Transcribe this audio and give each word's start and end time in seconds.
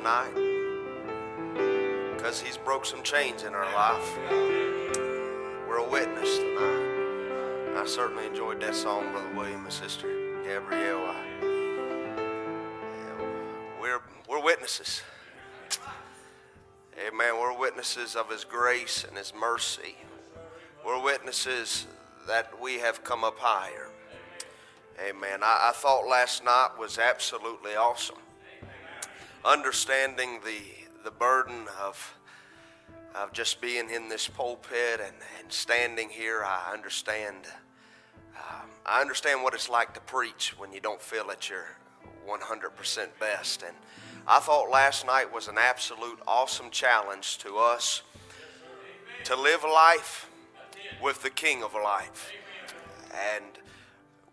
tonight 0.00 0.32
because 2.16 2.40
He's 2.40 2.56
broke 2.56 2.86
some 2.86 3.02
chains 3.02 3.42
in 3.42 3.54
our 3.54 3.70
life. 3.74 4.18
We're 5.68 5.78
a 5.78 5.88
witness 5.88 6.38
tonight. 6.38 7.76
I 7.76 7.84
certainly 7.86 8.26
enjoyed 8.26 8.60
that 8.60 8.74
song, 8.74 9.12
Brother 9.12 9.30
William 9.36 9.64
and 9.64 9.72
Sister 9.72 10.08
Gabrielle. 10.44 11.14
We're, 13.80 14.00
we're 14.28 14.42
witnesses. 14.42 15.02
Amen. 17.06 17.38
We're 17.38 17.58
witnesses 17.58 18.16
of 18.16 18.30
His 18.30 18.44
grace 18.44 19.04
and 19.06 19.16
His 19.18 19.34
mercy. 19.38 19.96
We're 20.84 21.02
witnesses 21.02 21.86
that 22.26 22.58
we 22.60 22.78
have 22.78 23.04
come 23.04 23.22
up 23.22 23.38
higher. 23.38 23.88
Amen. 25.08 25.40
I, 25.42 25.70
I 25.70 25.72
thought 25.74 26.06
last 26.06 26.44
night 26.44 26.70
was 26.78 26.98
absolutely 26.98 27.74
awesome. 27.74 28.16
Understanding 29.44 30.40
the, 30.44 30.60
the 31.02 31.10
burden 31.10 31.66
of, 31.82 32.14
of 33.14 33.32
just 33.32 33.60
being 33.60 33.88
in 33.88 34.08
this 34.08 34.28
pulpit 34.28 35.00
and, 35.00 35.14
and 35.40 35.50
standing 35.50 36.10
here, 36.10 36.42
I 36.44 36.72
understand. 36.72 37.46
Um, 38.36 38.68
I 38.84 39.00
understand 39.00 39.42
what 39.42 39.54
it's 39.54 39.70
like 39.70 39.94
to 39.94 40.00
preach 40.00 40.54
when 40.58 40.72
you 40.72 40.80
don't 40.80 41.00
feel 41.00 41.30
at 41.30 41.48
your 41.48 41.64
100% 42.28 43.08
best. 43.18 43.62
And 43.62 43.74
I 44.26 44.40
thought 44.40 44.70
last 44.70 45.06
night 45.06 45.32
was 45.32 45.48
an 45.48 45.56
absolute 45.58 46.18
awesome 46.26 46.70
challenge 46.70 47.38
to 47.38 47.56
us 47.56 48.02
to 49.24 49.36
live 49.36 49.64
life 49.64 50.28
with 51.02 51.22
the 51.22 51.30
King 51.30 51.62
of 51.62 51.74
life. 51.74 52.30
And 53.34 53.44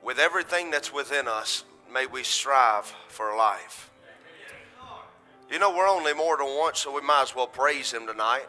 with 0.04 0.20
everything 0.20 0.70
that's 0.70 0.94
within 0.94 1.28
us, 1.28 1.64
may 1.92 2.06
we 2.06 2.24
strive 2.24 2.94
for 3.08 3.36
life. 3.36 3.90
You 5.50 5.59
know, 5.59 5.73
we're 5.73 5.88
only 5.88 6.14
mortal 6.14 6.58
once, 6.58 6.80
so 6.80 6.94
we 6.94 7.00
might 7.00 7.22
as 7.23 7.34
well 7.34 7.48
praise 7.48 7.94
Him 7.94 8.06
tonight. 8.06 8.44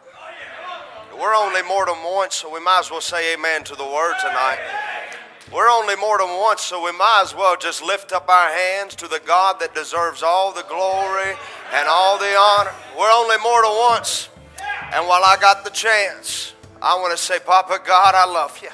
We're 1.16 1.34
only 1.34 1.62
mortal 1.62 1.96
once, 2.04 2.34
so 2.34 2.52
we 2.52 2.58
might 2.58 2.80
as 2.80 2.91
well 2.91 3.00
say 3.00 3.34
amen 3.34 3.62
to 3.64 3.77
the 3.77 3.84
word 3.84 4.14
tonight. 4.20 4.58
We're 5.52 5.70
only 5.70 5.94
mortal 5.94 6.26
once, 6.26 6.62
so 6.62 6.84
we 6.84 6.91
might 6.91 7.20
as 7.22 7.36
well 7.36 7.56
just 7.56 7.84
lift 7.84 8.12
up 8.12 8.28
our 8.28 8.50
hands 8.50 8.96
to 8.96 9.06
the 9.06 9.20
God 9.24 9.60
that 9.60 9.76
deserves 9.76 10.24
all 10.24 10.52
the 10.52 10.64
glory 10.69 11.36
and 11.72 11.88
all 11.88 12.19
the 12.19 12.34
honor. 12.36 12.72
We're 12.98 13.12
only 13.12 13.36
mortal 13.44 13.76
once. 13.78 14.28
And 14.92 15.06
while 15.06 15.22
I 15.24 15.36
got 15.41 15.62
the 15.62 15.70
chance, 15.70 16.54
I 16.82 16.96
want 16.96 17.16
to 17.16 17.22
say, 17.22 17.38
Papa 17.38 17.78
God, 17.86 18.16
I 18.16 18.26
love 18.26 18.58
you. 18.60 18.70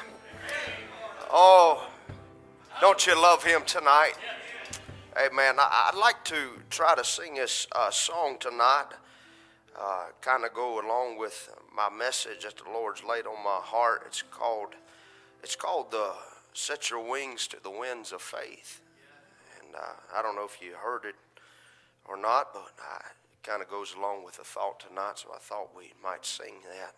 Oh, 1.30 1.86
don't 2.80 3.06
you 3.06 3.20
love 3.20 3.44
him 3.44 3.62
tonight? 3.66 4.14
Amen. 5.16 5.54
I'd 5.60 5.94
like 5.94 6.24
to 6.24 6.60
try 6.70 6.96
to 6.96 7.04
sing 7.04 7.34
this 7.34 7.68
uh, 7.70 7.88
song 7.92 8.36
tonight, 8.40 8.86
uh, 9.80 10.06
kind 10.20 10.44
of 10.44 10.52
go 10.52 10.84
along 10.84 11.18
with 11.18 11.50
my 11.72 11.88
message 11.88 12.42
that 12.42 12.56
the 12.56 12.68
Lord's 12.72 13.04
laid 13.04 13.24
on 13.24 13.44
my 13.44 13.60
heart. 13.62 14.02
It's 14.06 14.22
called, 14.22 14.74
it's 15.40 15.54
called 15.54 15.92
the 15.92 16.14
Set 16.52 16.90
Your 16.90 17.08
Wings 17.08 17.46
to 17.48 17.58
the 17.62 17.70
Winds 17.70 18.10
of 18.10 18.22
Faith. 18.22 18.80
And 19.62 19.76
uh, 19.76 19.92
I 20.16 20.20
don't 20.20 20.34
know 20.34 20.44
if 20.44 20.58
you 20.60 20.74
heard 20.74 21.04
it 21.04 21.14
or 22.06 22.16
not, 22.16 22.52
but 22.52 22.72
it 22.76 23.48
kind 23.48 23.62
of 23.62 23.70
goes 23.70 23.94
along 23.96 24.24
with 24.24 24.38
the 24.38 24.44
thought 24.44 24.80
tonight, 24.80 25.18
so 25.18 25.28
I 25.32 25.38
thought 25.38 25.76
we 25.76 25.92
might 26.02 26.26
sing 26.26 26.54
that. 26.68 26.94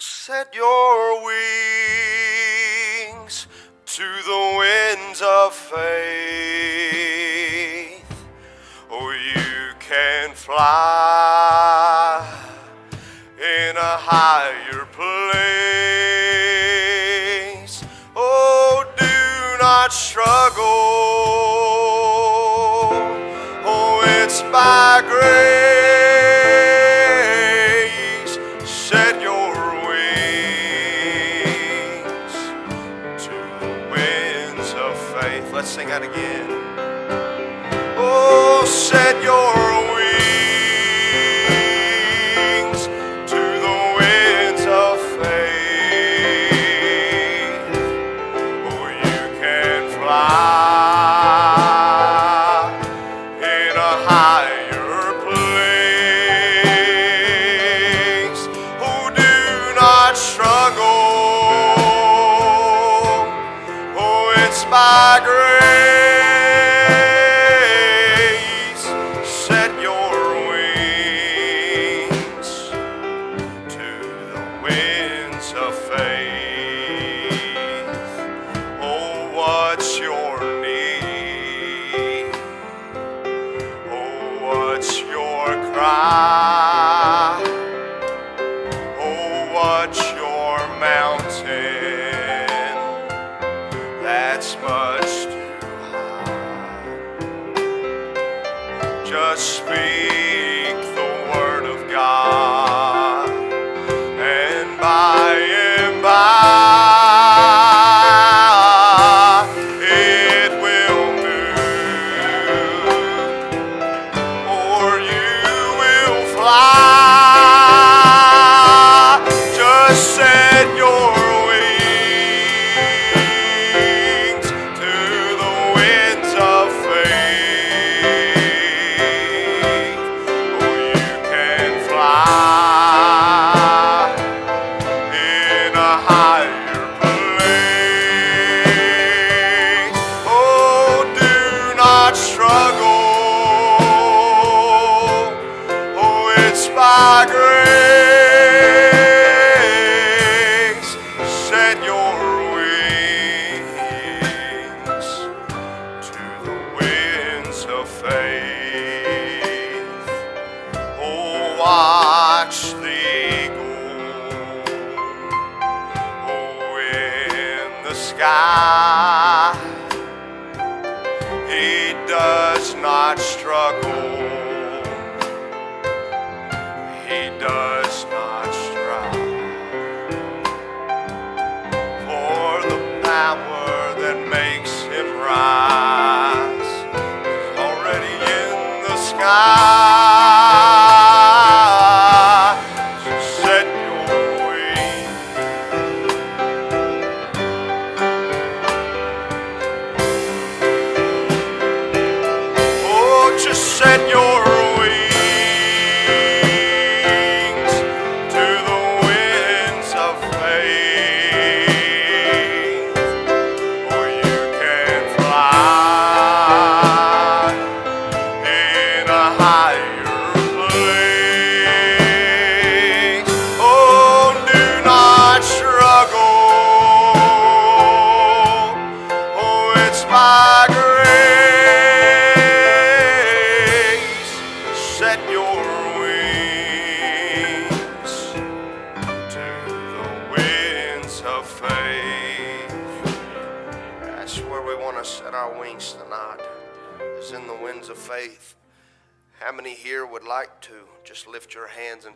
Set 0.00 0.52
your 0.52 1.24
wings 1.24 3.46
to 3.84 4.02
the 4.02 4.56
winds 4.58 5.20
of 5.22 5.54
faith. 5.54 5.82
Oh, 8.90 9.10
you 9.34 9.74
can 9.78 10.34
fly 10.34 12.24
in 13.38 13.76
a 13.76 13.96
higher 13.98 14.86
place. 14.92 15.42
Oh, 18.14 18.84
do 18.96 19.58
not 19.60 19.92
struggle. 19.92 21.21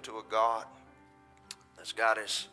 Into 0.06 0.19
a 0.19 0.23
God 0.31 0.64
that's 1.76 1.93
got 1.93 2.19
his, 2.19 2.49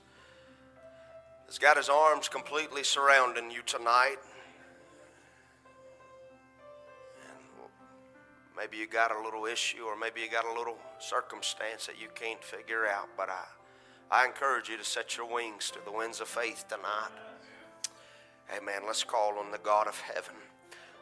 that's 1.46 1.60
got 1.60 1.78
his 1.78 1.90
arms 1.90 2.28
completely 2.28 2.84
surrounding 2.84 3.52
you 3.52 3.62
tonight? 3.66 4.18
Maybe 8.56 8.78
you 8.78 8.88
got 8.88 9.12
a 9.12 9.22
little 9.22 9.46
issue 9.46 9.84
or 9.84 9.98
maybe 9.98 10.22
you 10.22 10.30
got 10.30 10.46
a 10.46 10.58
little 10.58 10.78
circumstance 11.00 11.86
that 11.88 12.00
you 12.00 12.08
can't 12.14 12.44
figure 12.44 12.88
out, 12.88 13.10
but 13.18 13.30
I, 13.30 13.44
I 14.24 14.26
encourage 14.26 14.70
you 14.70 14.78
to 14.78 14.84
set 14.84 15.18
your 15.18 15.32
wings 15.32 15.72
to 15.72 15.80
the 15.84 15.92
winds 15.92 16.22
of 16.22 16.28
faith 16.28 16.66
tonight. 16.70 17.12
Amen. 18.56 18.82
Let's 18.86 19.04
call 19.04 19.38
on 19.40 19.52
the 19.52 19.58
God 19.58 19.88
of 19.88 20.00
heaven. 20.00 20.36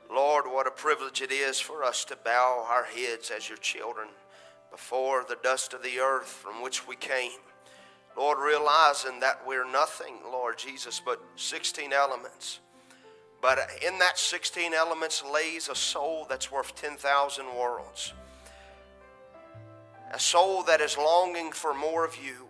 Lord, 0.10 0.46
what 0.48 0.68
a 0.68 0.72
privilege 0.72 1.22
it 1.22 1.32
is 1.32 1.60
for 1.60 1.84
us 1.84 2.04
to 2.06 2.16
bow 2.16 2.66
our 2.68 2.86
heads 2.86 3.32
as 3.32 3.48
your 3.48 3.58
children 3.58 4.08
before 4.72 5.26
the 5.28 5.38
dust 5.44 5.74
of 5.74 5.84
the 5.84 6.00
earth 6.00 6.28
from 6.28 6.64
which 6.64 6.88
we 6.88 6.96
came. 6.96 7.40
Lord, 8.18 8.40
realizing 8.40 9.20
that 9.20 9.42
we're 9.46 9.70
nothing, 9.70 10.16
Lord 10.26 10.58
Jesus, 10.58 11.02
but 11.04 11.22
16 11.36 11.94
elements 11.94 12.60
but 13.42 13.60
in 13.86 13.98
that 13.98 14.20
16 14.20 14.74
elements 14.74 15.24
lays 15.34 15.68
a 15.68 15.76
soul 15.76 16.28
that's 16.30 16.52
worth 16.52 16.76
10,000 16.76 17.46
worlds. 17.58 18.14
A 20.14 20.20
soul 20.20 20.64
that 20.64 20.80
is 20.80 20.98
longing 20.98 21.52
for 21.52 21.74
more 21.74 22.06
of 22.06 22.16
you. 22.24 22.48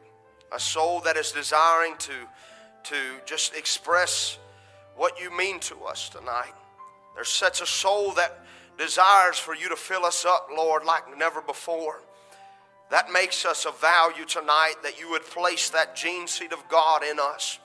A 0.52 0.60
soul 0.60 1.00
that 1.02 1.16
is 1.16 1.32
desiring 1.32 1.96
to, 2.00 2.12
to 2.84 2.96
just 3.26 3.56
express 3.56 4.38
what 4.98 5.20
you 5.22 5.36
mean 5.36 5.60
to 5.62 5.84
us 5.86 6.10
tonight. 6.10 6.54
There's 7.16 7.30
such 7.30 7.62
a 7.62 7.66
soul 7.66 8.12
that 8.14 8.40
desires 8.78 9.38
for 9.38 9.56
you 9.56 9.70
to 9.70 9.76
fill 9.78 10.04
us 10.04 10.26
up, 10.26 10.50
Lord, 10.54 10.84
like 10.84 11.18
never 11.18 11.42
before. 11.42 12.02
That 12.92 13.12
makes 13.12 13.46
us 13.46 13.66
of 13.66 13.80
value 13.82 14.26
tonight 14.26 14.76
that 14.84 15.00
you 15.00 15.10
would 15.10 15.26
place 15.26 15.70
that 15.72 15.96
gene 15.96 16.28
seed 16.28 16.54
of 16.54 16.68
God 16.70 17.04
in 17.04 17.20
us 17.20 17.58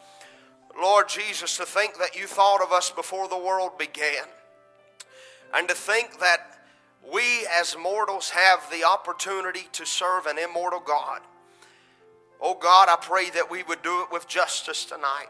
Lord 0.81 1.08
Jesus, 1.08 1.56
to 1.56 1.64
think 1.64 1.99
that 1.99 2.17
you 2.17 2.26
thought 2.26 2.62
of 2.62 2.73
us 2.73 2.90
before 2.90 3.28
the 3.28 3.38
world 3.38 3.78
began. 3.78 4.25
And 5.55 5.69
to 5.69 5.75
think 5.75 6.20
that 6.20 6.58
we 7.12 7.46
as 7.58 7.76
mortals 7.81 8.31
have 8.31 8.69
the 8.70 8.84
opportunity 8.84 9.69
to 9.73 9.87
serve 9.87 10.26
an 10.26 10.38
immortal 10.38 10.81
God. 10.81 11.20
Oh 12.40 12.55
God, 12.55 12.88
I 12.90 12.96
pray 13.00 13.31
that 13.31 13.50
we 13.50 13.62
would 13.62 13.82
do 13.82 14.02
it 14.02 14.12
with 14.12 14.29
justice 14.29 14.84
tonight. 14.84 15.29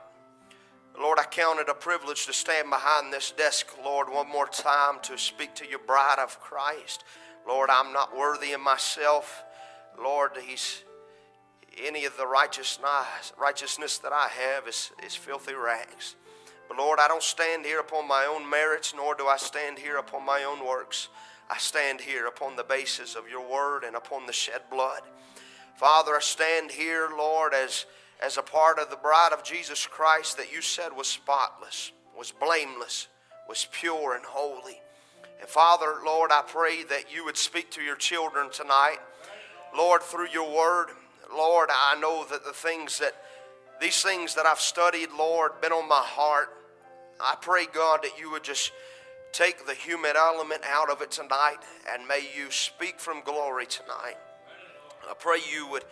Lord, 0.98 1.18
I 1.20 1.24
count 1.24 1.60
it 1.60 1.68
a 1.68 1.74
privilege 1.74 2.26
to 2.26 2.32
stand 2.32 2.70
behind 2.70 3.12
this 3.12 3.30
desk, 3.30 3.66
Lord, 3.84 4.08
one 4.08 4.28
more 4.28 4.48
time 4.48 4.98
to 5.02 5.18
speak 5.18 5.54
to 5.56 5.68
your 5.68 5.78
bride 5.78 6.18
of 6.18 6.40
Christ. 6.40 7.04
Lord, 7.46 7.68
I'm 7.70 7.92
not 7.92 8.16
worthy 8.16 8.52
of 8.52 8.62
myself. 8.62 9.44
Lord, 10.02 10.32
He's 10.44 10.82
any 11.84 12.04
of 12.04 12.16
the 12.16 12.26
righteousness, 12.26 13.32
righteousness 13.38 13.98
that 13.98 14.12
I 14.12 14.28
have 14.28 14.66
is, 14.66 14.92
is 15.04 15.14
filthy 15.14 15.54
rags. 15.54 16.16
But 16.68 16.78
Lord, 16.78 16.98
I 17.00 17.08
don't 17.08 17.22
stand 17.22 17.64
here 17.64 17.80
upon 17.80 18.08
my 18.08 18.24
own 18.24 18.48
merits, 18.48 18.94
nor 18.96 19.14
do 19.14 19.26
I 19.26 19.36
stand 19.36 19.78
here 19.78 19.98
upon 19.98 20.24
my 20.24 20.42
own 20.42 20.66
works. 20.66 21.08
I 21.48 21.58
stand 21.58 22.00
here 22.00 22.26
upon 22.26 22.56
the 22.56 22.64
basis 22.64 23.14
of 23.14 23.28
your 23.28 23.46
word 23.48 23.84
and 23.84 23.94
upon 23.94 24.26
the 24.26 24.32
shed 24.32 24.62
blood. 24.70 25.02
Father, 25.76 26.16
I 26.16 26.20
stand 26.20 26.72
here, 26.72 27.08
Lord, 27.16 27.54
as, 27.54 27.86
as 28.24 28.36
a 28.36 28.42
part 28.42 28.78
of 28.78 28.90
the 28.90 28.96
bride 28.96 29.32
of 29.32 29.44
Jesus 29.44 29.86
Christ 29.86 30.38
that 30.38 30.52
you 30.52 30.62
said 30.62 30.96
was 30.96 31.06
spotless, 31.06 31.92
was 32.16 32.32
blameless, 32.32 33.08
was 33.48 33.68
pure 33.70 34.14
and 34.16 34.24
holy. 34.24 34.80
And 35.38 35.48
Father, 35.48 35.96
Lord, 36.04 36.32
I 36.32 36.42
pray 36.42 36.82
that 36.84 37.14
you 37.14 37.24
would 37.26 37.36
speak 37.36 37.70
to 37.72 37.82
your 37.82 37.96
children 37.96 38.50
tonight, 38.50 38.98
Lord, 39.76 40.02
through 40.02 40.28
your 40.32 40.54
word. 40.54 40.88
Lord, 41.34 41.68
I 41.72 41.98
know 42.00 42.24
that 42.30 42.44
the 42.44 42.52
things 42.52 42.98
that, 42.98 43.14
these 43.80 44.02
things 44.02 44.34
that 44.34 44.46
I've 44.46 44.60
studied, 44.60 45.08
Lord, 45.16 45.60
been 45.60 45.72
on 45.72 45.88
my 45.88 46.02
heart. 46.02 46.48
I 47.20 47.36
pray, 47.40 47.66
God, 47.72 48.00
that 48.02 48.18
you 48.18 48.30
would 48.30 48.44
just 48.44 48.72
take 49.32 49.66
the 49.66 49.74
human 49.74 50.16
element 50.16 50.62
out 50.66 50.90
of 50.90 51.02
it 51.02 51.10
tonight 51.10 51.58
and 51.90 52.06
may 52.08 52.26
you 52.36 52.50
speak 52.50 52.98
from 52.98 53.20
glory 53.22 53.66
tonight. 53.66 54.16
I 55.08 55.14
pray 55.14 55.38
you 55.52 55.68
would, 55.68 55.84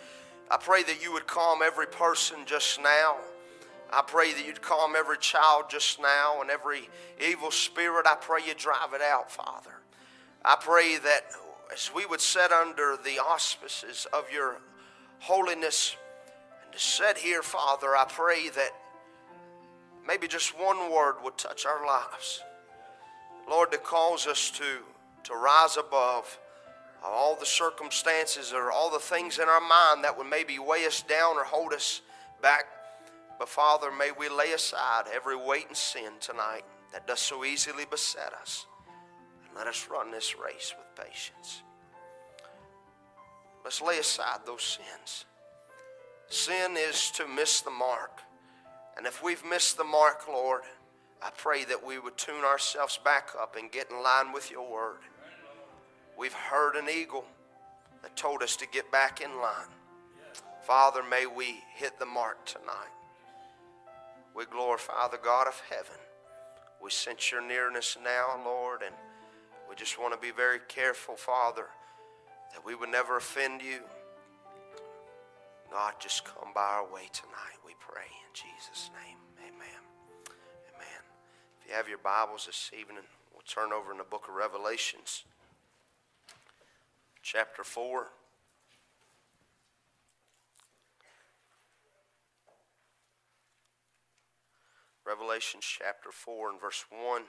I 0.50 0.56
pray 0.56 0.82
that 0.82 1.02
you 1.02 1.12
would 1.12 1.26
calm 1.26 1.60
every 1.62 1.86
person 1.86 2.38
just 2.46 2.82
now. 2.82 3.16
I 3.92 4.02
pray 4.02 4.32
that 4.32 4.46
you'd 4.46 4.62
calm 4.62 4.94
every 4.96 5.18
child 5.18 5.64
just 5.68 6.00
now 6.00 6.40
and 6.40 6.50
every 6.50 6.88
evil 7.24 7.50
spirit. 7.50 8.06
I 8.06 8.16
pray 8.16 8.40
you 8.46 8.54
drive 8.54 8.94
it 8.94 9.02
out, 9.02 9.30
Father. 9.30 9.74
I 10.44 10.56
pray 10.58 10.98
that 10.98 11.24
as 11.74 11.90
we 11.92 12.06
would 12.06 12.20
sit 12.20 12.52
under 12.52 12.96
the 13.04 13.18
auspices 13.18 14.06
of 14.12 14.30
your 14.32 14.58
holiness. 15.18 15.96
And 16.62 16.72
to 16.72 16.78
sit 16.78 17.18
here, 17.18 17.42
Father, 17.42 17.96
I 17.96 18.04
pray 18.08 18.48
that 18.50 18.70
maybe 20.06 20.28
just 20.28 20.58
one 20.58 20.92
word 20.92 21.16
would 21.24 21.36
touch 21.36 21.66
our 21.66 21.84
lives. 21.84 22.42
Lord, 23.50 23.72
to 23.72 23.78
cause 23.78 24.26
us 24.26 24.50
to, 24.52 24.64
to 25.24 25.34
rise 25.34 25.76
above 25.76 26.38
all 27.04 27.36
the 27.36 27.44
circumstances 27.46 28.52
or 28.52 28.70
all 28.70 28.90
the 28.90 28.98
things 28.98 29.38
in 29.38 29.48
our 29.48 29.60
mind 29.60 30.04
that 30.04 30.16
would 30.16 30.28
maybe 30.28 30.58
weigh 30.58 30.86
us 30.86 31.02
down 31.02 31.36
or 31.36 31.44
hold 31.44 31.72
us 31.72 32.00
back. 32.40 32.64
But 33.38 33.48
Father, 33.48 33.90
may 33.90 34.10
we 34.18 34.28
lay 34.28 34.52
aside 34.52 35.04
every 35.12 35.36
weight 35.36 35.66
and 35.68 35.76
sin 35.76 36.12
tonight 36.20 36.62
that 36.92 37.06
does 37.06 37.20
so 37.20 37.44
easily 37.44 37.84
beset 37.90 38.32
us. 38.40 38.66
Let 39.54 39.66
us 39.66 39.88
run 39.90 40.10
this 40.10 40.36
race 40.38 40.74
with 40.76 41.06
patience. 41.06 41.62
Let's 43.64 43.80
lay 43.80 43.98
aside 43.98 44.40
those 44.44 44.62
sins. 44.62 45.24
Sin 46.28 46.76
is 46.76 47.10
to 47.12 47.26
miss 47.26 47.60
the 47.60 47.70
mark. 47.70 48.20
And 48.96 49.06
if 49.06 49.22
we've 49.22 49.44
missed 49.44 49.76
the 49.76 49.84
mark, 49.84 50.26
Lord, 50.28 50.62
I 51.22 51.30
pray 51.30 51.64
that 51.64 51.84
we 51.84 51.98
would 51.98 52.16
tune 52.16 52.44
ourselves 52.44 52.98
back 53.04 53.30
up 53.40 53.56
and 53.56 53.70
get 53.70 53.90
in 53.90 54.02
line 54.02 54.32
with 54.32 54.50
your 54.50 54.70
word. 54.70 54.98
We've 56.18 56.32
heard 56.32 56.76
an 56.76 56.88
eagle 56.88 57.24
that 58.02 58.16
told 58.16 58.42
us 58.42 58.56
to 58.56 58.66
get 58.66 58.90
back 58.92 59.20
in 59.20 59.40
line. 59.40 59.72
Father, 60.62 61.02
may 61.02 61.26
we 61.26 61.56
hit 61.74 61.98
the 61.98 62.06
mark 62.06 62.44
tonight. 62.44 62.92
We 64.34 64.44
glorify 64.46 65.08
the 65.08 65.18
God 65.18 65.46
of 65.46 65.60
heaven. 65.70 66.00
We 66.82 66.90
sense 66.90 67.32
your 67.32 67.46
nearness 67.46 67.96
now, 68.02 68.40
Lord, 68.44 68.82
and 68.84 68.94
we 69.68 69.74
just 69.76 70.00
want 70.00 70.14
to 70.14 70.20
be 70.20 70.30
very 70.30 70.60
careful, 70.68 71.16
Father 71.16 71.66
that 72.54 72.64
we 72.64 72.74
would 72.74 72.88
never 72.88 73.16
offend 73.16 73.60
you. 73.60 73.80
God, 75.70 75.94
just 75.98 76.24
come 76.24 76.52
by 76.54 76.62
our 76.62 76.84
way 76.84 77.08
tonight, 77.12 77.58
we 77.66 77.72
pray 77.80 78.06
in 78.06 78.32
Jesus' 78.32 78.90
name. 78.94 79.18
Amen. 79.40 79.82
Amen. 80.72 81.02
If 81.60 81.68
you 81.68 81.74
have 81.74 81.88
your 81.88 81.98
Bibles 81.98 82.46
this 82.46 82.70
evening, 82.78 83.02
we'll 83.32 83.42
turn 83.42 83.72
over 83.72 83.90
in 83.90 83.98
the 83.98 84.04
book 84.04 84.26
of 84.28 84.34
Revelations, 84.34 85.24
chapter 87.22 87.64
4. 87.64 88.06
Revelation 95.04 95.60
chapter 95.60 96.10
4 96.10 96.50
and 96.50 96.60
verse 96.60 96.84
1. 96.90 97.22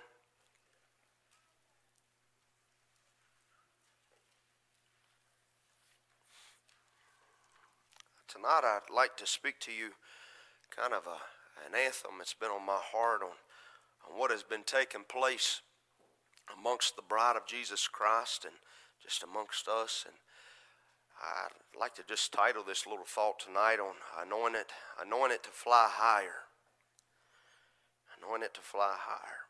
Tonight, 8.36 8.64
I'd 8.66 8.94
like 8.94 9.16
to 9.18 9.26
speak 9.26 9.62
to 9.62 9.72
you 9.72 9.92
kind 10.76 10.94
of 10.94 11.08
a, 11.08 11.24
an 11.66 11.74
anthem 11.74 12.18
that's 12.18 12.34
been 12.34 12.50
on 12.50 12.66
my 12.66 12.80
heart 12.92 13.22
on, 13.24 13.32
on 14.10 14.20
what 14.20 14.30
has 14.30 14.44
been 14.44 14.64
taking 14.66 15.04
place 15.08 15.62
amongst 16.52 16.98
the 16.98 17.02
bride 17.02 17.38
of 17.38 17.48
Jesus 17.48 17.88
Christ 17.88 18.44
and 18.44 18.56
just 19.02 19.24
amongst 19.24 19.70
us. 19.70 20.04
And 20.06 20.16
I'd 21.24 21.80
like 21.80 21.96
to 21.96 22.04
just 22.06 22.34
title 22.34 22.62
this 22.62 22.86
little 22.86 23.06
thought 23.08 23.40
tonight 23.40 23.78
on 23.80 23.96
anointed, 24.22 24.66
anointed 25.02 25.44
to 25.44 25.50
fly 25.52 25.88
higher. 25.90 26.44
Anointed 28.22 28.54
to 28.56 28.62
fly 28.62 28.96
higher. 28.98 29.48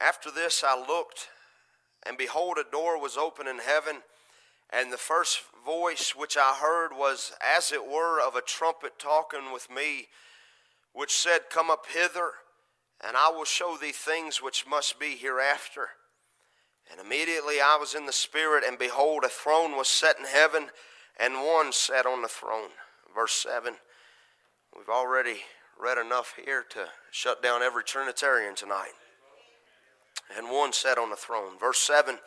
After 0.00 0.30
this, 0.30 0.64
I 0.66 0.78
looked 0.78 1.28
and 2.06 2.16
behold, 2.16 2.58
a 2.58 2.70
door 2.70 3.00
was 3.00 3.16
open 3.16 3.46
in 3.46 3.58
heaven, 3.58 4.02
and 4.70 4.92
the 4.92 4.98
first 4.98 5.40
voice 5.64 6.14
which 6.16 6.36
I 6.36 6.54
heard 6.60 6.90
was 6.92 7.32
as 7.42 7.72
it 7.72 7.86
were 7.86 8.20
of 8.20 8.36
a 8.36 8.40
trumpet 8.40 8.98
talking 8.98 9.52
with 9.52 9.70
me, 9.70 10.08
which 10.92 11.12
said, 11.12 11.50
Come 11.50 11.70
up 11.70 11.86
hither, 11.92 12.32
and 13.04 13.16
I 13.16 13.30
will 13.30 13.44
show 13.44 13.76
thee 13.76 13.92
things 13.92 14.42
which 14.42 14.66
must 14.66 14.98
be 14.98 15.16
hereafter. 15.16 15.90
And 16.90 17.00
immediately 17.00 17.60
I 17.60 17.76
was 17.78 17.94
in 17.94 18.06
the 18.06 18.12
Spirit, 18.12 18.64
and 18.66 18.78
behold, 18.78 19.24
a 19.24 19.28
throne 19.28 19.76
was 19.76 19.88
set 19.88 20.18
in 20.18 20.24
heaven, 20.24 20.68
and 21.18 21.34
one 21.34 21.72
sat 21.72 22.06
on 22.06 22.22
the 22.22 22.28
throne. 22.28 22.70
Verse 23.14 23.32
7. 23.32 23.74
We've 24.76 24.88
already 24.88 25.40
read 25.78 25.98
enough 25.98 26.34
here 26.44 26.64
to 26.70 26.86
shut 27.10 27.42
down 27.42 27.62
every 27.62 27.84
Trinitarian 27.84 28.54
tonight. 28.54 28.92
And 30.36 30.50
one 30.50 30.72
sat 30.72 30.98
on 30.98 31.10
the 31.10 31.16
throne. 31.16 31.58
Verse 31.58 31.78
7 31.78 32.18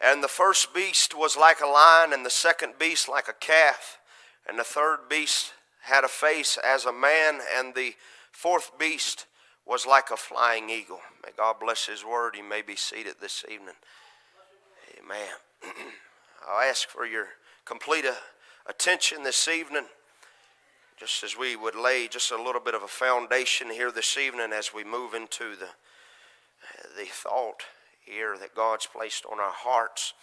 And 0.00 0.22
the 0.22 0.28
first 0.28 0.74
beast 0.74 1.16
was 1.16 1.36
like 1.36 1.60
a 1.60 1.66
lion, 1.66 2.12
and 2.12 2.26
the 2.26 2.30
second 2.30 2.74
beast 2.78 3.08
like 3.08 3.28
a 3.28 3.32
calf, 3.32 3.98
and 4.48 4.58
the 4.58 4.64
third 4.64 5.08
beast 5.08 5.52
had 5.82 6.04
a 6.04 6.08
face 6.08 6.58
as 6.64 6.84
a 6.84 6.92
man, 6.92 7.40
and 7.56 7.74
the 7.74 7.94
fourth 8.32 8.76
beast 8.78 9.26
was 9.64 9.86
like 9.86 10.10
a 10.10 10.16
flying 10.16 10.70
eagle. 10.70 11.00
May 11.24 11.30
God 11.36 11.56
bless 11.60 11.86
His 11.86 12.04
word. 12.04 12.34
You 12.36 12.44
may 12.44 12.62
be 12.62 12.76
seated 12.76 13.16
this 13.20 13.44
evening. 13.50 13.74
Amen. 14.98 15.28
I'll 16.48 16.68
ask 16.68 16.88
for 16.88 17.04
your 17.04 17.26
complete 17.64 18.04
uh, 18.04 18.14
attention 18.66 19.24
this 19.24 19.48
evening, 19.48 19.86
just 20.98 21.24
as 21.24 21.36
we 21.36 21.56
would 21.56 21.74
lay 21.74 22.08
just 22.08 22.30
a 22.30 22.40
little 22.40 22.60
bit 22.60 22.74
of 22.74 22.82
a 22.82 22.88
foundation 22.88 23.70
here 23.70 23.90
this 23.90 24.16
evening 24.16 24.52
as 24.52 24.72
we 24.72 24.84
move 24.84 25.14
into 25.14 25.56
the, 25.56 25.68
the 26.96 27.04
thought 27.04 27.62
here 28.00 28.36
that 28.38 28.54
God's 28.54 28.86
placed 28.86 29.24
on 29.26 29.38
our 29.38 29.52
hearts. 29.52 30.14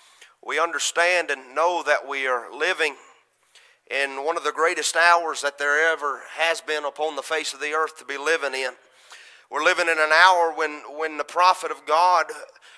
We 0.45 0.59
understand 0.59 1.29
and 1.29 1.55
know 1.55 1.83
that 1.85 2.07
we 2.07 2.27
are 2.27 2.53
living 2.53 2.95
in 3.91 4.25
one 4.25 4.37
of 4.37 4.43
the 4.43 4.51
greatest 4.51 4.95
hours 4.95 5.41
that 5.41 5.57
there 5.57 5.91
ever 5.91 6.21
has 6.35 6.61
been 6.61 6.85
upon 6.85 7.15
the 7.15 7.21
face 7.21 7.53
of 7.53 7.59
the 7.59 7.73
earth 7.73 7.97
to 7.99 8.05
be 8.05 8.17
living 8.17 8.53
in. 8.53 8.71
We're 9.49 9.63
living 9.63 9.87
in 9.87 9.99
an 9.99 10.11
hour 10.11 10.53
when, 10.55 10.81
when 10.97 11.17
the 11.17 11.23
prophet 11.23 11.69
of 11.69 11.85
God 11.85 12.25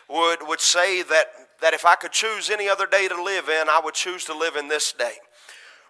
would, 0.09 0.39
would 0.47 0.59
say 0.59 1.01
that 1.03 1.27
that 1.61 1.73
if 1.73 1.85
I 1.85 1.95
could 1.95 2.11
choose 2.11 2.49
any 2.49 2.67
other 2.67 2.85
day 2.85 3.07
to 3.07 3.23
live 3.23 3.49
in, 3.49 3.69
I 3.69 3.81
would 3.83 3.93
choose 3.93 4.25
to 4.25 4.37
live 4.37 4.55
in 4.55 4.67
this 4.67 4.91
day. 4.93 5.13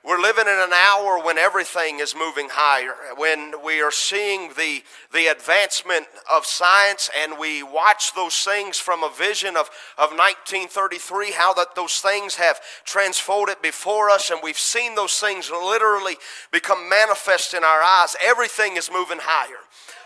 We're 0.06 0.22
living 0.22 0.46
in 0.46 0.54
an 0.54 0.72
hour 0.72 1.20
when 1.20 1.40
everything 1.40 2.00
is 2.00 2.14
moving 2.16 2.50
higher, 2.52 2.94
when 3.18 3.54
we 3.66 3.82
are 3.82 3.92
seeing 3.92 4.50
the, 4.50 4.84
the 5.12 5.32
advancement 5.32 6.06
of 6.32 6.46
science, 6.46 7.10
and 7.24 7.40
we 7.40 7.64
watch 7.64 8.14
those 8.14 8.38
things 8.38 8.78
from 8.78 9.04
a 9.04 9.10
vision 9.10 9.58
of, 9.58 9.68
of 9.98 10.12
1933, 10.12 11.32
how 11.32 11.56
that 11.56 11.74
those 11.74 12.02
things 12.02 12.36
have 12.36 12.60
transfolded 12.84 13.60
before 13.64 14.12
us, 14.12 14.30
and 14.30 14.42
we've 14.44 14.60
seen 14.60 14.94
those 14.94 15.18
things 15.18 15.50
literally 15.50 16.18
become 16.52 16.88
manifest 16.88 17.56
in 17.56 17.64
our 17.64 17.82
eyes. 17.82 18.16
Everything 18.24 18.78
is 18.78 18.92
moving 18.92 19.20
higher. 19.20 19.65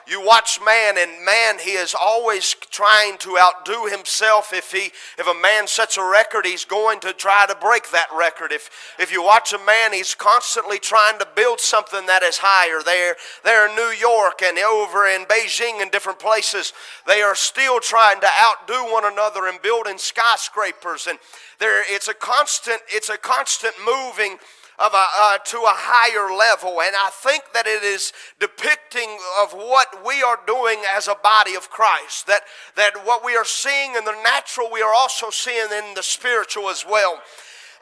You 0.10 0.26
watch 0.26 0.60
man, 0.66 0.98
and 0.98 1.24
man, 1.24 1.60
he 1.60 1.72
is 1.72 1.94
always 1.94 2.56
trying 2.72 3.20
to 3.20 3.38
outdo 3.38 3.86
himself. 3.86 4.52
If 4.52 4.72
he, 4.72 4.92
if 5.20 5.28
a 5.28 5.40
man 5.40 5.68
sets 5.68 5.98
a 5.98 6.04
record, 6.04 6.48
he's 6.48 6.66
going 6.66 7.00
to 7.02 7.14
try 7.14 7.46
to 7.48 7.54
break 7.54 7.92
that 7.92 8.08
record. 8.16 8.52
If, 8.52 8.72
if 8.98 9.12
you 9.12 9.24
watch 9.24 9.54
a 9.54 9.60
man, 9.60 9.94
he's 9.94 10.16
constantly 10.16 10.80
trying 10.80 11.20
to 11.20 11.28
build 11.36 11.60
something 11.60 12.08
that 12.08 12.24
is 12.24 12.40
higher. 12.42 12.82
There, 12.84 13.18
there 13.44 13.70
in 13.70 13.76
New 13.76 13.94
York 14.00 14.42
and 14.42 14.58
over 14.58 15.06
in 15.06 15.26
Beijing 15.26 15.80
and 15.80 15.92
different 15.92 16.18
places, 16.18 16.74
they 17.06 17.22
are 17.22 17.36
still 17.36 17.80
trying 17.80 18.20
to 18.22 18.30
outdo 18.42 18.92
one 18.92 19.06
another 19.06 19.46
and 19.46 19.62
building 19.62 20.00
skyscrapers. 20.00 21.06
And 21.06 21.20
there, 21.60 21.84
it's 21.88 22.08
a 22.08 22.16
constant, 22.16 22.82
it's 22.88 23.10
a 23.10 23.18
constant 23.18 23.76
moving 23.86 24.38
of 24.80 24.94
a, 24.94 25.06
uh, 25.20 25.38
to 25.38 25.58
a 25.58 25.76
higher 25.76 26.36
level. 26.36 26.82
And 26.82 26.96
I 26.96 27.10
think 27.12 27.44
that 27.54 27.68
it 27.68 27.84
is 27.84 28.14
depicting 28.40 29.18
of 29.42 29.54
what 29.54 30.06
we 30.06 30.24
are 30.24 30.40
doing 30.48 30.82
as 30.96 31.08
a 31.08 31.16
body 31.16 31.56
of 31.56 31.70
Christ. 31.70 32.28
That, 32.28 32.42
that 32.76 33.06
what 33.06 33.24
we 33.24 33.36
are 33.36 33.46
seeing 33.46 33.96
in 33.96 34.06
the 34.06 34.16
natural, 34.24 34.72
we 34.72 34.82
are 34.82 34.94
also 34.94 35.30
seeing 35.30 35.68
in 35.72 35.94
the 35.96 36.04
spiritual 36.04 36.70
as 36.70 36.86
well. 36.90 37.20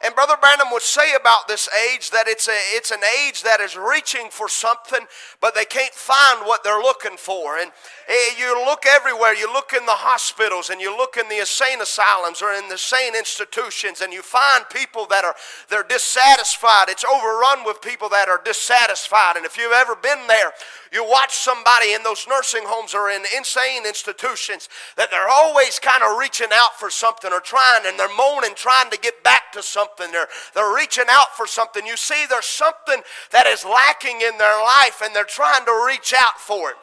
And 0.04 0.14
Brother 0.14 0.36
Branham 0.40 0.68
would 0.70 0.82
say 0.82 1.14
about 1.14 1.48
this 1.48 1.68
age 1.90 2.10
that 2.10 2.28
it's, 2.28 2.46
a, 2.46 2.56
it's 2.70 2.92
an 2.92 3.00
age 3.20 3.42
that 3.42 3.60
is 3.60 3.76
reaching 3.76 4.28
for 4.30 4.48
something, 4.48 5.00
but 5.40 5.56
they 5.56 5.64
can't 5.64 5.92
find 5.92 6.46
what 6.46 6.62
they're 6.62 6.78
looking 6.78 7.16
for. 7.16 7.58
And 7.58 7.72
eh, 8.06 8.38
you 8.38 8.54
look 8.64 8.84
everywhere. 8.86 9.34
You 9.34 9.52
look 9.52 9.72
in 9.76 9.84
the 9.86 9.98
hospitals 9.98 10.70
and 10.70 10.80
you 10.80 10.96
look 10.96 11.16
in 11.16 11.28
the 11.28 11.40
insane 11.40 11.80
asylums 11.80 12.40
or 12.42 12.52
in 12.52 12.68
the 12.68 12.78
sane 12.78 13.16
institutions, 13.16 14.00
and 14.00 14.12
you 14.12 14.22
find 14.22 14.64
people 14.70 15.06
that 15.06 15.24
are 15.24 15.34
they're 15.68 15.82
dissatisfied. 15.82 16.88
It's 16.88 17.04
overrun 17.04 17.64
with 17.64 17.82
people 17.82 18.08
that 18.10 18.28
are 18.28 18.40
dissatisfied. 18.44 19.36
And 19.36 19.44
if 19.44 19.56
you've 19.56 19.72
ever 19.72 19.96
been 19.96 20.26
there, 20.28 20.52
you 20.92 21.04
watch 21.04 21.34
somebody 21.34 21.92
in 21.92 22.02
those 22.02 22.26
nursing 22.28 22.62
homes 22.64 22.94
or 22.94 23.10
in 23.10 23.22
insane 23.36 23.86
institutions 23.86 24.68
that 24.96 25.10
they're 25.10 25.28
always 25.28 25.78
kind 25.78 26.02
of 26.02 26.18
reaching 26.18 26.48
out 26.52 26.78
for 26.78 26.90
something 26.90 27.32
or 27.32 27.40
trying, 27.40 27.86
and 27.86 27.98
they're 27.98 28.14
moaning, 28.16 28.54
trying 28.54 28.90
to 28.90 28.98
get 28.98 29.22
back 29.22 29.52
to 29.52 29.62
something. 29.62 30.10
They're, 30.12 30.28
they're 30.54 30.74
reaching 30.74 31.06
out 31.10 31.36
for 31.36 31.46
something. 31.46 31.86
You 31.86 31.96
see, 31.96 32.24
there's 32.28 32.46
something 32.46 33.02
that 33.30 33.46
is 33.46 33.64
lacking 33.64 34.20
in 34.20 34.38
their 34.38 34.62
life 34.62 35.02
and 35.04 35.14
they're 35.14 35.24
trying 35.24 35.64
to 35.64 35.84
reach 35.86 36.14
out 36.16 36.38
for 36.38 36.70
it. 36.70 36.76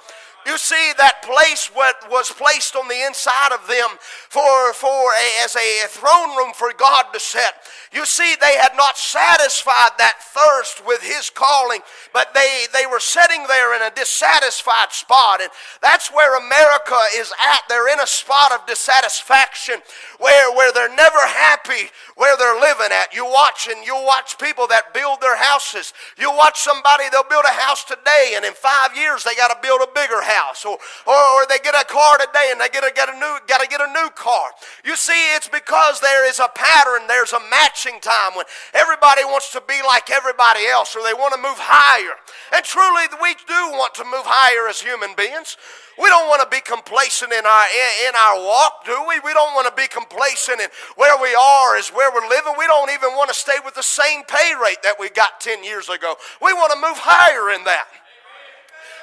You 0.45 0.59
see, 0.59 0.93
that 0.97 1.25
place 1.25 1.71
what 1.73 1.95
was 2.09 2.29
placed 2.29 2.75
on 2.75 2.87
the 2.87 3.01
inside 3.07 3.51
of 3.51 3.65
them 3.65 3.97
for, 4.29 4.73
for 4.73 5.09
a, 5.09 5.43
as 5.43 5.55
a 5.55 5.87
throne 5.89 6.37
room 6.37 6.53
for 6.53 6.69
God 6.77 7.09
to 7.13 7.19
sit. 7.19 7.49
You 7.91 8.05
see, 8.05 8.35
they 8.39 8.55
had 8.61 8.77
not 8.77 8.95
satisfied 8.95 9.97
that 9.97 10.21
thirst 10.21 10.85
with 10.85 11.01
His 11.01 11.31
calling, 11.31 11.81
but 12.13 12.33
they, 12.35 12.65
they 12.73 12.85
were 12.85 12.99
sitting 12.99 13.41
there 13.47 13.75
in 13.75 13.81
a 13.81 13.95
dissatisfied 13.95 14.91
spot. 14.91 15.41
And 15.41 15.49
that's 15.81 16.13
where 16.13 16.37
America 16.37 16.99
is 17.17 17.33
at. 17.53 17.63
They're 17.67 17.91
in 17.91 17.99
a 17.99 18.07
spot 18.07 18.51
of 18.51 18.67
dissatisfaction 18.67 19.81
where, 20.19 20.53
where 20.53 20.71
they're 20.71 20.93
never 20.95 21.25
happy 21.25 21.89
where 22.15 22.37
they're 22.37 22.59
living 22.61 22.93
at. 22.93 23.13
You 23.13 23.25
watch 23.25 23.67
and 23.69 23.85
you 23.85 23.95
watch 23.95 24.37
people 24.37 24.67
that 24.67 24.93
build 24.93 25.21
their 25.21 25.35
houses. 25.35 25.93
You 26.17 26.31
watch 26.31 26.59
somebody, 26.59 27.05
they'll 27.11 27.27
build 27.27 27.43
a 27.45 27.61
house 27.61 27.83
today, 27.83 28.33
and 28.35 28.45
in 28.45 28.53
five 28.53 28.95
years 28.95 29.23
they 29.23 29.35
got 29.35 29.49
to 29.49 29.59
build 29.61 29.81
a 29.81 29.91
bigger 29.93 30.21
house 30.21 30.34
house, 30.35 30.65
or, 30.65 30.77
or, 31.07 31.15
or 31.15 31.45
they 31.47 31.59
get 31.63 31.75
a 31.75 31.85
car 31.87 32.17
today 32.19 32.51
and 32.51 32.59
they 32.59 32.69
get 32.69 32.83
a, 32.83 32.91
get 32.91 33.07
a 33.07 33.15
new, 33.15 33.33
got 33.47 33.61
to 33.61 33.67
get 33.67 33.79
a 33.79 33.87
new 33.87 34.09
car. 34.15 34.51
You 34.83 34.95
see, 34.95 35.35
it's 35.35 35.47
because 35.47 35.99
there 36.01 36.27
is 36.27 36.39
a 36.39 36.49
pattern, 36.53 37.07
there's 37.07 37.33
a 37.33 37.39
matching 37.49 37.99
time 38.01 38.35
when 38.35 38.45
everybody 38.73 39.23
wants 39.23 39.51
to 39.53 39.63
be 39.67 39.79
like 39.85 40.11
everybody 40.11 40.67
else, 40.67 40.95
or 40.95 41.03
they 41.03 41.13
want 41.13 41.33
to 41.33 41.41
move 41.41 41.57
higher. 41.57 42.15
And 42.53 42.63
truly, 42.63 43.07
we 43.21 43.33
do 43.47 43.61
want 43.79 43.95
to 43.95 44.03
move 44.03 44.27
higher 44.27 44.67
as 44.67 44.81
human 44.81 45.15
beings. 45.15 45.57
We 45.97 46.11
don't 46.11 46.27
want 46.27 46.43
to 46.43 46.49
be 46.51 46.59
complacent 46.59 47.31
in 47.31 47.45
our 47.45 47.67
in 48.07 48.13
our 48.15 48.43
walk, 48.43 48.83
do 48.83 48.99
we? 49.07 49.19
We 49.23 49.31
don't 49.31 49.55
want 49.55 49.67
to 49.67 49.75
be 49.79 49.87
complacent 49.87 50.59
in 50.59 50.67
where 50.95 51.15
we 51.21 51.31
are 51.33 51.77
is 51.77 51.87
where 51.89 52.11
we're 52.11 52.27
living. 52.27 52.53
We 52.59 52.67
don't 52.67 52.91
even 52.91 53.15
want 53.15 53.29
to 53.29 53.37
stay 53.37 53.63
with 53.63 53.75
the 53.75 53.83
same 53.83 54.23
pay 54.27 54.51
rate 54.61 54.83
that 54.83 54.99
we 54.99 55.09
got 55.09 55.39
10 55.39 55.63
years 55.63 55.87
ago. 55.87 56.15
We 56.41 56.51
want 56.51 56.73
to 56.73 56.79
move 56.79 56.99
higher 56.99 57.55
in 57.55 57.63
that. 57.63 57.87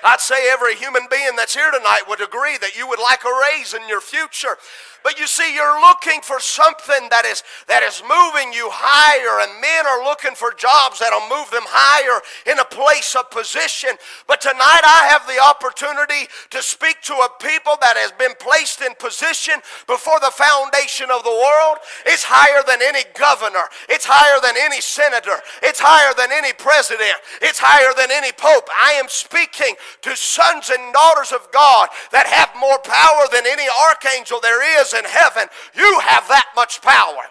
I'd 0.04 0.20
say 0.20 0.50
every 0.50 0.74
human 0.74 1.06
being 1.10 1.36
that's 1.36 1.54
here 1.54 1.70
tonight 1.70 2.02
would 2.08 2.20
agree 2.20 2.58
that 2.60 2.76
you 2.76 2.88
would 2.88 2.98
like 2.98 3.24
a 3.24 3.28
raise 3.28 3.72
in 3.72 3.88
your 3.88 4.00
future. 4.00 4.58
But 5.02 5.18
you 5.18 5.26
see, 5.26 5.54
you're 5.54 5.80
looking 5.80 6.20
for 6.22 6.38
something 6.38 7.08
that 7.10 7.24
is, 7.26 7.42
that 7.66 7.82
is 7.82 8.02
moving 8.02 8.52
you 8.54 8.70
higher, 8.70 9.42
and 9.42 9.60
men 9.60 9.86
are 9.86 10.04
looking 10.06 10.34
for 10.34 10.54
jobs 10.54 10.98
that'll 11.02 11.26
move 11.26 11.50
them 11.50 11.66
higher 11.66 12.22
in 12.46 12.58
a 12.58 12.64
place 12.64 13.14
of 13.18 13.30
position. 13.30 13.90
But 14.26 14.40
tonight 14.40 14.84
I 14.84 15.10
have 15.10 15.26
the 15.26 15.42
opportunity 15.42 16.30
to 16.50 16.62
speak 16.62 17.02
to 17.10 17.14
a 17.14 17.30
people 17.42 17.74
that 17.82 17.98
has 17.98 18.14
been 18.14 18.34
placed 18.38 18.80
in 18.80 18.94
position 18.96 19.58
before 19.90 20.22
the 20.22 20.30
foundation 20.30 21.10
of 21.10 21.26
the 21.26 21.34
world. 21.34 21.82
It's 22.06 22.22
higher 22.22 22.62
than 22.62 22.78
any 22.78 23.02
governor, 23.18 23.66
it's 23.90 24.06
higher 24.06 24.38
than 24.38 24.54
any 24.54 24.80
senator, 24.80 25.42
it's 25.62 25.82
higher 25.82 26.14
than 26.14 26.30
any 26.30 26.54
president, 26.54 27.18
it's 27.42 27.58
higher 27.58 27.90
than 27.98 28.14
any 28.14 28.30
pope. 28.30 28.70
I 28.70 28.94
am 29.02 29.10
speaking 29.10 29.74
to 30.06 30.14
sons 30.14 30.70
and 30.70 30.94
daughters 30.94 31.32
of 31.32 31.50
God 31.50 31.90
that 32.14 32.30
have 32.30 32.54
more 32.54 32.78
power 32.86 33.26
than 33.34 33.46
any 33.46 33.66
archangel 33.90 34.38
there 34.38 34.62
is 34.80 34.91
in 34.92 35.04
heaven, 35.04 35.48
you 35.74 36.00
have 36.00 36.28
that 36.28 36.46
much 36.54 36.80
power. 36.82 37.24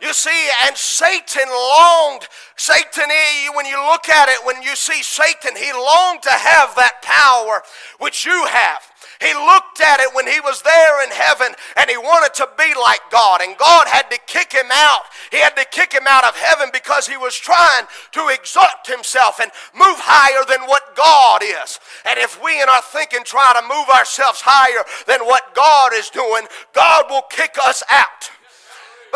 You 0.00 0.12
see, 0.12 0.48
and 0.66 0.76
Satan 0.76 1.48
longed, 1.48 2.28
Satan, 2.56 3.10
eh, 3.10 3.48
when 3.54 3.64
you 3.64 3.80
look 3.90 4.08
at 4.08 4.28
it, 4.28 4.44
when 4.44 4.62
you 4.62 4.76
see 4.76 5.02
Satan, 5.02 5.56
he 5.56 5.72
longed 5.72 6.22
to 6.22 6.30
have 6.30 6.76
that 6.76 7.00
power 7.00 7.62
which 7.98 8.26
you 8.26 8.44
have. 8.46 8.82
He 9.20 9.32
looked 9.32 9.80
at 9.80 10.00
it 10.00 10.14
when 10.14 10.26
he 10.26 10.40
was 10.40 10.60
there 10.60 11.02
in 11.02 11.10
heaven 11.10 11.56
and 11.76 11.88
he 11.88 11.96
wanted 11.96 12.34
to 12.34 12.48
be 12.58 12.74
like 12.78 13.00
God. 13.10 13.40
And 13.40 13.56
God 13.56 13.88
had 13.88 14.10
to 14.10 14.18
kick 14.26 14.52
him 14.52 14.68
out. 14.70 15.08
He 15.30 15.38
had 15.38 15.56
to 15.56 15.64
kick 15.70 15.92
him 15.92 16.06
out 16.08 16.24
of 16.24 16.36
heaven 16.36 16.70
because 16.72 17.06
he 17.06 17.16
was 17.16 17.34
trying 17.34 17.86
to 18.12 18.28
exalt 18.28 18.86
himself 18.86 19.40
and 19.40 19.50
move 19.74 19.98
higher 19.98 20.44
than 20.48 20.68
what 20.68 20.94
God 20.96 21.42
is. 21.42 21.80
And 22.04 22.18
if 22.18 22.42
we 22.42 22.60
in 22.62 22.68
our 22.68 22.82
thinking 22.82 23.24
try 23.24 23.52
to 23.54 23.66
move 23.66 23.88
ourselves 23.88 24.40
higher 24.42 24.84
than 25.06 25.26
what 25.26 25.54
God 25.54 25.92
is 25.94 26.10
doing, 26.10 26.46
God 26.72 27.06
will 27.10 27.24
kick 27.30 27.56
us 27.62 27.82
out. 27.90 28.30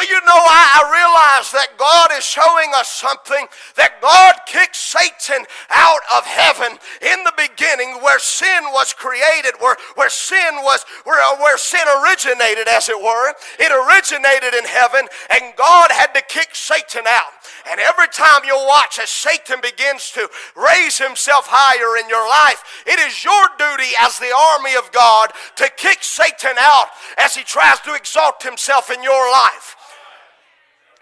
But 0.00 0.08
you 0.08 0.16
know, 0.24 0.32
I, 0.32 0.80
I 0.80 0.82
realize 0.96 1.52
that 1.52 1.76
God 1.76 2.08
is 2.16 2.24
showing 2.24 2.72
us 2.72 2.88
something 2.88 3.44
that 3.76 4.00
God 4.00 4.32
kicked 4.48 4.72
Satan 4.72 5.44
out 5.68 6.00
of 6.16 6.24
heaven 6.24 6.80
in 7.04 7.20
the 7.28 7.36
beginning 7.36 8.00
where 8.00 8.16
sin 8.16 8.64
was 8.72 8.96
created, 8.96 9.60
where, 9.60 9.76
where 10.00 10.08
sin 10.08 10.64
was, 10.64 10.88
where, 11.04 11.20
where 11.36 11.60
sin 11.60 11.84
originated, 12.00 12.64
as 12.64 12.88
it 12.88 12.96
were. 12.96 13.36
It 13.60 13.68
originated 13.68 14.56
in 14.56 14.64
heaven, 14.64 15.04
and 15.36 15.52
God 15.60 15.92
had 15.92 16.16
to 16.16 16.24
kick 16.24 16.56
Satan 16.56 17.04
out. 17.04 17.36
And 17.68 17.76
every 17.76 18.08
time 18.08 18.40
you 18.48 18.56
watch 18.56 18.96
as 18.96 19.12
Satan 19.12 19.60
begins 19.60 20.16
to 20.16 20.32
raise 20.56 20.96
himself 20.96 21.44
higher 21.44 22.00
in 22.00 22.08
your 22.08 22.24
life, 22.24 22.64
it 22.88 22.96
is 23.04 23.20
your 23.20 23.52
duty 23.60 23.92
as 24.00 24.16
the 24.16 24.32
army 24.32 24.80
of 24.80 24.88
God 24.96 25.36
to 25.60 25.68
kick 25.76 26.00
Satan 26.00 26.56
out 26.56 26.88
as 27.20 27.36
he 27.36 27.44
tries 27.44 27.84
to 27.84 27.92
exalt 27.92 28.40
himself 28.40 28.88
in 28.88 29.04
your 29.04 29.28
life. 29.28 29.76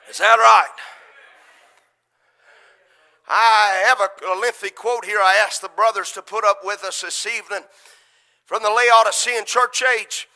Is 0.08 0.18
that 0.18 0.38
right? 0.38 0.68
I 3.28 3.84
have 3.86 4.00
a, 4.00 4.40
lengthy 4.40 4.70
quote 4.70 5.04
here 5.04 5.18
I 5.20 5.36
asked 5.44 5.60
the 5.60 5.68
brothers 5.68 6.12
to 6.12 6.22
put 6.22 6.44
up 6.44 6.60
with 6.64 6.82
us 6.82 7.02
this 7.02 7.26
evening 7.26 7.60
from 8.46 8.62
the 8.62 8.70
Laodicean 8.70 9.44
church 9.44 9.82
age. 9.82 10.26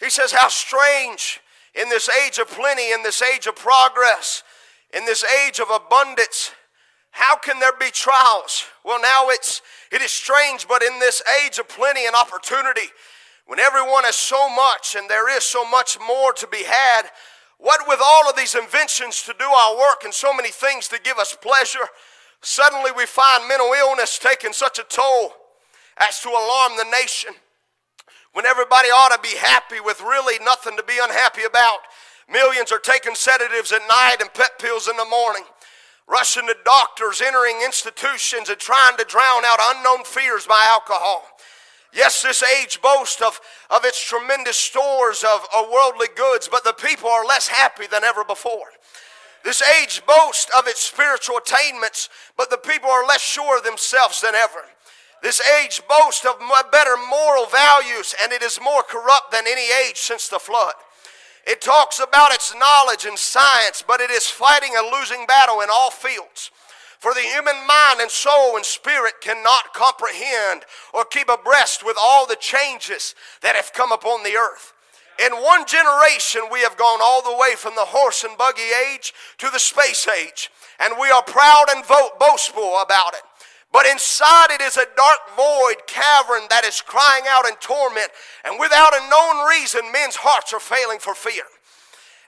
He 0.00 0.10
says, 0.10 0.32
How 0.32 0.48
strange 0.48 1.40
in 1.74 1.88
this 1.88 2.08
age 2.08 2.38
of 2.38 2.48
plenty, 2.48 2.92
in 2.92 3.04
this 3.04 3.22
age 3.22 3.46
of 3.46 3.54
progress, 3.54 4.42
in 4.92 5.04
this 5.04 5.24
age 5.46 5.60
of 5.60 5.68
abundance, 5.70 6.50
how 7.12 7.36
can 7.36 7.60
there 7.60 7.74
be 7.78 7.90
trials? 7.92 8.64
Well, 8.84 9.00
now 9.00 9.28
it's 9.28 9.62
it 9.92 10.02
is 10.02 10.10
strange, 10.10 10.66
but 10.66 10.82
in 10.82 10.98
this 10.98 11.22
age 11.44 11.58
of 11.58 11.68
plenty 11.68 12.06
and 12.06 12.16
opportunity, 12.16 12.88
when 13.46 13.60
everyone 13.60 14.04
has 14.04 14.16
so 14.16 14.48
much 14.48 14.96
and 14.98 15.08
there 15.08 15.34
is 15.36 15.44
so 15.44 15.68
much 15.68 15.98
more 16.04 16.32
to 16.32 16.46
be 16.48 16.64
had, 16.64 17.02
what 17.62 17.86
with 17.86 18.00
all 18.04 18.28
of 18.28 18.34
these 18.34 18.56
inventions 18.56 19.22
to 19.22 19.32
do 19.38 19.44
our 19.44 19.76
work 19.76 20.02
and 20.02 20.12
so 20.12 20.34
many 20.34 20.50
things 20.50 20.88
to 20.88 20.98
give 21.00 21.16
us 21.16 21.36
pleasure, 21.40 21.86
suddenly 22.40 22.90
we 22.90 23.06
find 23.06 23.46
mental 23.46 23.72
illness 23.72 24.18
taking 24.18 24.52
such 24.52 24.80
a 24.80 24.84
toll 24.88 25.32
as 25.96 26.18
to 26.20 26.28
alarm 26.28 26.72
the 26.76 26.90
nation. 26.90 27.30
When 28.32 28.46
everybody 28.46 28.88
ought 28.88 29.14
to 29.14 29.22
be 29.22 29.36
happy 29.38 29.78
with 29.78 30.00
really 30.00 30.42
nothing 30.44 30.76
to 30.76 30.82
be 30.82 30.98
unhappy 31.00 31.44
about. 31.44 31.86
Millions 32.28 32.72
are 32.72 32.80
taking 32.80 33.14
sedatives 33.14 33.70
at 33.70 33.86
night 33.86 34.16
and 34.18 34.34
pet 34.34 34.58
pills 34.58 34.88
in 34.88 34.96
the 34.96 35.04
morning, 35.04 35.44
rushing 36.08 36.48
to 36.48 36.56
doctors, 36.64 37.20
entering 37.20 37.60
institutions, 37.64 38.48
and 38.48 38.58
trying 38.58 38.96
to 38.96 39.04
drown 39.04 39.44
out 39.44 39.76
unknown 39.76 40.02
fears 40.04 40.46
by 40.46 40.66
alcohol. 40.66 41.26
Yes, 41.92 42.22
this 42.22 42.42
age 42.42 42.80
boasts 42.80 43.20
of, 43.20 43.38
of 43.68 43.84
its 43.84 44.02
tremendous 44.02 44.56
stores 44.56 45.22
of, 45.22 45.46
of 45.54 45.70
worldly 45.70 46.08
goods, 46.16 46.48
but 46.50 46.64
the 46.64 46.72
people 46.72 47.08
are 47.08 47.24
less 47.24 47.48
happy 47.48 47.86
than 47.86 48.02
ever 48.02 48.24
before. 48.24 48.68
This 49.44 49.60
age 49.60 50.02
boasts 50.06 50.50
of 50.56 50.66
its 50.66 50.80
spiritual 50.80 51.36
attainments, 51.36 52.08
but 52.36 52.48
the 52.48 52.56
people 52.56 52.88
are 52.88 53.06
less 53.06 53.20
sure 53.20 53.58
of 53.58 53.64
themselves 53.64 54.20
than 54.20 54.34
ever. 54.34 54.64
This 55.22 55.40
age 55.46 55.82
boasts 55.88 56.24
of 56.24 56.40
better 56.72 56.96
moral 56.96 57.46
values, 57.46 58.14
and 58.22 58.32
it 58.32 58.42
is 58.42 58.58
more 58.60 58.82
corrupt 58.82 59.30
than 59.30 59.44
any 59.46 59.68
age 59.86 59.98
since 59.98 60.28
the 60.28 60.38
flood. 60.38 60.74
It 61.46 61.60
talks 61.60 61.98
about 61.98 62.32
its 62.32 62.54
knowledge 62.54 63.04
and 63.04 63.18
science, 63.18 63.84
but 63.86 64.00
it 64.00 64.10
is 64.10 64.26
fighting 64.26 64.74
a 64.76 64.96
losing 64.96 65.26
battle 65.26 65.60
in 65.60 65.68
all 65.70 65.90
fields. 65.90 66.50
For 67.02 67.14
the 67.14 67.20
human 67.34 67.66
mind 67.66 67.98
and 68.00 68.08
soul 68.08 68.54
and 68.54 68.64
spirit 68.64 69.14
cannot 69.20 69.74
comprehend 69.74 70.62
or 70.94 71.04
keep 71.04 71.28
abreast 71.28 71.84
with 71.84 71.96
all 72.00 72.28
the 72.28 72.36
changes 72.38 73.16
that 73.40 73.56
have 73.56 73.72
come 73.72 73.90
upon 73.90 74.22
the 74.22 74.36
earth. 74.36 74.72
In 75.18 75.32
one 75.32 75.66
generation, 75.66 76.42
we 76.52 76.60
have 76.60 76.76
gone 76.76 77.00
all 77.02 77.20
the 77.20 77.36
way 77.36 77.56
from 77.56 77.74
the 77.74 77.90
horse 77.90 78.22
and 78.22 78.38
buggy 78.38 78.70
age 78.94 79.12
to 79.38 79.50
the 79.50 79.58
space 79.58 80.06
age, 80.06 80.48
and 80.78 80.94
we 80.94 81.10
are 81.10 81.24
proud 81.24 81.64
and 81.74 81.82
boastful 82.20 82.78
about 82.78 83.14
it. 83.14 83.22
But 83.72 83.86
inside 83.86 84.52
it 84.52 84.60
is 84.60 84.76
a 84.76 84.86
dark 84.94 85.18
void 85.34 85.82
cavern 85.88 86.46
that 86.50 86.62
is 86.64 86.80
crying 86.80 87.24
out 87.28 87.48
in 87.48 87.56
torment, 87.56 88.10
and 88.44 88.60
without 88.60 88.94
a 88.94 89.10
known 89.10 89.48
reason, 89.48 89.90
men's 89.90 90.14
hearts 90.14 90.52
are 90.52 90.60
failing 90.60 91.00
for 91.00 91.16
fear. 91.16 91.42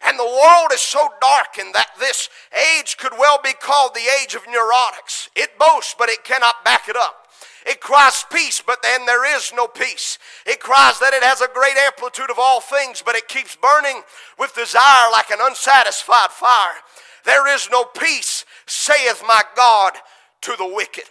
And 0.06 0.18
the 0.18 0.24
world 0.24 0.70
is 0.72 0.82
so 0.82 1.08
darkened 1.20 1.74
that 1.74 1.88
this 1.98 2.28
age 2.52 2.96
could 2.98 3.12
well 3.18 3.40
be 3.42 3.54
called 3.54 3.94
the 3.94 4.08
age 4.22 4.34
of 4.34 4.44
neurotics. 4.44 5.28
It 5.34 5.58
boasts, 5.58 5.94
but 5.98 6.10
it 6.10 6.24
cannot 6.24 6.64
back 6.64 6.88
it 6.88 6.96
up. 6.96 7.28
It 7.66 7.80
cries 7.80 8.26
peace, 8.30 8.62
but 8.64 8.82
then 8.82 9.06
there 9.06 9.24
is 9.36 9.50
no 9.56 9.66
peace. 9.66 10.18
It 10.44 10.60
cries 10.60 10.98
that 10.98 11.14
it 11.14 11.22
has 11.22 11.40
a 11.40 11.48
great 11.54 11.76
amplitude 11.78 12.30
of 12.30 12.38
all 12.38 12.60
things, 12.60 13.02
but 13.04 13.14
it 13.14 13.28
keeps 13.28 13.56
burning 13.56 14.02
with 14.38 14.54
desire 14.54 15.10
like 15.10 15.30
an 15.30 15.38
unsatisfied 15.40 16.30
fire. 16.30 16.74
There 17.24 17.48
is 17.54 17.70
no 17.72 17.84
peace, 17.84 18.44
saith 18.66 19.22
my 19.26 19.42
God 19.56 19.94
to 20.42 20.54
the 20.58 20.66
wicked. 20.66 21.04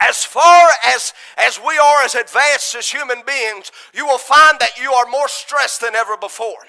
As 0.00 0.24
far 0.24 0.70
as, 0.86 1.12
as 1.36 1.60
we 1.60 1.76
are 1.78 2.02
as 2.02 2.14
advanced 2.14 2.74
as 2.74 2.88
human 2.88 3.22
beings, 3.26 3.70
you 3.92 4.06
will 4.06 4.18
find 4.18 4.58
that 4.58 4.78
you 4.80 4.90
are 4.92 5.06
more 5.10 5.28
stressed 5.28 5.82
than 5.82 5.94
ever 5.94 6.16
before. 6.16 6.64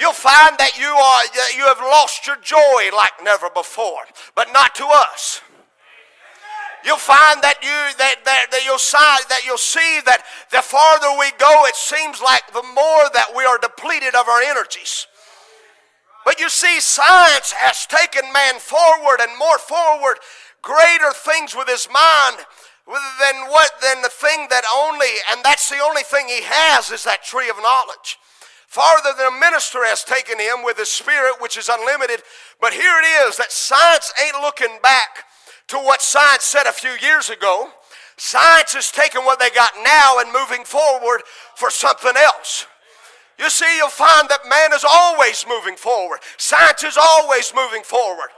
You'll 0.00 0.16
find 0.16 0.56
that 0.56 0.80
you, 0.80 0.88
are, 0.88 1.22
that 1.36 1.52
you 1.60 1.68
have 1.68 1.78
lost 1.78 2.26
your 2.26 2.40
joy 2.40 2.88
like 2.96 3.20
never 3.22 3.50
before, 3.52 4.08
but 4.34 4.48
not 4.50 4.74
to 4.76 4.88
us. 4.88 5.42
You'll 6.82 6.96
find 6.96 7.44
that 7.44 7.60
you 7.60 7.76
that, 8.00 8.24
that, 8.24 8.46
that 8.48 8.64
you'll 8.64 8.80
see 8.80 8.96
that 8.96 9.44
you'll 9.44 9.60
see 9.60 10.00
that 10.08 10.24
the 10.50 10.64
farther 10.64 11.12
we 11.20 11.28
go, 11.36 11.68
it 11.68 11.76
seems 11.76 12.24
like 12.24 12.48
the 12.56 12.64
more 12.72 13.12
that 13.12 13.36
we 13.36 13.44
are 13.44 13.60
depleted 13.60 14.16
of 14.16 14.24
our 14.24 14.40
energies. 14.40 15.06
But 16.24 16.40
you 16.40 16.48
see, 16.48 16.80
science 16.80 17.52
has 17.52 17.84
taken 17.84 18.32
man 18.32 18.56
forward 18.56 19.20
and 19.20 19.36
more 19.36 19.60
forward, 19.60 20.16
greater 20.64 21.12
things 21.12 21.52
with 21.52 21.68
his 21.68 21.84
mind 21.92 22.40
than 22.88 23.52
what 23.52 23.76
than 23.84 24.00
the 24.00 24.08
thing 24.08 24.48
that 24.48 24.64
only, 24.72 25.12
and 25.28 25.44
that's 25.44 25.68
the 25.68 25.84
only 25.84 26.08
thing 26.08 26.24
he 26.24 26.40
has 26.40 26.88
is 26.88 27.04
that 27.04 27.20
tree 27.20 27.52
of 27.52 27.60
knowledge 27.60 28.16
farther 28.70 29.10
than 29.18 29.26
a 29.26 29.40
minister 29.40 29.82
has 29.82 30.04
taken 30.04 30.38
him 30.38 30.62
with 30.62 30.78
his 30.78 30.88
spirit, 30.88 31.42
which 31.42 31.58
is 31.58 31.68
unlimited. 31.68 32.22
But 32.60 32.72
here 32.72 32.94
it 33.02 33.26
is 33.26 33.36
that 33.36 33.50
science 33.50 34.12
ain't 34.24 34.40
looking 34.40 34.78
back 34.80 35.26
to 35.68 35.76
what 35.76 36.00
science 36.00 36.44
said 36.44 36.66
a 36.66 36.72
few 36.72 36.94
years 37.02 37.30
ago. 37.30 37.70
Science 38.16 38.76
is 38.76 38.92
taking 38.92 39.24
what 39.24 39.40
they 39.40 39.50
got 39.50 39.72
now 39.82 40.20
and 40.20 40.32
moving 40.32 40.64
forward 40.64 41.22
for 41.56 41.68
something 41.68 42.12
else. 42.16 42.66
You 43.40 43.50
see, 43.50 43.76
you'll 43.76 43.88
find 43.88 44.28
that 44.28 44.48
man 44.48 44.72
is 44.72 44.84
always 44.88 45.44
moving 45.48 45.74
forward. 45.74 46.20
Science 46.36 46.84
is 46.84 46.96
always 46.96 47.52
moving 47.52 47.82
forward. 47.82 48.28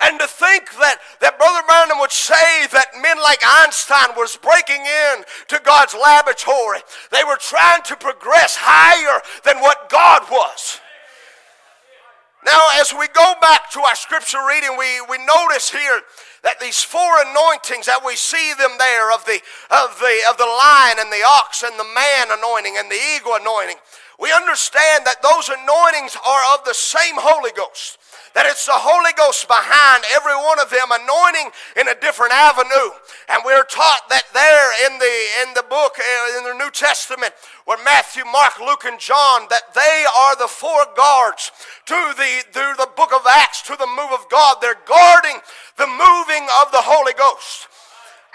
And 0.00 0.20
to 0.20 0.26
think 0.26 0.70
that, 0.76 0.98
that 1.20 1.38
Brother 1.38 1.64
Branham 1.66 1.98
would 2.00 2.12
say 2.12 2.66
that 2.72 3.00
men 3.00 3.16
like 3.22 3.40
Einstein 3.44 4.12
was 4.16 4.36
breaking 4.36 4.84
in 4.84 5.24
to 5.48 5.60
God's 5.64 5.94
laboratory. 5.94 6.80
They 7.10 7.24
were 7.24 7.40
trying 7.40 7.82
to 7.84 7.96
progress 7.96 8.56
higher 8.60 9.22
than 9.44 9.62
what 9.62 9.88
God 9.88 10.22
was. 10.30 10.80
Now, 12.44 12.62
as 12.78 12.94
we 12.94 13.08
go 13.08 13.34
back 13.40 13.70
to 13.72 13.80
our 13.80 13.96
scripture 13.96 14.38
reading, 14.46 14.76
we, 14.78 15.00
we 15.10 15.18
notice 15.18 15.72
here 15.72 16.02
that 16.44 16.60
these 16.60 16.78
four 16.78 17.18
anointings 17.26 17.86
that 17.90 18.04
we 18.06 18.14
see 18.14 18.54
them 18.54 18.78
there 18.78 19.10
of 19.10 19.24
the, 19.24 19.42
of, 19.74 19.98
the, 19.98 20.14
of 20.30 20.38
the 20.38 20.46
lion 20.46 21.02
and 21.02 21.10
the 21.10 21.26
ox 21.26 21.64
and 21.64 21.74
the 21.74 21.90
man 21.90 22.30
anointing 22.30 22.78
and 22.78 22.86
the 22.86 23.02
eagle 23.16 23.34
anointing, 23.34 23.82
we 24.20 24.30
understand 24.30 25.02
that 25.04 25.26
those 25.26 25.50
anointings 25.50 26.14
are 26.22 26.54
of 26.54 26.62
the 26.62 26.76
same 26.76 27.18
Holy 27.18 27.50
Ghost 27.50 27.98
that 28.36 28.44
it's 28.44 28.68
the 28.68 28.76
Holy 28.76 29.16
Ghost 29.16 29.48
behind 29.48 30.04
every 30.12 30.36
one 30.36 30.60
of 30.60 30.68
them, 30.68 30.92
anointing 30.92 31.48
in 31.80 31.88
a 31.88 31.96
different 31.96 32.36
avenue. 32.36 32.92
And 33.32 33.40
we're 33.48 33.64
taught 33.64 34.12
that 34.12 34.28
there 34.36 34.68
in 34.84 35.00
the 35.00 35.16
in 35.40 35.56
the 35.56 35.64
book 35.64 35.96
uh, 35.96 36.36
in 36.36 36.44
the 36.44 36.52
New 36.52 36.68
Testament, 36.68 37.32
where 37.64 37.80
Matthew, 37.80 38.28
Mark, 38.28 38.60
Luke, 38.60 38.84
and 38.84 39.00
John, 39.00 39.48
that 39.48 39.72
they 39.72 40.04
are 40.04 40.36
the 40.36 40.52
four 40.52 40.84
guards 40.92 41.48
to 41.88 41.96
the 42.12 42.44
through 42.52 42.76
the 42.76 42.92
book 42.92 43.16
of 43.16 43.24
Acts 43.24 43.64
to 43.72 43.74
the 43.80 43.88
move 43.88 44.12
of 44.12 44.28
God. 44.28 44.60
They're 44.60 44.84
guarding 44.84 45.40
the 45.80 45.88
moving 45.88 46.44
of 46.60 46.76
the 46.76 46.84
Holy 46.84 47.16
Ghost. 47.16 47.72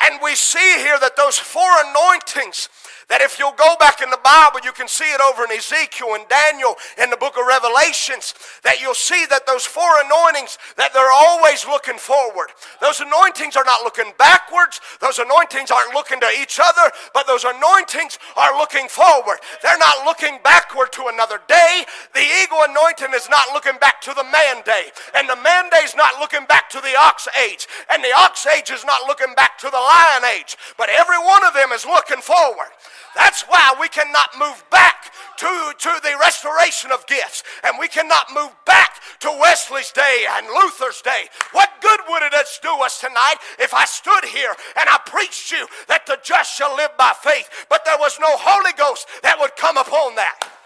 And 0.01 0.17
we 0.17 0.33
see 0.33 0.81
here 0.81 0.97
that 0.97 1.13
those 1.13 1.37
four 1.37 1.69
anointings 1.85 2.73
that 3.11 3.19
if 3.19 3.35
you'll 3.35 3.51
go 3.59 3.75
back 3.75 3.99
in 3.99 4.07
the 4.07 4.23
Bible, 4.23 4.63
you 4.63 4.71
can 4.71 4.87
see 4.87 5.11
it 5.11 5.19
over 5.19 5.43
in 5.43 5.51
Ezekiel 5.51 6.15
and 6.15 6.23
Daniel 6.31 6.79
in 6.95 7.11
the 7.11 7.19
book 7.19 7.35
of 7.35 7.43
Revelations, 7.43 8.31
that 8.63 8.79
you'll 8.79 8.95
see 8.95 9.27
that 9.27 9.43
those 9.43 9.67
four 9.67 9.83
anointings, 10.07 10.55
that 10.79 10.95
they're 10.95 11.11
always 11.11 11.67
looking 11.67 11.99
forward. 11.99 12.55
Those 12.79 13.03
anointings 13.03 13.59
are 13.59 13.67
not 13.67 13.83
looking 13.83 14.15
backwards. 14.15 14.79
Those 15.03 15.19
anointings 15.19 15.75
aren't 15.75 15.91
looking 15.91 16.23
to 16.23 16.31
each 16.39 16.55
other, 16.55 16.87
but 17.11 17.27
those 17.27 17.43
anointings 17.43 18.15
are 18.39 18.55
looking 18.55 18.87
forward. 18.87 19.43
They're 19.59 19.75
not 19.75 20.07
looking 20.07 20.39
backward 20.39 20.95
to 20.95 21.11
another 21.11 21.43
day. 21.51 21.83
The 22.15 22.23
eagle 22.23 22.63
anointing 22.63 23.11
is 23.11 23.27
not 23.27 23.51
looking 23.51 23.75
back 23.83 23.99
to 24.07 24.15
the 24.15 24.23
man 24.31 24.63
day. 24.63 24.87
And 25.19 25.27
the 25.27 25.35
man 25.43 25.67
day 25.67 25.83
is 25.83 25.99
not 25.99 26.15
looking 26.23 26.47
back 26.47 26.71
to 26.71 26.79
the 26.79 26.95
ox 26.95 27.27
age. 27.35 27.67
And 27.91 27.99
the 27.99 28.15
ox 28.15 28.47
age 28.47 28.71
is 28.71 28.87
not 28.87 29.03
looking 29.03 29.35
back 29.35 29.59
to 29.59 29.67
the 29.67 29.83
lion 29.83 30.23
age. 30.23 30.55
But 30.79 30.87
every 30.87 31.19
one 31.19 31.43
of 31.43 31.51
them 31.51 31.75
is 31.75 31.83
looking 31.83 32.23
forward. 32.23 32.71
That's 33.15 33.43
why 33.43 33.75
we 33.79 33.89
cannot 33.89 34.29
move 34.39 34.63
back 34.69 35.11
to, 35.37 35.73
to 35.77 35.99
the 36.03 36.15
restoration 36.19 36.91
of 36.91 37.05
gifts. 37.07 37.43
And 37.63 37.77
we 37.79 37.87
cannot 37.87 38.27
move 38.33 38.51
back 38.65 39.01
to 39.21 39.37
Wesley's 39.39 39.91
day 39.91 40.25
and 40.29 40.47
Luther's 40.47 41.01
day. 41.01 41.25
What 41.51 41.69
good 41.81 41.99
would 42.09 42.23
it 42.23 42.33
do 42.61 42.69
us 42.81 42.99
tonight 42.99 43.35
if 43.59 43.73
I 43.73 43.85
stood 43.85 44.25
here 44.25 44.55
and 44.79 44.89
I 44.89 44.99
preached 45.05 45.51
you 45.51 45.67
that 45.87 46.05
the 46.05 46.17
just 46.23 46.55
shall 46.55 46.75
live 46.75 46.95
by 46.97 47.13
faith, 47.21 47.49
but 47.69 47.85
there 47.85 47.97
was 47.99 48.17
no 48.19 48.27
Holy 48.29 48.73
Ghost 48.77 49.07
that 49.23 49.39
would 49.39 49.55
come 49.55 49.77
upon 49.77 50.15
that? 50.15 50.60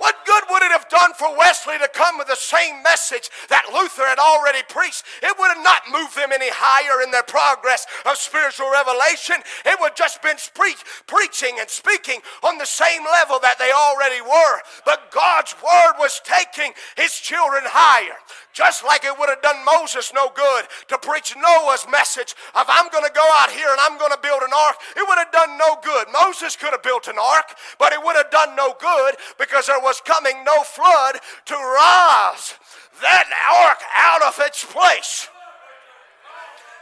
What 0.00 0.24
good 0.24 0.44
would 0.48 0.62
it 0.62 0.72
have 0.72 0.88
done 0.88 1.12
for 1.12 1.36
Wesley 1.36 1.76
to 1.76 1.88
come 1.92 2.16
with 2.16 2.26
the 2.26 2.34
same 2.34 2.82
message 2.82 3.28
that 3.50 3.68
Luther 3.68 4.08
had 4.08 4.18
already 4.18 4.64
preached? 4.66 5.04
It 5.22 5.36
would 5.38 5.52
have 5.52 5.62
not 5.62 5.92
moved 5.92 6.16
them 6.16 6.32
any 6.32 6.48
higher 6.48 7.04
in 7.04 7.10
their 7.10 7.22
progress 7.22 7.84
of 8.08 8.16
spiritual 8.16 8.72
revelation. 8.72 9.36
It 9.66 9.76
would 9.78 9.92
just 9.94 10.22
been 10.22 10.40
pre- 10.56 10.80
preaching 11.06 11.60
and 11.60 11.68
speaking 11.68 12.24
on 12.42 12.56
the 12.56 12.64
same 12.64 13.04
level 13.04 13.44
that 13.44 13.60
they 13.60 13.68
already 13.76 14.24
were. 14.24 14.56
But 14.88 15.12
God's 15.12 15.52
word 15.60 16.00
was 16.00 16.18
taking 16.24 16.72
his 16.96 17.12
children 17.20 17.68
higher. 17.68 18.16
Just 18.52 18.84
like 18.84 19.04
it 19.04 19.16
would 19.18 19.28
have 19.28 19.42
done 19.42 19.64
Moses 19.64 20.12
no 20.14 20.30
good 20.34 20.64
to 20.88 20.98
preach 20.98 21.34
Noah's 21.36 21.86
message 21.90 22.34
of 22.54 22.66
I'm 22.68 22.88
going 22.90 23.04
to 23.04 23.12
go 23.14 23.26
out 23.38 23.50
here 23.50 23.70
and 23.70 23.80
I'm 23.80 23.98
going 23.98 24.12
to 24.12 24.18
build 24.22 24.42
an 24.42 24.50
ark. 24.52 24.76
It 24.96 25.06
would 25.06 25.18
have 25.18 25.32
done 25.32 25.56
no 25.56 25.78
good. 25.82 26.06
Moses 26.12 26.56
could 26.56 26.72
have 26.72 26.82
built 26.82 27.06
an 27.08 27.18
ark, 27.18 27.54
but 27.78 27.92
it 27.92 28.02
would 28.02 28.16
have 28.16 28.30
done 28.30 28.56
no 28.56 28.74
good 28.80 29.14
because 29.38 29.66
there 29.66 29.80
was 29.80 30.00
coming 30.00 30.42
no 30.44 30.62
flood 30.62 31.20
to 31.46 31.54
rise 31.54 32.54
that 33.00 33.30
ark 33.64 33.78
out 33.96 34.22
of 34.22 34.38
its 34.44 34.64
place. 34.64 35.28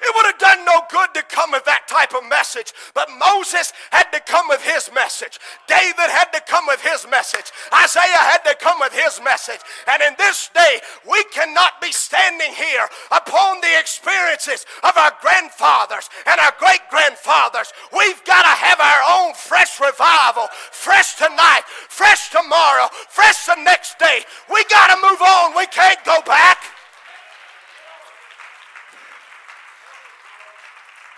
It 0.01 0.13
would 0.15 0.27
have 0.27 0.39
done 0.39 0.65
no 0.65 0.83
good 0.91 1.13
to 1.15 1.23
come 1.27 1.53
with 1.53 1.65
that 1.65 1.89
type 1.89 2.15
of 2.15 2.29
message. 2.29 2.73
But 2.95 3.09
Moses 3.19 3.73
had 3.91 4.11
to 4.13 4.21
come 4.21 4.49
with 4.49 4.63
his 4.63 4.91
message. 4.95 5.39
David 5.67 6.09
had 6.11 6.31
to 6.33 6.41
come 6.47 6.67
with 6.67 6.81
his 6.81 7.07
message. 7.11 7.51
Isaiah 7.75 8.25
had 8.31 8.45
to 8.47 8.55
come 8.57 8.79
with 8.81 8.93
his 8.93 9.21
message. 9.23 9.61
And 9.91 10.03
in 10.03 10.15
this 10.19 10.51
day, 10.55 10.81
we 11.09 11.23
cannot 11.35 11.81
be 11.81 11.93
standing 11.93 12.55
here 12.55 12.87
upon 13.11 13.61
the 13.61 13.75
experiences 13.79 14.67
of 14.83 14.97
our 14.97 15.13
grandfathers 15.21 16.09
and 16.27 16.39
our 16.41 16.55
great 16.59 16.87
grandfathers. 16.91 17.73
We've 17.93 18.23
got 18.25 18.43
to 18.43 18.55
have 18.55 18.81
our 18.81 19.03
own 19.19 19.35
fresh 19.35 19.81
revival, 19.81 20.47
fresh 20.71 21.17
tonight, 21.17 21.63
fresh 21.67 22.31
tomorrow, 22.31 22.89
fresh 23.09 23.47
the 23.47 23.57
next 23.63 23.99
day. 23.99 24.21
We 24.53 24.65
got 24.71 24.95
to 24.95 24.97
move 25.03 25.21
on. 25.23 25.57
We 25.57 25.67
can't 25.67 26.03
go 26.05 26.21
back. 26.23 26.78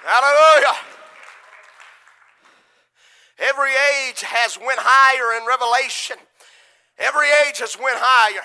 Hallelujah. 0.04 0.76
Every 3.38 3.70
age 3.70 4.20
has 4.20 4.58
went 4.58 4.78
higher 4.80 5.40
in 5.40 5.46
revelation. 5.46 6.16
Every 6.98 7.28
age 7.46 7.58
has 7.58 7.76
went 7.78 7.96
higher. 7.98 8.42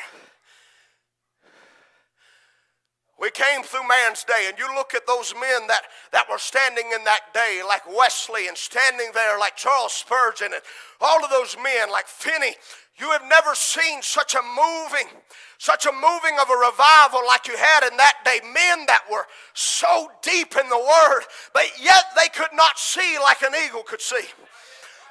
We 3.25 3.31
came 3.31 3.63
through 3.63 3.87
man's 3.87 4.23
day, 4.23 4.45
and 4.49 4.55
you 4.59 4.67
look 4.75 4.93
at 4.93 5.07
those 5.07 5.33
men 5.33 5.65
that, 5.65 5.81
that 6.11 6.29
were 6.29 6.37
standing 6.37 6.85
in 6.93 7.03
that 7.05 7.33
day, 7.33 7.63
like 7.67 7.81
Wesley, 7.89 8.47
and 8.47 8.55
standing 8.55 9.09
there 9.15 9.39
like 9.39 9.55
Charles 9.55 9.93
Spurgeon, 9.93 10.53
and 10.53 10.61
all 11.01 11.25
of 11.25 11.31
those 11.31 11.57
men, 11.57 11.89
like 11.89 12.05
Finney. 12.05 12.53
You 12.99 13.09
have 13.09 13.23
never 13.27 13.55
seen 13.55 14.03
such 14.03 14.35
a 14.35 14.43
moving, 14.45 15.09
such 15.57 15.87
a 15.87 15.91
moving 15.91 16.37
of 16.39 16.51
a 16.51 16.69
revival 16.69 17.25
like 17.25 17.47
you 17.47 17.57
had 17.57 17.89
in 17.89 17.97
that 17.97 18.13
day. 18.23 18.41
Men 18.43 18.85
that 18.85 19.05
were 19.11 19.25
so 19.55 20.11
deep 20.21 20.55
in 20.55 20.69
the 20.69 20.77
Word, 20.77 21.23
but 21.51 21.65
yet 21.81 22.03
they 22.15 22.29
could 22.29 22.53
not 22.53 22.77
see 22.77 23.17
like 23.17 23.41
an 23.41 23.53
eagle 23.65 23.81
could 23.81 24.01
see. 24.01 24.29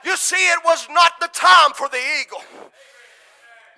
You 0.05 0.17
see, 0.17 0.53
it 0.53 0.61
was 0.65 0.87
not 0.89 1.19
the 1.21 1.31
time 1.35 1.73
for 1.75 1.89
the 1.89 1.99
eagle. 2.23 2.45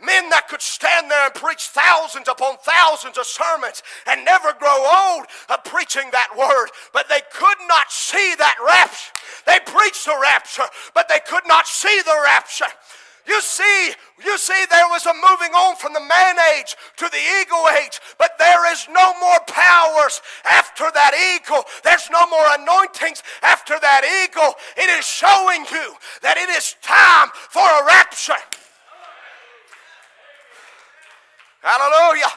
Men 0.00 0.28
that 0.28 0.48
could 0.48 0.60
stand 0.60 1.10
there 1.10 1.26
and 1.26 1.34
preach 1.34 1.68
thousands 1.72 2.28
upon 2.28 2.56
thousands 2.60 3.16
of 3.16 3.26
sermons 3.26 3.82
and 4.06 4.24
never 4.24 4.52
grow 4.52 4.76
old 4.76 5.26
of 5.48 5.64
preaching 5.64 6.10
that 6.12 6.36
word, 6.36 6.68
but 6.92 7.08
they 7.08 7.22
could 7.32 7.58
not 7.66 7.90
see 7.90 8.34
that 8.36 8.56
rapture. 8.60 9.12
They 9.46 9.58
preached 9.64 10.04
the 10.04 10.18
rapture, 10.20 10.68
but 10.94 11.08
they 11.08 11.20
could 11.26 11.46
not 11.46 11.66
see 11.66 12.00
the 12.04 12.20
rapture. 12.24 12.72
You 13.26 13.40
see, 13.40 13.92
you 14.24 14.38
see, 14.38 14.64
there 14.70 14.86
was 14.88 15.04
a 15.06 15.14
moving 15.14 15.52
on 15.52 15.74
from 15.76 15.92
the 15.92 16.00
man 16.00 16.36
age 16.56 16.76
to 16.96 17.08
the 17.10 17.22
eagle 17.40 17.66
age, 17.82 17.98
but 18.18 18.38
there 18.38 18.70
is 18.72 18.86
no 18.92 19.18
more 19.18 19.40
powers 19.48 20.22
after 20.44 20.84
that 20.94 21.12
eagle. 21.34 21.64
There's 21.82 22.08
no 22.10 22.26
more 22.28 22.46
anointings 22.58 23.24
after 23.42 23.74
that 23.80 24.04
eagle. 24.22 24.54
It 24.76 24.90
is 24.96 25.04
showing 25.04 25.66
you 25.72 25.94
that 26.22 26.36
it 26.36 26.48
is 26.50 26.76
time 26.82 27.30
for 27.50 27.66
a 27.66 27.84
rapture. 27.84 28.38
Hallelujah. 31.66 32.30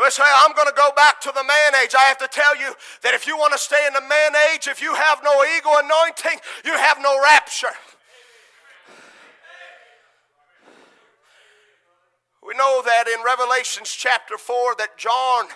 We 0.00 0.08
say, 0.08 0.22
I'm 0.24 0.54
going 0.54 0.68
to 0.68 0.74
go 0.74 0.90
back 0.96 1.20
to 1.20 1.32
the 1.34 1.44
man 1.44 1.74
age. 1.84 1.94
I 1.94 2.04
have 2.04 2.16
to 2.18 2.28
tell 2.28 2.56
you 2.56 2.72
that 3.02 3.12
if 3.12 3.26
you 3.26 3.36
want 3.36 3.52
to 3.52 3.58
stay 3.58 3.84
in 3.86 3.92
the 3.92 4.00
man 4.00 4.32
age, 4.54 4.66
if 4.66 4.80
you 4.80 4.94
have 4.94 5.20
no 5.22 5.44
eagle 5.44 5.72
anointing, 5.76 6.40
you 6.64 6.72
have 6.72 6.96
no 7.02 7.20
rapture. 7.22 7.76
We 12.42 12.54
know 12.54 12.80
that 12.82 13.08
in 13.08 13.22
Revelations 13.22 13.90
chapter 13.90 14.38
4 14.38 14.74
that 14.78 14.96
John 14.96 15.48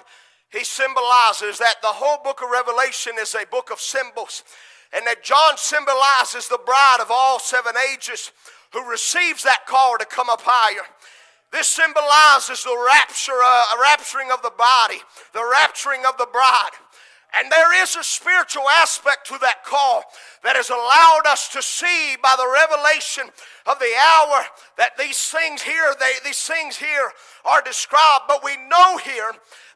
he 0.51 0.63
symbolizes 0.63 1.59
that 1.59 1.83
the 1.83 1.89
whole 1.89 2.23
book 2.23 2.41
of 2.41 2.51
Revelation 2.51 3.15
is 3.19 3.35
a 3.35 3.47
book 3.47 3.73
of 3.73 3.81
symbols 3.81 4.45
and 4.93 5.05
that 5.07 5.25
John 5.25 5.57
symbolizes 5.57 6.49
the 6.49 6.61
bride 6.65 6.99
of 7.01 7.11
all 7.11 7.41
seven 7.41 7.73
ages 7.93 8.31
who 8.73 8.89
receives 8.89 9.43
that 9.43 9.67
call 9.67 9.99
to 9.99 10.05
come 10.05 10.29
up 10.29 10.43
higher. 10.45 10.87
This 11.55 11.69
symbolizes 11.69 12.65
the 12.65 12.77
rapture, 12.85 13.39
uh, 13.41 13.63
rapturing 13.79 14.35
of 14.35 14.43
the 14.43 14.51
body, 14.59 14.99
the 15.33 15.39
rapturing 15.39 16.05
of 16.05 16.19
the 16.19 16.27
bride. 16.33 16.75
And 17.39 17.51
there 17.51 17.81
is 17.81 17.95
a 17.95 18.03
spiritual 18.03 18.69
aspect 18.69 19.29
to 19.29 19.39
that 19.39 19.63
call 19.65 20.03
that 20.43 20.57
has 20.57 20.71
allowed 20.71 21.31
us 21.31 21.47
to 21.51 21.63
see 21.63 22.17
by 22.21 22.35
the 22.37 22.51
revelation 22.51 23.31
of 23.67 23.79
the 23.79 23.95
hour 23.95 24.47
that 24.79 24.99
these 24.99 25.31
things 25.31 25.63
here, 25.63 25.95
they, 26.01 26.15
these 26.25 26.43
things 26.43 26.77
here 26.77 27.13
are 27.45 27.63
described. 27.63 28.25
But 28.27 28.43
we 28.43 28.57
know 28.67 28.99
here 28.99 29.31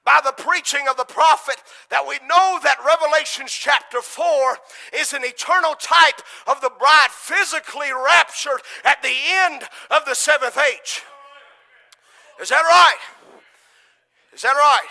by 0.05 0.21
the 0.25 0.33
preaching 0.33 0.89
of 0.91 0.97
the 0.97 1.05
prophet 1.05 1.63
that 1.91 2.05
we 2.09 2.19
know 2.27 2.59
that 2.65 2.83
Revelations 2.85 3.53
chapter 3.53 4.03
4 4.03 4.59
is 4.99 5.13
an 5.13 5.23
eternal 5.23 5.75
type 5.79 6.23
of 6.49 6.61
the 6.61 6.73
bride 6.77 7.11
physically 7.13 7.93
raptured 7.95 8.63
at 8.85 9.01
the 9.01 9.15
end 9.47 9.63
of 9.93 10.05
the 10.07 10.15
seventh 10.15 10.59
age. 10.59 11.05
Is 12.41 12.49
that 12.51 12.63
right? 12.63 12.99
Is 14.33 14.43
that 14.43 14.55
right? 14.55 14.89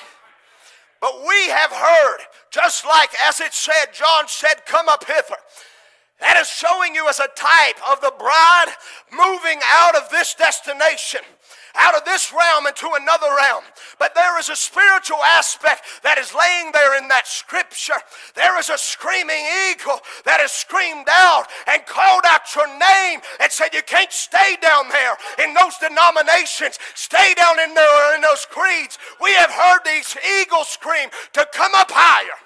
But 0.99 1.21
we 1.27 1.49
have 1.49 1.71
heard, 1.71 2.17
just 2.49 2.85
like 2.85 3.09
as 3.23 3.39
it 3.39 3.53
said, 3.53 3.93
John 3.93 4.27
said, 4.27 4.65
Come 4.65 4.89
up 4.89 5.05
hither. 5.05 5.37
That 6.19 6.37
is 6.37 6.47
showing 6.47 6.95
you 6.95 7.07
as 7.07 7.19
a 7.19 7.29
type 7.35 7.77
of 7.91 8.01
the 8.01 8.13
bride 8.17 8.73
moving 9.11 9.59
out 9.79 9.95
of 9.95 10.09
this 10.09 10.33
destination 10.33 11.21
out 11.77 11.95
of 11.95 12.05
this 12.05 12.33
realm 12.33 12.67
into 12.67 12.89
another 12.93 13.29
realm. 13.37 13.63
But 13.99 14.15
there 14.15 14.39
is 14.39 14.49
a 14.49 14.55
spiritual 14.55 15.21
aspect 15.23 15.83
that 16.03 16.17
is 16.17 16.33
laying 16.33 16.71
there 16.71 16.97
in 16.97 17.07
that 17.07 17.27
scripture. 17.27 18.01
There 18.35 18.59
is 18.59 18.69
a 18.69 18.77
screaming 18.77 19.45
eagle 19.69 20.01
that 20.25 20.41
has 20.41 20.51
screamed 20.51 21.07
out 21.09 21.45
and 21.67 21.85
called 21.85 22.25
out 22.25 22.49
your 22.55 22.67
name 22.67 23.21
and 23.39 23.51
said, 23.51 23.73
You 23.73 23.85
can't 23.85 24.11
stay 24.11 24.57
down 24.61 24.89
there 24.89 25.15
in 25.43 25.53
those 25.53 25.77
denominations, 25.77 26.77
stay 26.95 27.33
down 27.35 27.59
in 27.59 27.73
there 27.73 28.15
in 28.15 28.21
those 28.21 28.45
creeds. 28.49 28.97
We 29.21 29.31
have 29.37 29.51
heard 29.51 29.85
these 29.85 30.17
eagles 30.41 30.67
scream 30.67 31.09
to 31.33 31.47
come 31.53 31.73
up 31.75 31.91
higher. 31.93 32.37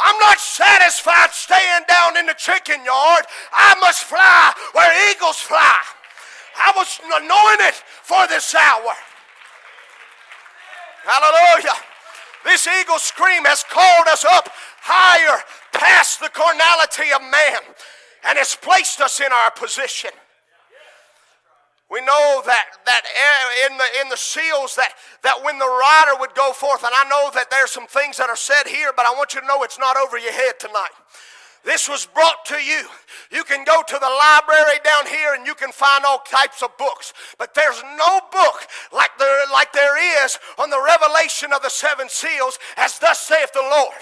I'm 0.00 0.18
not 0.18 0.40
satisfied 0.40 1.30
staying 1.32 1.84
down 1.86 2.16
in 2.16 2.24
the 2.24 2.34
chicken 2.34 2.82
yard. 2.84 3.24
I 3.52 3.76
must 3.80 4.04
fly 4.04 4.54
where 4.72 5.12
eagles 5.12 5.36
fly. 5.36 5.76
I 6.56 6.72
was 6.76 7.00
anointed 7.04 7.76
for 8.10 8.26
this 8.26 8.52
hour. 8.56 8.94
Hallelujah. 11.06 11.78
This 12.42 12.66
eagle 12.66 12.98
scream 12.98 13.44
has 13.44 13.62
called 13.62 14.08
us 14.08 14.24
up 14.24 14.50
higher 14.82 15.38
past 15.72 16.18
the 16.18 16.28
carnality 16.28 17.14
of 17.14 17.22
man 17.22 17.62
and 18.26 18.34
has 18.36 18.58
placed 18.58 19.00
us 19.00 19.20
in 19.20 19.30
our 19.30 19.52
position. 19.52 20.10
We 21.88 22.00
know 22.00 22.42
that, 22.46 22.82
that 22.86 23.02
in, 23.70 23.78
the, 23.78 23.86
in 24.02 24.08
the 24.08 24.16
seals 24.16 24.74
that, 24.74 24.90
that 25.22 25.42
when 25.44 25.58
the 25.58 25.66
rider 25.66 26.18
would 26.18 26.34
go 26.34 26.52
forth, 26.52 26.82
and 26.82 26.94
I 26.94 27.08
know 27.08 27.30
that 27.34 27.50
there's 27.50 27.70
some 27.70 27.86
things 27.86 28.16
that 28.18 28.28
are 28.28 28.38
said 28.38 28.66
here, 28.66 28.90
but 28.94 29.06
I 29.06 29.14
want 29.14 29.34
you 29.34 29.40
to 29.40 29.46
know 29.46 29.62
it's 29.62 29.78
not 29.78 29.96
over 29.96 30.18
your 30.18 30.32
head 30.32 30.58
tonight. 30.58 30.94
This 31.64 31.88
was 31.88 32.06
brought 32.06 32.44
to 32.46 32.56
you. 32.56 32.86
You 33.30 33.44
can 33.44 33.64
go 33.64 33.82
to 33.86 33.98
the 33.98 34.08
library 34.08 34.78
down 34.82 35.06
here 35.06 35.34
and 35.34 35.46
you 35.46 35.54
can 35.54 35.72
find 35.72 36.04
all 36.04 36.20
types 36.20 36.62
of 36.62 36.76
books. 36.78 37.12
But 37.38 37.54
there's 37.54 37.82
no 37.98 38.20
book 38.32 38.66
like 38.92 39.10
there, 39.18 39.44
like 39.52 39.72
there 39.72 40.24
is 40.24 40.38
on 40.58 40.70
the 40.70 40.82
revelation 40.82 41.52
of 41.52 41.62
the 41.62 41.68
seven 41.68 42.08
seals, 42.08 42.58
as 42.76 42.98
thus 42.98 43.20
saith 43.20 43.52
the 43.52 43.60
Lord. 43.60 44.00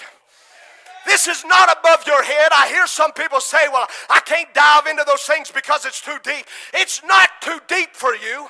This 1.06 1.26
is 1.26 1.44
not 1.44 1.76
above 1.78 2.06
your 2.06 2.22
head. 2.22 2.50
I 2.52 2.68
hear 2.68 2.86
some 2.86 3.12
people 3.12 3.40
say, 3.40 3.68
well, 3.72 3.88
I 4.10 4.20
can't 4.20 4.52
dive 4.54 4.86
into 4.86 5.04
those 5.06 5.22
things 5.22 5.50
because 5.50 5.84
it's 5.84 6.00
too 6.00 6.18
deep. 6.22 6.44
It's 6.74 7.02
not 7.04 7.30
too 7.40 7.58
deep 7.66 7.90
for 7.92 8.14
you, 8.14 8.48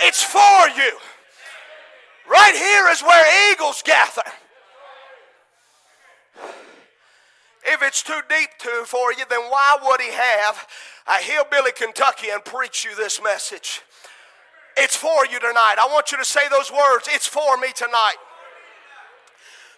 it's 0.00 0.22
for 0.22 0.68
you. 0.76 0.96
Right 2.30 2.54
here 2.54 2.88
is 2.90 3.02
where 3.02 3.52
eagles 3.52 3.82
gather. 3.82 4.22
If 7.64 7.82
it's 7.82 8.02
too 8.02 8.20
deep 8.28 8.50
to, 8.60 8.84
for 8.84 9.12
you, 9.12 9.24
then 9.28 9.40
why 9.48 9.76
would 9.82 10.00
he 10.00 10.12
have 10.12 10.66
a 11.06 11.22
hillbilly 11.22 11.72
Kentuckian 11.72 12.40
preach 12.44 12.84
you 12.84 12.94
this 12.94 13.22
message? 13.22 13.80
It's 14.76 14.96
for 14.96 15.24
you 15.26 15.38
tonight. 15.38 15.76
I 15.80 15.86
want 15.90 16.12
you 16.12 16.18
to 16.18 16.24
say 16.24 16.42
those 16.50 16.70
words. 16.70 17.08
It's 17.10 17.26
for 17.26 17.56
me 17.56 17.68
tonight. 17.74 18.16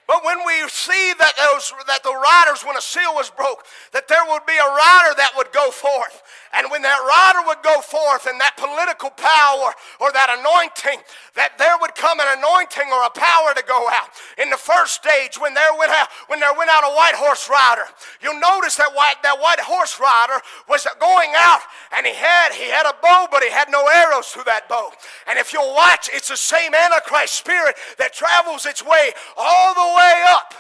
But 0.06 0.24
when 0.24 0.38
we 0.46 0.54
see 0.68 1.14
that 1.18 1.34
those 1.34 1.74
that 1.90 2.02
the 2.06 2.14
riders, 2.14 2.62
when 2.62 2.78
a 2.78 2.80
seal 2.80 3.10
was 3.14 3.30
broke, 3.30 3.66
that 3.90 4.06
there 4.06 4.22
would 4.30 4.46
be 4.46 4.54
a 4.54 4.70
rider 4.70 5.18
that 5.18 5.34
would 5.36 5.50
go 5.50 5.74
forth. 5.74 6.22
And 6.54 6.70
when 6.70 6.80
that 6.86 7.02
rider 7.02 7.42
would 7.50 7.60
go 7.66 7.82
forth 7.82 8.30
and 8.30 8.40
that 8.40 8.54
political 8.54 9.10
power 9.10 9.74
or 9.98 10.14
that 10.14 10.30
anointing, 10.30 11.02
that 11.34 11.58
there 11.58 11.74
would 11.82 11.98
come 11.98 12.22
an 12.22 12.38
anointing 12.38 12.86
or 12.86 13.02
a 13.02 13.10
power 13.10 13.50
to 13.52 13.64
go 13.66 13.90
out. 13.90 14.14
In 14.38 14.48
the 14.48 14.56
first 14.56 14.94
stage, 14.94 15.42
when 15.42 15.58
there 15.58 15.74
went 15.74 15.90
out, 15.90 16.08
when 16.30 16.38
there 16.38 16.54
went 16.54 16.70
out 16.70 16.86
a 16.86 16.94
white 16.94 17.18
horse 17.18 17.50
rider, 17.50 17.90
you'll 18.22 18.38
notice 18.38 18.78
that 18.78 18.94
white, 18.94 19.18
that 19.26 19.42
white 19.42 19.60
horse 19.60 19.98
rider 19.98 20.38
was 20.70 20.86
going 21.02 21.34
out 21.34 21.66
and 21.98 22.06
he 22.06 22.14
had 22.14 22.54
he 22.54 22.70
had 22.70 22.86
a 22.86 22.94
bow, 23.02 23.26
but 23.30 23.42
he 23.42 23.50
had 23.50 23.68
no 23.68 23.82
arrows 23.90 24.30
through 24.30 24.46
that 24.46 24.70
bow. 24.70 24.94
And 25.26 25.38
if 25.38 25.52
you'll 25.52 25.74
watch, 25.74 26.08
it's 26.14 26.30
the 26.30 26.38
same 26.38 26.74
Antichrist 26.74 27.34
spirit 27.34 27.74
that 27.98 28.14
travels 28.14 28.66
its 28.66 28.86
way 28.86 29.10
all 29.36 29.74
the 29.74 29.95
way 29.96 30.24
up. 30.28 30.52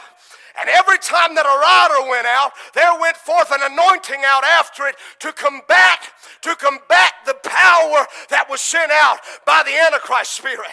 And 0.58 0.70
every 0.70 0.96
time 0.98 1.34
that 1.36 1.44
a 1.44 1.56
rider 1.60 2.08
went 2.08 2.26
out, 2.26 2.52
there 2.72 2.98
went 2.98 3.16
forth 3.16 3.52
an 3.52 3.60
anointing 3.60 4.24
out 4.24 4.42
after 4.42 4.86
it 4.86 4.96
to 5.20 5.32
combat, 5.32 6.00
to 6.40 6.56
combat 6.56 7.12
the 7.26 7.36
power 7.44 8.08
that 8.30 8.48
was 8.48 8.62
sent 8.62 8.90
out 8.90 9.20
by 9.44 9.62
the 9.66 9.76
Antichrist 9.76 10.32
spirit. 10.32 10.72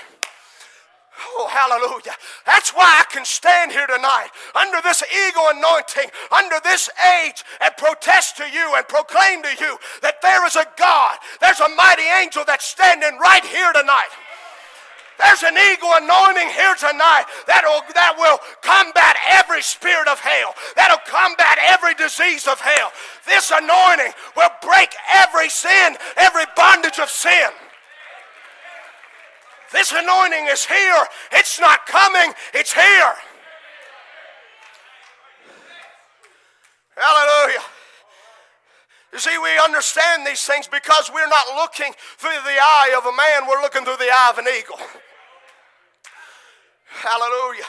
Oh, 1.35 1.47
hallelujah. 1.47 2.15
That's 2.45 2.71
why 2.71 3.03
I 3.03 3.05
can 3.11 3.25
stand 3.25 3.71
here 3.71 3.85
tonight 3.85 4.29
under 4.55 4.81
this 4.81 5.03
eagle 5.27 5.45
anointing, 5.51 6.09
under 6.31 6.57
this 6.63 6.89
age, 7.21 7.43
and 7.61 7.75
protest 7.77 8.37
to 8.37 8.49
you 8.49 8.73
and 8.75 8.87
proclaim 8.87 9.43
to 9.43 9.53
you 9.59 9.77
that 10.01 10.21
there 10.21 10.45
is 10.47 10.55
a 10.55 10.65
God, 10.77 11.17
there's 11.39 11.59
a 11.59 11.69
mighty 11.69 12.07
angel 12.21 12.43
that's 12.47 12.65
standing 12.65 13.19
right 13.19 13.45
here 13.45 13.71
tonight. 13.73 14.09
There's 15.23 15.43
an 15.43 15.55
eagle 15.71 15.87
anointing 15.95 16.49
here 16.51 16.75
tonight 16.75 17.23
that'll, 17.47 17.79
that 17.95 18.15
will 18.19 18.39
combat 18.59 19.15
every 19.31 19.61
spirit 19.61 20.09
of 20.09 20.19
hell, 20.19 20.53
that'll 20.75 20.99
combat 21.07 21.57
every 21.63 21.95
disease 21.95 22.45
of 22.45 22.59
hell. 22.59 22.91
This 23.25 23.51
anointing 23.55 24.11
will 24.35 24.51
break 24.61 24.91
every 25.15 25.47
sin, 25.47 25.95
every 26.17 26.43
bondage 26.57 26.99
of 26.99 27.09
sin. 27.09 27.49
This 29.71 29.93
anointing 29.95 30.47
is 30.51 30.65
here. 30.65 31.05
It's 31.31 31.59
not 31.59 31.85
coming, 31.87 32.33
it's 32.53 32.73
here. 32.73 33.15
Hallelujah. 36.95 37.63
You 39.13 39.19
see, 39.19 39.37
we 39.41 39.49
understand 39.63 40.27
these 40.27 40.43
things 40.43 40.67
because 40.67 41.09
we're 41.13 41.27
not 41.27 41.47
looking 41.55 41.93
through 42.17 42.41
the 42.43 42.57
eye 42.59 42.93
of 42.97 43.05
a 43.05 43.15
man, 43.15 43.47
we're 43.47 43.61
looking 43.61 43.85
through 43.85 43.97
the 43.97 44.11
eye 44.11 44.29
of 44.29 44.37
an 44.37 44.47
eagle. 44.47 44.79
Hallelujah. 46.93 47.65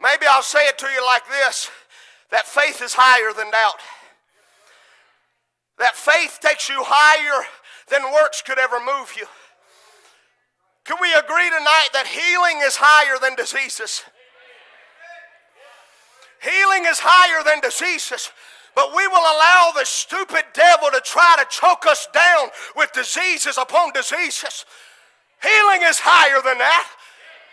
Maybe 0.00 0.26
I'll 0.28 0.42
say 0.42 0.66
it 0.68 0.78
to 0.78 0.86
you 0.86 1.04
like 1.04 1.26
this 1.28 1.70
that 2.30 2.46
faith 2.46 2.82
is 2.82 2.92
higher 2.94 3.32
than 3.32 3.50
doubt. 3.50 3.80
That 5.78 5.94
faith 5.94 6.38
takes 6.40 6.68
you 6.68 6.76
higher 6.80 7.46
than 7.88 8.12
works 8.12 8.42
could 8.42 8.58
ever 8.58 8.78
move 8.80 9.14
you. 9.16 9.26
Can 10.84 10.96
we 11.00 11.12
agree 11.14 11.50
tonight 11.50 11.88
that 11.92 12.06
healing 12.06 12.62
is 12.64 12.76
higher 12.78 13.18
than 13.20 13.34
diseases? 13.36 14.02
Healing 16.42 16.84
is 16.86 16.98
higher 17.00 17.42
than 17.42 17.60
diseases. 17.60 18.30
But 18.74 18.94
we 18.94 19.06
will 19.08 19.16
allow 19.16 19.72
the 19.74 19.86
stupid 19.86 20.44
devil 20.52 20.88
to 20.92 21.00
try 21.00 21.36
to 21.38 21.46
choke 21.48 21.86
us 21.86 22.06
down 22.12 22.48
with 22.76 22.92
diseases 22.92 23.56
upon 23.56 23.92
diseases. 23.92 24.66
Healing 25.42 25.82
is 25.82 25.98
higher 25.98 26.42
than 26.44 26.58
that. 26.58 26.86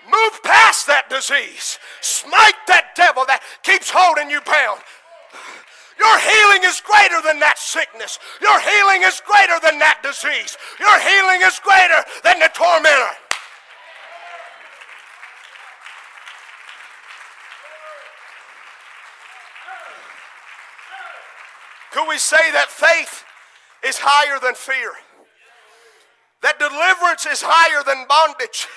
Move 0.06 0.44
past 0.44 0.88
that 0.88 1.10
disease. 1.10 1.80
Smite 2.02 2.60
that 2.68 2.96
devil 2.96 3.24
that 3.28 3.42
keeps 3.64 3.90
holding 3.90 4.30
you 4.30 4.42
bound. 4.42 4.82
Your 6.00 6.20
healing 6.20 6.64
is 6.66 6.82
greater 6.82 7.22
than 7.22 7.40
that 7.40 7.58
sickness. 7.58 8.20
Your 8.42 8.60
healing 8.60 9.04
is 9.04 9.22
greater 9.24 9.60
than 9.64 9.80
that 9.80 10.04
disease. 10.04 10.58
Your 10.80 11.00
healing 11.00 11.42
is 11.48 11.60
greater 11.64 12.04
than 12.24 12.40
the 12.40 12.52
tormentor. 12.54 13.16
Could 21.92 22.10
we 22.10 22.18
say 22.18 22.52
that 22.54 22.70
faith 22.70 23.24
is 23.86 24.00
higher 24.02 24.40
than 24.40 24.56
fear? 24.56 24.92
That 26.42 26.58
deliverance 26.60 27.26
is 27.26 27.44
higher 27.46 27.84
than 27.86 28.08
bondage? 28.10 28.68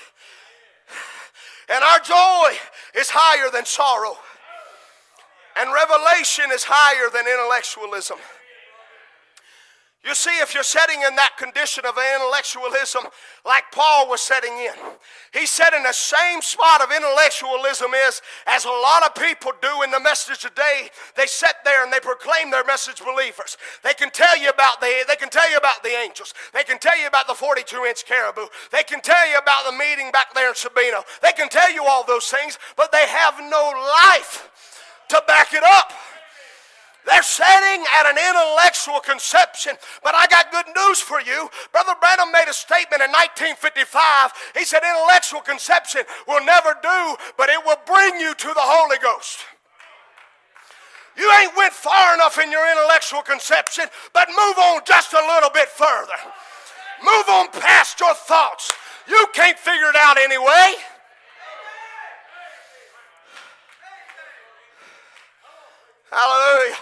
And 1.69 1.83
our 1.83 1.99
joy 2.01 2.57
is 2.95 3.11
higher 3.11 3.51
than 3.51 3.65
sorrow. 3.65 4.17
And 5.57 5.73
revelation 5.73 6.47
is 6.53 6.65
higher 6.65 7.11
than 7.11 7.27
intellectualism. 7.27 8.19
You 10.07 10.15
see, 10.15 10.39
if 10.39 10.55
you're 10.55 10.63
setting 10.63 11.03
in 11.03 11.17
that 11.17 11.35
condition 11.37 11.85
of 11.85 11.99
intellectualism 11.99 13.11
like 13.45 13.65
Paul 13.73 14.09
was 14.09 14.21
setting 14.21 14.53
in, 14.53 14.79
he 15.35 15.47
said 15.47 15.75
in 15.75 15.83
the 15.83 15.93
same 15.93 16.41
spot 16.41 16.81
of 16.81 16.95
intellectualism 16.95 17.91
is 18.07 18.23
as 18.47 18.65
a 18.65 18.71
lot 18.71 19.03
of 19.03 19.19
people 19.19 19.51
do 19.61 19.83
in 19.83 19.91
the 19.91 19.99
message 19.99 20.39
today. 20.39 20.91
They 21.17 21.27
sit 21.27 21.59
there 21.65 21.83
and 21.83 21.93
they 21.93 21.99
proclaim 21.99 22.53
their 22.53 22.65
message 22.65 23.03
believers. 23.03 23.59
They 23.83 23.95
can 23.95 24.11
tell 24.11 24.39
you 24.39 24.49
about 24.49 24.81
the 24.81 25.03
they 25.09 25.17
can 25.17 25.29
tell 25.29 25.51
you 25.51 25.57
about 25.57 25.83
the 25.83 25.91
angels. 25.99 26.35
They 26.55 26.63
can 26.63 26.79
tell 26.79 26.97
you 26.97 27.09
about 27.09 27.27
the 27.27 27.35
42-inch 27.35 28.07
caribou. 28.07 28.47
They 28.71 28.85
can 28.85 29.01
tell 29.01 29.29
you 29.29 29.39
about 29.39 29.67
the 29.67 29.77
meeting 29.77 30.13
back 30.13 30.33
there 30.35 30.49
in 30.49 30.55
Sabino. 30.55 31.03
They 31.21 31.33
can 31.33 31.49
tell 31.49 31.73
you 31.73 31.83
all 31.83 32.07
those 32.07 32.31
things, 32.31 32.61
but 32.77 32.93
they 32.93 33.07
have 33.09 33.35
no 33.41 33.75
life 34.07 35.03
to 35.09 35.21
back 35.27 35.53
it 35.53 35.65
up. 35.65 35.91
They're 37.07 37.23
setting 37.23 37.87
at 37.95 38.11
an 38.11 38.19
intellectual 38.19 38.99
conception. 38.99 39.79
But 40.03 40.15
I 40.15 40.27
got 40.27 40.51
good 40.51 40.67
news 40.75 40.99
for 41.01 41.21
you. 41.21 41.49
Brother 41.71 41.95
Branham 42.01 42.33
made 42.33 42.51
a 42.51 42.53
statement 42.53 42.99
in 43.01 43.15
1955. 43.15 44.59
He 44.59 44.65
said, 44.67 44.83
Intellectual 44.83 45.41
conception 45.41 46.03
will 46.27 46.45
never 46.45 46.75
do, 46.83 47.17
but 47.39 47.49
it 47.49 47.63
will 47.65 47.79
bring 47.87 48.19
you 48.19 48.35
to 48.35 48.49
the 48.49 48.67
Holy 48.67 48.99
Ghost. 48.99 49.47
You 51.17 51.31
ain't 51.41 51.57
went 51.57 51.73
far 51.73 52.15
enough 52.15 52.39
in 52.43 52.51
your 52.51 52.67
intellectual 52.71 53.23
conception, 53.23 53.87
but 54.13 54.29
move 54.29 54.59
on 54.59 54.83
just 54.85 55.15
a 55.15 55.23
little 55.33 55.51
bit 55.51 55.69
further. 55.69 56.19
Move 57.03 57.29
on 57.31 57.49
past 57.53 58.01
your 58.01 58.15
thoughts. 58.15 58.73
You 59.09 59.27
can't 59.33 59.59
figure 59.59 59.89
it 59.89 59.97
out 59.97 60.19
anyway. 60.19 60.75
Hallelujah. 66.11 66.77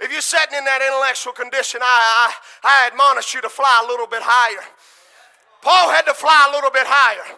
If 0.00 0.10
you're 0.10 0.24
sitting 0.24 0.56
in 0.56 0.64
that 0.64 0.80
intellectual 0.80 1.32
condition, 1.32 1.80
I, 1.82 1.84
I, 1.84 2.32
I 2.64 2.86
admonish 2.88 3.34
you 3.34 3.40
to 3.42 3.48
fly 3.48 3.82
a 3.84 3.86
little 3.86 4.06
bit 4.06 4.22
higher. 4.24 4.64
Paul 5.60 5.90
had 5.90 6.08
to 6.08 6.14
fly 6.14 6.48
a 6.48 6.54
little 6.54 6.70
bit 6.70 6.86
higher. 6.86 7.36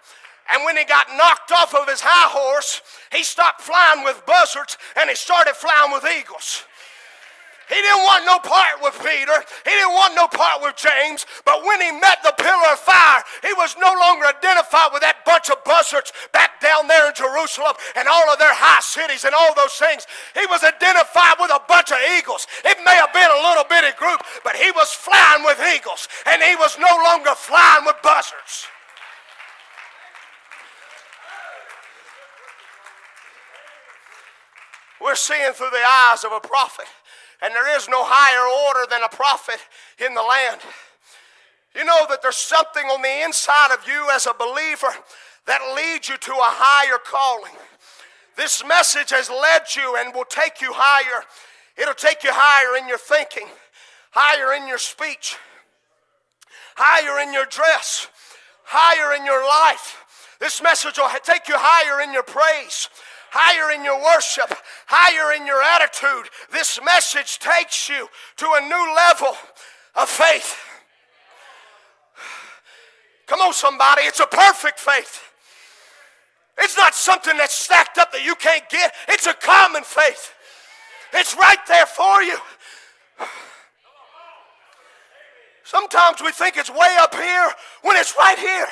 And 0.54 0.64
when 0.64 0.76
he 0.76 0.84
got 0.84 1.08
knocked 1.16 1.50
off 1.50 1.74
of 1.74 1.88
his 1.88 2.00
high 2.00 2.30
horse, 2.30 2.82
he 3.10 3.24
stopped 3.24 3.62
flying 3.62 4.04
with 4.04 4.22
buzzards 4.26 4.78
and 4.96 5.10
he 5.10 5.16
started 5.16 5.54
flying 5.54 5.92
with 5.92 6.04
eagles. 6.06 6.64
He 7.68 7.78
didn't 7.78 8.02
want 8.02 8.26
no 8.26 8.38
part 8.42 8.82
with 8.82 8.98
Peter. 8.98 9.38
He 9.64 9.70
didn't 9.70 9.94
want 9.94 10.14
no 10.14 10.26
part 10.26 10.62
with 10.62 10.76
James. 10.76 11.26
But 11.44 11.62
when 11.62 11.80
he 11.80 11.92
met 11.92 12.18
the 12.22 12.34
pillar 12.36 12.74
of 12.74 12.80
fire, 12.82 13.22
he 13.42 13.52
was 13.54 13.76
no 13.78 13.90
longer 13.94 14.26
identified 14.26 14.90
with 14.92 15.02
that 15.02 15.24
bunch 15.24 15.48
of 15.48 15.62
buzzards 15.64 16.12
back 16.32 16.60
down 16.60 16.88
there 16.88 17.08
in 17.08 17.14
Jerusalem 17.14 17.74
and 17.96 18.08
all 18.08 18.26
of 18.30 18.38
their 18.38 18.54
high 18.54 18.82
cities 18.82 19.24
and 19.24 19.34
all 19.34 19.54
those 19.54 19.74
things. 19.78 20.06
He 20.34 20.44
was 20.50 20.62
identified 20.66 21.38
with 21.38 21.54
a 21.54 21.62
bunch 21.68 21.90
of 21.90 22.02
eagles. 22.18 22.46
It 22.64 22.78
may 22.84 22.98
have 22.98 23.14
been 23.14 23.30
a 23.30 23.42
little 23.46 23.64
bitty 23.64 23.94
group, 23.96 24.20
but 24.42 24.58
he 24.58 24.70
was 24.74 24.90
flying 24.90 25.44
with 25.46 25.62
eagles 25.62 26.08
and 26.26 26.42
he 26.42 26.56
was 26.56 26.76
no 26.78 26.92
longer 27.06 27.34
flying 27.38 27.86
with 27.86 27.96
buzzards. 28.02 28.66
We're 35.02 35.16
seeing 35.16 35.52
through 35.52 35.70
the 35.70 35.82
eyes 35.82 36.22
of 36.22 36.30
a 36.30 36.40
prophet. 36.40 36.86
And 37.42 37.52
there 37.52 37.76
is 37.76 37.88
no 37.88 38.04
higher 38.04 38.46
order 38.68 38.88
than 38.88 39.02
a 39.02 39.08
prophet 39.08 39.58
in 39.98 40.14
the 40.14 40.22
land. 40.22 40.60
You 41.74 41.84
know 41.84 42.06
that 42.08 42.22
there's 42.22 42.36
something 42.36 42.84
on 42.86 43.02
the 43.02 43.24
inside 43.24 43.74
of 43.74 43.86
you 43.86 44.08
as 44.12 44.26
a 44.26 44.34
believer 44.34 44.94
that 45.46 45.74
leads 45.74 46.08
you 46.08 46.16
to 46.16 46.32
a 46.32 46.52
higher 46.54 46.98
calling. 47.04 47.52
This 48.36 48.64
message 48.66 49.10
has 49.10 49.28
led 49.28 49.62
you 49.74 49.96
and 49.98 50.14
will 50.14 50.24
take 50.24 50.60
you 50.60 50.72
higher. 50.72 51.24
It'll 51.76 51.94
take 51.94 52.22
you 52.22 52.30
higher 52.32 52.78
in 52.78 52.88
your 52.88 52.98
thinking, 52.98 53.48
higher 54.10 54.54
in 54.54 54.68
your 54.68 54.78
speech, 54.78 55.36
higher 56.76 57.26
in 57.26 57.32
your 57.32 57.46
dress, 57.46 58.08
higher 58.64 59.16
in 59.18 59.24
your 59.26 59.42
life. 59.42 60.36
This 60.38 60.62
message 60.62 60.98
will 60.98 61.10
take 61.24 61.48
you 61.48 61.54
higher 61.56 62.02
in 62.02 62.12
your 62.12 62.22
praise, 62.22 62.88
higher 63.30 63.74
in 63.74 63.84
your 63.84 64.02
worship, 64.02 64.52
higher 64.92 65.40
in 65.40 65.46
your 65.46 65.62
attitude. 65.62 66.30
This 66.52 66.78
message 66.84 67.38
takes 67.38 67.88
you 67.88 68.08
to 68.36 68.46
a 68.46 68.60
new 68.60 68.94
level 68.94 69.34
of 69.94 70.08
faith. 70.08 70.58
Come 73.26 73.40
on, 73.40 73.54
somebody, 73.54 74.02
it's 74.02 74.20
a 74.20 74.26
perfect 74.26 74.78
faith. 74.78 75.22
It's 76.58 76.76
not 76.76 76.94
something 76.94 77.36
that's 77.38 77.54
stacked 77.54 77.96
up 77.96 78.12
that 78.12 78.24
you 78.24 78.34
can't 78.34 78.68
get, 78.68 78.92
it's 79.08 79.26
a 79.26 79.32
common 79.32 79.82
faith. 79.82 80.34
It's 81.14 81.34
right 81.36 81.58
there 81.66 81.86
for 81.86 82.22
you. 82.22 82.36
Sometimes 85.64 86.20
we 86.20 86.32
think 86.32 86.58
it's 86.58 86.70
way 86.70 86.96
up 87.00 87.14
here 87.14 87.50
when 87.80 87.96
it's 87.96 88.14
right 88.18 88.38
here. 88.38 88.66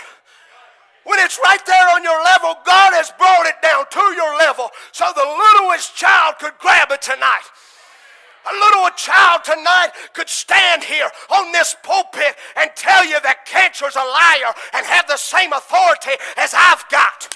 When 1.11 1.19
it's 1.19 1.41
right 1.43 1.59
there 1.67 1.89
on 1.91 2.05
your 2.07 2.23
level, 2.23 2.55
God 2.63 2.95
has 2.95 3.11
brought 3.19 3.51
it 3.51 3.59
down 3.59 3.83
to 3.83 4.05
your 4.15 4.31
level 4.39 4.71
so 4.95 5.11
the 5.11 5.27
littlest 5.27 5.99
child 5.99 6.39
could 6.39 6.55
grab 6.63 6.95
it 6.95 7.03
tonight. 7.03 7.51
A 8.47 8.55
little 8.55 8.87
child 8.95 9.43
tonight 9.43 9.91
could 10.15 10.31
stand 10.31 10.87
here 10.87 11.11
on 11.35 11.51
this 11.51 11.75
pulpit 11.83 12.39
and 12.55 12.71
tell 12.79 13.03
you 13.03 13.19
that 13.27 13.43
cancer's 13.43 13.99
a 13.99 14.07
liar 14.07 14.55
and 14.71 14.87
have 14.87 15.11
the 15.11 15.19
same 15.19 15.51
authority 15.51 16.15
as 16.39 16.55
I've 16.55 16.87
got. 16.95 17.27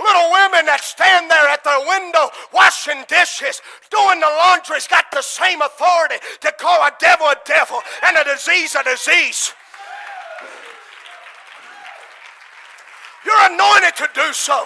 Little 0.00 0.32
women 0.32 0.64
that 0.64 0.80
stand 0.80 1.28
there 1.28 1.52
at 1.52 1.68
their 1.68 1.84
window 1.84 2.32
washing 2.48 3.04
dishes, 3.12 3.60
doing 3.92 4.24
the 4.24 4.32
laundry's 4.40 4.88
got 4.88 5.12
the 5.12 5.20
same 5.20 5.60
authority 5.60 6.16
to 6.48 6.50
call 6.56 6.80
a 6.80 6.96
devil 6.96 7.28
a 7.28 7.36
devil 7.44 7.84
and 8.08 8.16
a 8.16 8.24
disease 8.24 8.72
a 8.72 8.80
disease. 8.80 9.52
You're 13.24 13.52
anointed 13.52 13.96
to 13.96 14.08
do 14.14 14.32
so. 14.32 14.64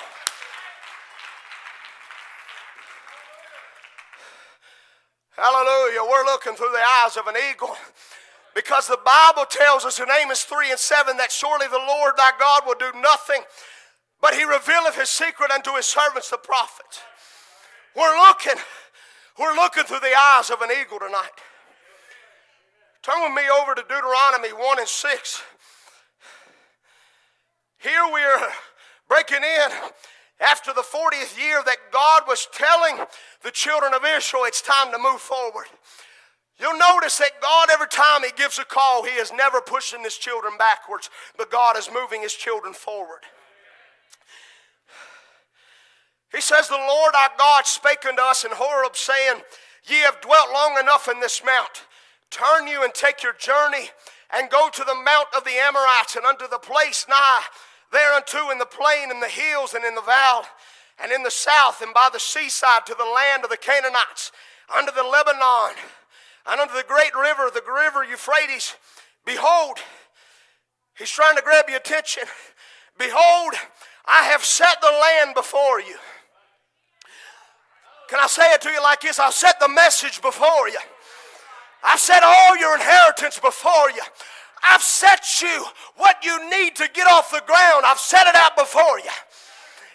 Hallelujah. 5.37 6.01
We're 6.03 6.25
looking 6.25 6.55
through 6.55 6.73
the 6.73 6.83
eyes 7.05 7.17
of 7.17 7.29
an 7.29 7.37
eagle. 7.51 7.77
Because 8.55 8.89
the 8.89 8.99
Bible 9.05 9.47
tells 9.49 9.85
us 9.85 10.01
in 10.01 10.07
Amos 10.11 10.43
3 10.43 10.71
and 10.71 10.79
7 10.79 11.17
that 11.17 11.31
surely 11.31 11.69
the 11.69 11.79
Lord 11.79 12.15
thy 12.17 12.33
God 12.41 12.63
will 12.67 12.75
do 12.75 12.91
nothing, 13.01 13.43
but 14.21 14.35
he 14.35 14.43
revealeth 14.43 14.97
his 14.97 15.09
secret 15.09 15.53
unto 15.53 15.77
his 15.77 15.87
servants 15.87 16.31
the 16.31 16.39
prophets. 16.39 17.01
We're 17.95 18.19
looking, 18.19 18.61
we're 19.39 19.55
looking 19.55 19.85
through 19.85 20.01
the 20.01 20.13
eyes 20.19 20.51
of 20.51 20.61
an 20.63 20.71
eagle 20.73 20.99
tonight. 20.99 21.39
Turn 23.03 23.23
with 23.23 23.33
me 23.33 23.49
over 23.49 23.77
to 23.77 23.83
Deuteronomy 23.83 24.53
1 24.53 24.79
and 24.81 24.89
6. 24.89 25.43
Here 27.79 28.05
we 28.13 28.21
are 28.21 28.49
breaking 29.09 29.45
in 29.45 29.71
after 30.41 30.73
the 30.73 30.83
40th 30.83 31.39
year 31.39 31.63
that 31.65 31.93
God 31.93 32.23
was 32.27 32.49
telling 32.53 33.07
the 33.45 33.53
children 33.53 33.95
of 33.95 34.03
Israel 34.05 34.43
it's 34.47 34.63
time 34.63 34.91
to 34.91 34.99
move 34.99 35.21
forward. 35.21 35.67
You'll 36.59 36.77
notice 36.77 37.19
that 37.19 37.41
God, 37.41 37.69
every 37.73 37.87
time 37.87 38.23
He 38.25 38.33
gives 38.37 38.59
a 38.59 38.65
call, 38.65 39.05
He 39.05 39.13
is 39.13 39.33
never 39.33 39.61
pushing 39.61 40.03
His 40.03 40.17
children 40.17 40.55
backwards, 40.59 41.09
but 41.37 41.53
God 41.53 41.79
is 41.79 41.89
moving 41.93 42.23
His 42.23 42.35
children 42.35 42.75
forward. 42.75 43.23
He 46.33 46.41
says, 46.41 46.67
The 46.67 46.75
Lord 46.75 47.15
our 47.15 47.31
God 47.39 47.65
spake 47.65 48.05
unto 48.09 48.23
us 48.23 48.45
in 48.45 48.51
Horeb, 48.53 48.97
saying, 48.97 49.43
Ye 49.89 49.99
have 49.99 50.21
dwelt 50.21 50.53
long 50.53 50.79
enough 50.81 51.09
in 51.09 51.21
this 51.21 51.43
mount. 51.47 51.85
Turn 52.31 52.67
you 52.67 52.83
and 52.83 52.93
take 52.93 53.23
your 53.23 53.35
journey 53.35 53.91
and 54.35 54.51
go 54.51 54.69
to 54.69 54.85
the 54.85 54.97
mount 54.97 55.29
of 55.37 55.45
the 55.45 55.53
Amorites 55.53 56.17
and 56.17 56.27
unto 56.27 56.49
the 56.49 56.59
place 56.59 57.07
nigh 57.09 57.43
thereunto 57.93 58.51
in 58.51 58.59
the 58.59 58.67
plain, 58.67 59.11
in 59.11 59.21
the 59.21 59.29
hills, 59.29 59.75
and 59.75 59.85
in 59.85 59.95
the 59.95 60.03
valley, 60.03 60.47
and 61.03 61.13
in 61.13 61.23
the 61.23 61.31
south, 61.31 61.81
and 61.83 61.95
by 61.95 62.09
the 62.13 62.21
seaside 62.21 62.87
to 62.87 62.95
the 62.95 63.05
land 63.05 63.45
of 63.45 63.51
the 63.51 63.57
Canaanites, 63.57 64.33
under 64.77 64.93
the 64.93 65.03
Lebanon, 65.03 65.75
and 66.47 66.61
under 66.61 66.75
the 66.75 66.85
great 66.87 67.15
river, 67.15 67.51
the 67.53 67.63
river 67.73 68.05
Euphrates. 68.05 68.75
Behold, 69.25 69.79
he's 70.97 71.11
trying 71.11 71.37
to 71.37 71.43
grab 71.43 71.69
your 71.69 71.79
attention. 71.79 72.25
Behold, 72.99 73.55
I 74.07 74.25
have 74.25 74.45
set 74.45 74.81
the 74.81 74.91
land 74.91 75.35
before 75.35 75.81
you. 75.81 75.97
Can 78.09 78.19
I 78.21 78.27
say 78.27 78.53
it 78.55 78.63
to 78.63 78.71
you 78.71 78.83
like 78.83 79.03
this? 79.03 79.19
I've 79.19 79.35
set 79.35 79.61
the 79.61 79.69
message 79.69 80.23
before 80.23 80.69
you. 80.69 80.79
I've 81.85 82.01
set 82.01 82.23
all 82.23 82.57
your 82.57 82.75
inheritance 82.75 83.39
before 83.39 83.91
you. 83.91 84.03
I've 84.63 84.83
set 84.83 85.41
you 85.41 85.65
what 85.97 86.25
you 86.25 86.51
need 86.51 86.77
to 86.77 86.89
get 86.93 87.07
off 87.07 87.31
the 87.31 87.43
ground. 87.47 87.85
I've 87.87 87.99
set 87.99 88.27
it 88.27 88.35
out 88.35 88.57
before 88.57 88.99
you. 88.99 89.11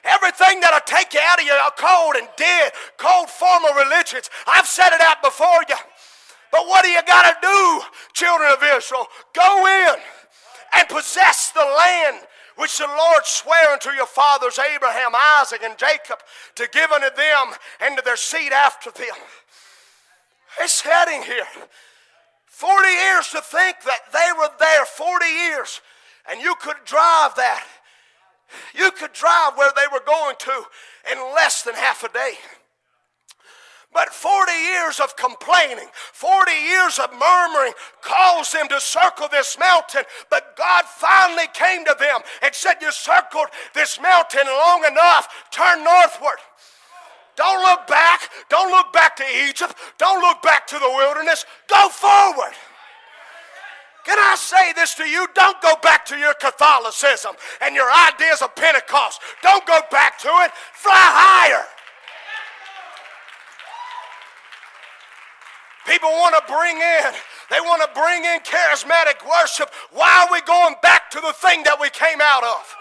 Everything 0.03 0.59
that'll 0.59 0.81
take 0.85 1.13
you 1.13 1.19
out 1.23 1.39
of 1.39 1.45
your 1.45 1.57
cold 1.77 2.15
and 2.17 2.27
dead, 2.35 2.73
cold 2.97 3.29
form 3.29 3.63
of 3.65 3.75
religions, 3.77 4.29
I've 4.47 4.67
set 4.67 4.91
it 4.91 5.01
out 5.01 5.23
before 5.23 5.63
you. 5.69 5.75
But 6.51 6.67
what 6.67 6.83
do 6.83 6.91
you 6.91 7.01
got 7.07 7.23
to 7.23 7.37
do, 7.41 7.81
children 8.13 8.51
of 8.51 8.61
Israel? 8.61 9.07
Go 9.33 9.65
in 9.65 9.95
and 10.75 10.89
possess 10.89 11.51
the 11.51 11.65
land 11.65 12.27
which 12.57 12.77
the 12.77 12.85
Lord 12.85 13.25
sware 13.25 13.71
unto 13.71 13.89
your 13.91 14.05
fathers, 14.05 14.59
Abraham, 14.59 15.13
Isaac, 15.39 15.61
and 15.63 15.77
Jacob, 15.77 16.19
to 16.55 16.67
give 16.71 16.91
unto 16.91 17.15
them 17.15 17.53
and 17.79 17.97
to 17.97 18.03
their 18.03 18.17
seed 18.17 18.51
after 18.51 18.91
them. 18.91 19.15
It's 20.59 20.81
heading 20.81 21.23
here. 21.23 21.47
40 22.53 22.87
years 22.87 23.27
to 23.29 23.41
think 23.41 23.77
that 23.81 24.13
they 24.13 24.29
were 24.37 24.49
there, 24.59 24.85
40 24.85 25.25
years, 25.25 25.81
and 26.29 26.39
you 26.39 26.53
could 26.61 26.77
drive 26.85 27.33
that. 27.35 27.65
You 28.75 28.91
could 28.91 29.11
drive 29.11 29.57
where 29.57 29.71
they 29.75 29.89
were 29.91 30.05
going 30.05 30.35
to 30.37 30.63
in 31.11 31.17
less 31.33 31.63
than 31.63 31.73
half 31.73 32.03
a 32.03 32.13
day. 32.13 32.33
But 33.91 34.13
40 34.13 34.51
years 34.51 34.99
of 34.99 35.17
complaining, 35.17 35.87
40 36.13 36.51
years 36.51 36.99
of 36.99 37.09
murmuring 37.17 37.73
caused 38.01 38.53
them 38.53 38.67
to 38.67 38.79
circle 38.79 39.27
this 39.31 39.57
mountain. 39.57 40.03
But 40.29 40.55
God 40.55 40.85
finally 40.85 41.47
came 41.55 41.83
to 41.85 41.95
them 41.99 42.21
and 42.43 42.53
said, 42.53 42.75
You 42.81 42.91
circled 42.91 43.47
this 43.73 43.99
mountain 43.99 44.45
long 44.45 44.85
enough, 44.85 45.27
turn 45.49 45.83
northward. 45.83 46.37
Don't 47.35 47.61
look 47.63 47.87
back. 47.87 48.21
Don't 48.49 48.71
look 48.71 48.93
back 48.93 49.15
to 49.17 49.23
Egypt. 49.47 49.75
Don't 49.97 50.21
look 50.21 50.41
back 50.41 50.67
to 50.67 50.79
the 50.79 50.89
wilderness. 50.89 51.45
Go 51.67 51.89
forward. 51.89 52.53
Can 54.05 54.19
I 54.19 54.35
say 54.35 54.73
this 54.73 54.95
to 54.95 55.03
you? 55.03 55.27
Don't 55.33 55.61
go 55.61 55.75
back 55.81 56.05
to 56.07 56.17
your 56.17 56.33
Catholicism 56.33 57.35
and 57.61 57.73
your 57.73 57.89
ideas 57.89 58.41
of 58.41 58.53
Pentecost. 58.55 59.21
Don't 59.41 59.65
go 59.65 59.79
back 59.91 60.19
to 60.19 60.27
it. 60.27 60.51
Fly 60.73 60.91
higher. 60.93 61.65
People 65.85 66.09
want 66.11 66.35
to 66.35 66.43
bring 66.51 66.77
in, 66.77 67.11
they 67.49 67.59
want 67.59 67.83
to 67.83 67.89
bring 67.99 68.23
in 68.23 68.39
charismatic 68.39 69.19
worship. 69.27 69.69
Why 69.91 70.23
are 70.23 70.31
we 70.31 70.39
going 70.41 70.75
back 70.81 71.11
to 71.11 71.19
the 71.19 71.33
thing 71.33 71.63
that 71.63 71.77
we 71.79 71.89
came 71.89 72.21
out 72.21 72.43
of? 72.43 72.75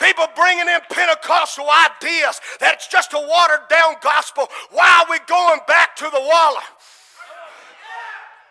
People 0.00 0.26
bringing 0.36 0.68
in 0.68 0.80
Pentecostal 0.90 1.66
ideas 1.66 2.40
that 2.60 2.74
it's 2.74 2.88
just 2.88 3.12
a 3.14 3.18
watered 3.18 3.68
down 3.70 3.96
gospel. 4.02 4.48
Why 4.70 5.02
are 5.02 5.10
we 5.10 5.18
going 5.26 5.60
back 5.66 5.96
to 5.96 6.04
the 6.04 6.20
walla? 6.20 6.62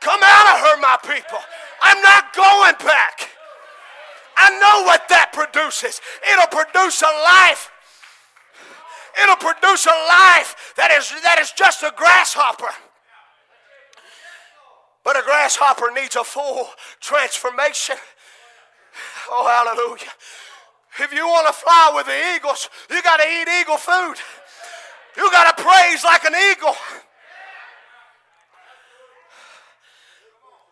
Come 0.01 0.19
out 0.23 0.55
of 0.55 0.61
her, 0.61 0.81
my 0.81 0.97
people. 1.01 1.39
I'm 1.81 2.01
not 2.01 2.33
going 2.33 2.75
back. 2.85 3.29
I 4.37 4.49
know 4.59 4.85
what 4.85 5.07
that 5.09 5.31
produces. 5.33 6.01
It'll 6.31 6.47
produce 6.47 7.01
a 7.01 7.13
life. 7.23 7.71
It'll 9.23 9.37
produce 9.37 9.85
a 9.85 9.97
life 10.09 10.73
that 10.77 10.91
is, 10.91 11.09
that 11.23 11.39
is 11.39 11.51
just 11.51 11.83
a 11.83 11.93
grasshopper. 11.95 12.69
But 15.03 15.17
a 15.17 15.21
grasshopper 15.23 15.91
needs 15.95 16.15
a 16.15 16.23
full 16.23 16.67
transformation. 16.99 17.95
Oh, 19.29 19.47
hallelujah. 19.47 20.11
If 20.99 21.13
you 21.13 21.27
want 21.27 21.47
to 21.47 21.53
fly 21.53 21.91
with 21.93 22.05
the 22.05 22.35
eagles, 22.35 22.69
you 22.89 23.01
got 23.03 23.17
to 23.17 23.27
eat 23.27 23.47
eagle 23.61 23.77
food. 23.77 24.15
You 25.17 25.29
got 25.31 25.55
to 25.55 25.63
praise 25.63 26.03
like 26.03 26.23
an 26.23 26.33
eagle. 26.51 26.75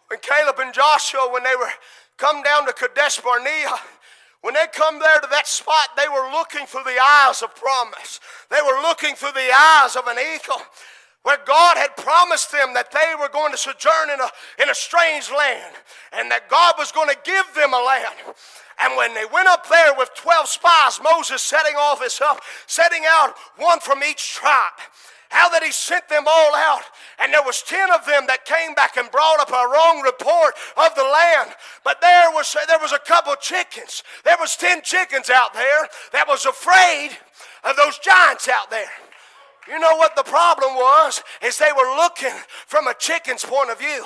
When 0.08 0.20
Caleb 0.20 0.60
and 0.60 0.74
Joshua, 0.74 1.30
when 1.32 1.44
they 1.44 1.56
were 1.56 1.72
come 2.18 2.44
down 2.44 2.66
to 2.68 2.74
Kadesh 2.74 3.20
Barnea, 3.20 3.76
when 4.42 4.54
they 4.54 4.66
come 4.72 5.00
there 5.00 5.20
to 5.20 5.28
that 5.32 5.48
spot, 5.48 5.90
they 5.98 6.08
were 6.08 6.30
looking 6.32 6.66
through 6.68 6.84
the 6.84 7.00
eyes 7.02 7.42
of 7.42 7.56
promise. 7.56 8.20
They 8.50 8.62
were 8.62 8.82
looking 8.82 9.16
through 9.16 9.32
the 9.32 9.52
eyes 9.52 9.96
of 9.96 10.08
an 10.08 10.18
eagle 10.20 10.62
where 11.24 11.40
God 11.46 11.78
had 11.78 11.96
promised 11.96 12.52
them 12.52 12.74
that 12.74 12.92
they 12.92 13.16
were 13.20 13.30
going 13.30 13.52
to 13.52 13.58
sojourn 13.58 14.12
in 14.14 14.20
a, 14.20 14.30
in 14.62 14.70
a 14.70 14.76
strange 14.76 15.32
land 15.32 15.74
and 16.12 16.30
that 16.30 16.50
God 16.50 16.76
was 16.78 16.92
going 16.92 17.10
to 17.10 17.18
give 17.24 17.46
them 17.56 17.74
a 17.74 17.82
land. 17.82 18.36
And 18.80 18.98
when 18.98 19.14
they 19.14 19.26
went 19.32 19.48
up 19.48 19.68
there 19.70 19.94
with 19.98 20.14
12 20.16 20.48
spies, 20.48 21.00
Moses 21.02 21.42
setting 21.42 21.76
this 22.00 22.20
up, 22.20 22.42
setting 22.68 23.04
out 23.08 23.36
one 23.56 23.80
from 23.80 24.04
each 24.04 24.34
tribe. 24.34 24.76
how 25.30 25.50
that 25.50 25.64
he 25.64 25.72
sent 25.72 26.08
them 26.10 26.26
all 26.28 26.56
out. 26.56 26.84
And 27.20 27.34
there 27.34 27.42
was 27.42 27.64
10 27.64 27.92
of 27.92 28.06
them 28.06 28.28
that 28.28 28.46
came 28.46 28.76
back 28.76 28.98
and 28.98 29.10
brought 29.10 29.40
up 29.40 29.50
a 29.50 29.66
wrong 29.72 30.02
report 30.02 30.54
of 30.76 30.94
the 30.94 31.08
land. 31.08 31.56
But 31.84 32.02
there 32.02 32.30
was, 32.32 32.56
there 32.68 32.80
was 32.80 32.92
a 32.92 33.00
couple 33.00 33.34
chickens. 33.40 34.04
There 34.24 34.38
was 34.40 34.56
10 34.58 34.82
chickens 34.84 35.30
out 35.30 35.54
there 35.54 35.88
that 36.12 36.28
was 36.28 36.46
afraid 36.46 37.18
of 37.64 37.76
those 37.78 37.98
giants 38.00 38.50
out 38.50 38.70
there. 38.70 38.92
You 39.68 39.80
know 39.80 39.95
what 39.95 40.16
the 40.16 40.24
problem 40.24 40.76
was? 40.76 41.24
Is 41.41 41.57
they 41.57 41.72
were 41.76 41.95
looking 41.95 42.36
from 42.68 42.88
a 42.88 42.93
chicken's 42.93 43.45
point 43.45 43.70
of 43.70 43.80
view. 43.80 44.03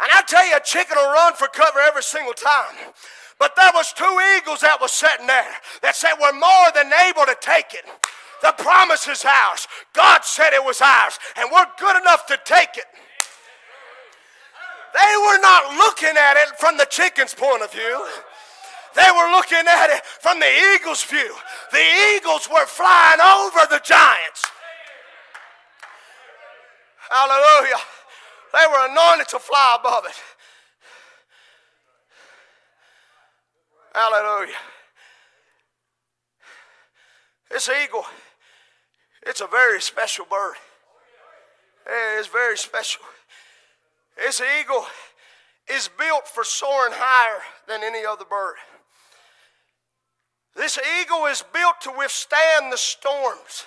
And 0.00 0.10
I 0.12 0.22
tell 0.26 0.46
you, 0.46 0.56
a 0.56 0.60
chicken 0.60 0.96
will 0.96 1.12
run 1.12 1.34
for 1.34 1.48
cover 1.48 1.78
every 1.78 2.02
single 2.02 2.34
time. 2.34 2.92
But 3.38 3.56
there 3.56 3.70
was 3.74 3.92
two 3.92 4.18
eagles 4.36 4.60
that 4.60 4.80
was 4.80 4.92
sitting 4.92 5.26
there 5.26 5.54
that 5.82 5.96
said 5.96 6.14
we're 6.20 6.32
more 6.32 6.68
than 6.74 6.92
able 7.08 7.24
to 7.26 7.36
take 7.40 7.74
it. 7.74 7.84
The 8.42 8.54
promise 8.58 9.06
is 9.08 9.24
ours. 9.24 9.68
God 9.92 10.24
said 10.24 10.52
it 10.52 10.64
was 10.64 10.80
ours, 10.80 11.18
and 11.36 11.48
we're 11.52 11.66
good 11.78 12.00
enough 12.00 12.26
to 12.26 12.38
take 12.44 12.76
it. 12.76 12.86
They 14.92 15.14
were 15.26 15.40
not 15.40 15.76
looking 15.76 16.16
at 16.16 16.36
it 16.36 16.58
from 16.58 16.76
the 16.76 16.86
chicken's 16.90 17.34
point 17.34 17.62
of 17.62 17.72
view. 17.72 18.06
They 18.94 19.10
were 19.10 19.30
looking 19.30 19.66
at 19.66 19.90
it 19.90 20.04
from 20.04 20.38
the 20.38 20.50
eagle's 20.74 21.02
view. 21.04 21.34
The 21.70 21.84
eagles 22.16 22.48
were 22.48 22.66
flying 22.66 23.20
over 23.20 23.60
the 23.70 23.80
giants. 23.84 24.44
Hallelujah. 27.10 27.80
They 28.52 28.66
were 28.68 28.90
anointed 28.90 29.28
to 29.28 29.38
fly 29.38 29.76
above 29.78 30.04
it. 30.06 30.14
Hallelujah. 33.94 34.56
This 37.50 37.68
eagle, 37.68 38.06
it's 39.26 39.42
a 39.42 39.46
very 39.46 39.80
special 39.80 40.24
bird. 40.24 40.54
It's 42.18 42.28
very 42.28 42.56
special. 42.56 43.02
This 44.16 44.40
eagle 44.40 44.86
is 45.70 45.90
built 45.98 46.26
for 46.26 46.44
soaring 46.44 46.94
higher 46.94 47.42
than 47.68 47.82
any 47.82 48.06
other 48.06 48.24
bird. 48.24 48.56
This 50.54 50.78
eagle 51.00 51.26
is 51.26 51.42
built 51.52 51.80
to 51.82 51.92
withstand 51.96 52.72
the 52.72 52.76
storms. 52.76 53.64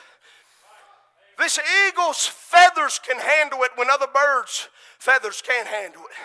This 1.38 1.59
eagle's 1.88 2.25
feathers 2.25 2.99
can 2.99 3.19
handle 3.19 3.63
it 3.63 3.71
when 3.75 3.89
other 3.89 4.07
birds' 4.07 4.69
feathers 4.99 5.41
can't 5.45 5.67
handle 5.67 6.03
it. 6.03 6.15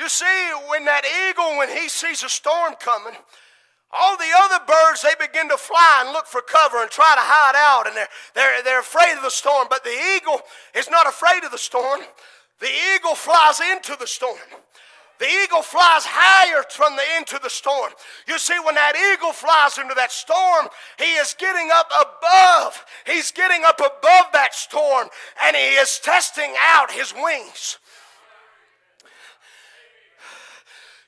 You 0.00 0.08
see, 0.08 0.50
when 0.68 0.86
that 0.86 1.04
eagle, 1.28 1.58
when 1.58 1.68
he 1.68 1.88
sees 1.88 2.22
a 2.22 2.28
storm 2.28 2.74
coming, 2.80 3.14
all 3.92 4.16
the 4.16 4.32
other 4.38 4.64
birds, 4.66 5.02
they 5.02 5.14
begin 5.18 5.48
to 5.48 5.56
fly 5.56 6.02
and 6.04 6.12
look 6.12 6.26
for 6.26 6.40
cover 6.40 6.80
and 6.80 6.90
try 6.90 7.12
to 7.14 7.20
hide 7.20 7.56
out, 7.56 7.86
and 7.86 7.96
they're, 7.96 8.08
they're, 8.34 8.62
they're 8.62 8.80
afraid 8.80 9.16
of 9.16 9.22
the 9.22 9.30
storm. 9.30 9.66
But 9.68 9.84
the 9.84 9.96
eagle 10.16 10.40
is 10.74 10.88
not 10.88 11.06
afraid 11.06 11.44
of 11.44 11.50
the 11.50 11.58
storm. 11.58 12.00
The 12.60 12.70
eagle 12.94 13.14
flies 13.14 13.60
into 13.60 13.96
the 13.98 14.06
storm. 14.06 14.38
The 15.20 15.28
eagle 15.44 15.60
flies 15.60 16.08
higher 16.08 16.64
from 16.70 16.96
the 16.96 17.02
into 17.18 17.38
the 17.42 17.50
storm. 17.50 17.92
You 18.26 18.38
see, 18.38 18.58
when 18.64 18.74
that 18.74 18.96
eagle 18.96 19.34
flies 19.34 19.76
into 19.76 19.92
that 19.92 20.10
storm, 20.10 20.68
he 20.98 21.12
is 21.20 21.36
getting 21.38 21.68
up 21.70 21.92
above. 21.92 22.82
He's 23.04 23.30
getting 23.30 23.62
up 23.62 23.80
above 23.80 24.32
that 24.32 24.54
storm, 24.54 25.08
and 25.44 25.54
he 25.54 25.76
is 25.76 26.00
testing 26.02 26.54
out 26.72 26.90
his 26.90 27.12
wings. 27.12 27.76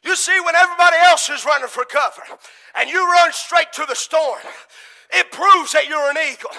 You 0.05 0.15
see, 0.15 0.39
when 0.45 0.57
everybody 0.57 0.97
else 1.09 1.31
is 1.31 1.47
running 1.47 1.69
for 1.69 1.87
cover 1.87 2.23
and 2.77 2.91
you 2.91 3.01
run 3.01 3.33
straight 3.33 3.73
to 3.73 3.87
the 3.89 3.95
storm, 3.95 4.45
it 5.11 5.33
proves 5.33 5.73
that 5.73 5.89
you're 5.89 6.11
an 6.11 6.19
eagle. 6.21 6.51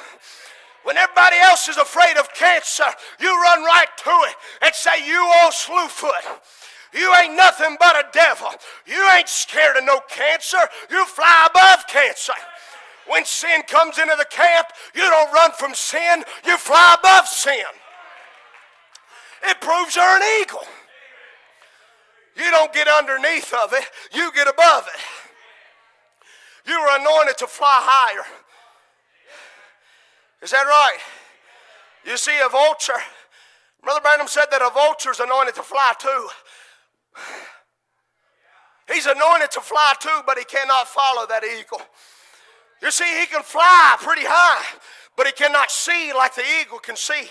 When 0.86 0.97
everybody 0.97 1.38
else 1.38 1.70
is 1.70 1.78
afraid 1.78 2.18
of 2.18 2.34
cancer, 2.34 2.89
you 3.20 3.30
run 3.30 3.64
right 3.64 3.93
to 3.95 4.10
it 4.10 4.36
and 4.64 4.74
say, 4.74 5.06
You 5.06 5.22
old 5.43 5.54
slewfoot. 5.54 6.41
You 6.94 7.14
ain't 7.22 7.36
nothing 7.36 7.76
but 7.80 7.96
a 7.96 8.06
devil. 8.14 8.50
You 8.86 9.10
ain't 9.18 9.28
scared 9.28 9.78
of 9.78 9.84
no 9.84 10.00
cancer. 10.10 10.60
You 10.89 11.06
fly 11.06 11.48
above 11.50 11.88
cancer. 11.88 12.34
When 13.08 13.26
sin 13.26 13.64
comes 13.68 13.98
into 13.98 14.16
the 14.18 14.26
camp, 14.26 14.68
you 14.96 15.02
don't 15.02 15.34
run 15.34 15.52
from 15.52 15.74
sin, 15.74 16.24
you 16.46 16.58
fly 16.58 16.96
above 16.98 17.28
sin. 17.28 17.66
It 19.46 19.60
proves 19.60 19.96
you're 19.96 20.06
an 20.06 20.22
eagle. 20.41 20.64
You 22.38 22.50
don't 22.50 22.74
get 22.74 22.88
underneath 22.88 23.54
of 23.54 23.74
it, 23.74 23.84
you 24.14 24.32
get 24.34 24.48
above 24.48 24.88
it. 24.88 25.02
You 26.70 26.76
are 26.76 27.00
anointed 27.00 27.38
to 27.39 27.48
fly 27.48 27.68
higher. 27.84 28.24
Is 30.41 30.52
that 30.52 30.64
right? 30.64 30.98
You 32.06 32.18
see, 32.18 32.38
a 32.46 32.50
vulture, 32.50 33.00
Brother 33.84 34.02
Branham 34.02 34.28
said 34.28 34.46
that 34.52 34.62
a 34.62 34.74
vulture 34.74 35.12
is 35.12 35.20
anointed 35.20 35.56
to 35.56 35.64
fly 35.64 35.94
too. 36.00 36.28
He's 38.91 39.05
anointed 39.05 39.51
to 39.51 39.61
fly 39.61 39.93
too, 39.99 40.22
but 40.26 40.38
he 40.38 40.43
cannot 40.43 40.88
follow 40.88 41.26
that 41.28 41.43
eagle. 41.43 41.82
You 42.82 42.91
see, 42.91 43.20
he 43.20 43.26
can 43.28 43.43
fly 43.43 43.95
pretty 43.99 44.26
high, 44.26 44.78
but 45.16 45.26
he 45.26 45.32
cannot 45.32 45.72
see 45.72 46.11
like 46.14 46.36
the 46.36 46.43
eagle 46.61 46.80
can 46.80 46.95
see. 46.95 47.30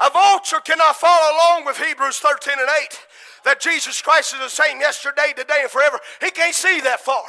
A 0.00 0.10
vulture 0.10 0.60
cannot 0.64 0.96
follow 0.96 1.36
along 1.36 1.66
with 1.66 1.76
Hebrews 1.76 2.18
13 2.18 2.54
and 2.58 2.68
8 2.82 2.98
that 3.44 3.60
Jesus 3.60 4.00
Christ 4.00 4.32
is 4.34 4.40
the 4.40 4.48
same 4.48 4.80
yesterday, 4.80 5.32
today, 5.36 5.60
and 5.62 5.70
forever. 5.70 5.98
He 6.20 6.30
can't 6.30 6.54
see 6.54 6.80
that 6.82 7.00
far. 7.00 7.24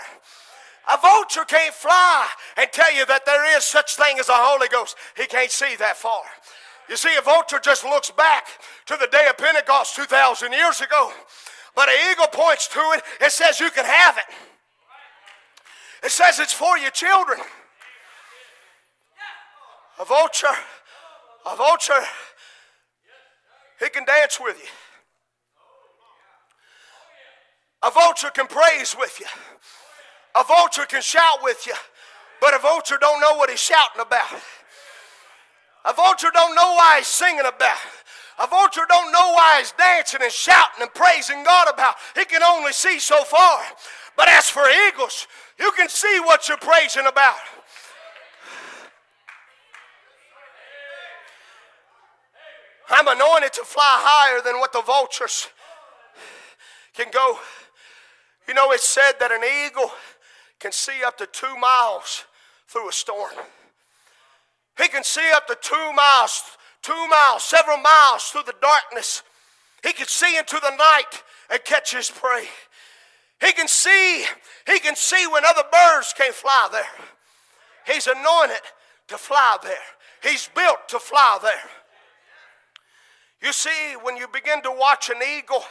A 0.92 0.98
vulture 0.98 1.46
can't 1.46 1.74
fly 1.74 2.28
and 2.58 2.72
tell 2.72 2.94
you 2.94 3.06
that 3.08 3.26
there 3.26 3.58
is 3.58 3.64
such 3.64 3.96
thing 3.96 4.20
as 4.20 4.30
a 4.30 4.34
Holy 4.34 4.68
Ghost. 4.68 4.96
He 5.18 5.26
can't 5.26 5.52
see 5.52 5.76
that 5.78 5.98
far. 5.98 6.22
You 6.90 6.98
see, 6.98 7.16
a 7.18 7.22
vulture 7.22 7.60
just 7.60 7.84
looks 7.84 8.10
back 8.10 8.48
to 8.88 8.98
the 9.00 9.08
day 9.08 9.28
of 9.30 9.38
Pentecost 9.38 9.96
2,000 9.96 10.52
years 10.52 10.82
ago. 10.82 11.12
But 11.76 11.88
an 11.88 11.96
eagle 12.12 12.26
points 12.28 12.68
to 12.70 12.80
it, 12.96 13.04
it 13.22 13.32
says 13.32 13.60
you 13.60 13.70
can 13.70 13.86
have 13.86 14.18
it. 14.18 14.24
It 16.04 16.12
says 16.12 16.40
it's 16.40 16.54
for 16.54 16.80
your 16.80 16.90
children. 16.90 17.40
A 20.00 20.06
vulture, 20.06 20.48
a 21.46 21.56
vulture 21.56 22.02
he 23.80 23.90
can 23.90 24.06
dance 24.06 24.40
with 24.42 24.58
you. 24.58 24.70
A 27.84 27.92
vulture 27.92 28.32
can 28.34 28.48
praise 28.48 28.96
with 28.98 29.20
you. 29.20 29.28
A 30.36 30.44
vulture 30.44 30.86
can 30.86 31.02
shout 31.02 31.44
with 31.44 31.68
you. 31.68 31.74
But 32.42 32.56
a 32.56 32.60
vulture 32.60 32.98
don't 33.00 33.22
know 33.22 33.36
what 33.36 33.50
he's 33.50 33.60
shouting 33.60 34.02
about. 34.02 34.42
A 35.86 35.94
vulture 35.94 36.30
don't 36.34 36.56
know 36.56 36.74
why 36.74 36.98
he's 36.98 37.08
singing 37.08 37.46
about. 37.46 37.78
A 38.42 38.48
vulture 38.48 38.86
don't 38.88 39.12
know 39.12 39.34
why 39.34 39.60
he's 39.60 39.74
dancing 39.74 40.22
and 40.22 40.32
shouting 40.32 40.82
and 40.82 40.94
praising 40.94 41.44
God 41.44 41.68
about. 41.74 41.96
He 42.16 42.26
can 42.26 42.44
only 42.44 42.74
see 42.74 43.00
so 43.00 43.24
far. 43.24 43.62
But 44.16 44.30
as 44.30 44.50
for 44.50 44.64
eagles, 44.88 45.28
you 45.58 45.72
can 45.72 45.90
see 45.90 46.20
what 46.22 46.48
you're 46.48 46.58
praising 46.58 47.06
about. 47.06 47.36
I'm 52.90 53.08
anointed 53.08 53.54
to 53.54 53.64
fly 53.64 53.84
higher 53.84 54.42
than 54.42 54.60
what 54.60 54.74
the 54.74 54.82
vultures 54.82 55.48
can 56.94 57.08
go. 57.12 57.38
You 58.48 58.54
know, 58.54 58.72
it's 58.72 58.88
said 58.88 59.14
that 59.20 59.32
an 59.32 59.42
eagle 59.44 59.92
can 60.60 60.72
see 60.72 61.04
up 61.06 61.18
to 61.20 61.28
two 61.28 61.56
miles 61.58 62.26
through 62.68 62.90
a 62.90 62.92
storm. 62.92 63.32
He 64.82 64.88
can 64.88 65.04
see 65.04 65.30
up 65.36 65.48
to 65.48 65.58
two 65.62 65.94
miles, 65.94 66.42
two 66.82 67.08
miles, 67.08 67.44
several 67.44 67.78
miles 67.78 68.24
through 68.26 68.44
the 68.46 68.56
darkness. 68.62 69.24
He 69.84 69.94
can 69.94 70.08
see 70.08 70.38
into 70.38 70.58
the 70.62 70.76
night 70.76 71.24
and 71.52 71.64
catch 71.66 71.94
his 71.94 72.10
prey. 72.10 72.46
He 73.42 73.52
can 73.54 73.68
see, 73.68 74.26
he 74.68 74.80
can 74.80 74.96
see 74.96 75.28
when 75.28 75.44
other 75.46 75.64
birds 75.72 76.14
can't 76.18 76.34
fly 76.34 76.70
there. 76.72 77.94
He's 77.94 78.08
anointed 78.08 78.62
to 79.08 79.18
fly 79.18 79.58
there. 79.64 79.74
He's 80.22 80.50
built 80.54 80.88
to 80.90 81.00
fly 81.00 81.40
there. 81.42 81.52
You 83.42 83.54
see, 83.54 83.96
when 84.04 84.18
you 84.18 84.28
begin 84.28 84.62
to 84.64 84.72
watch 84.72 85.10
an 85.10 85.22
eagle, 85.38 85.64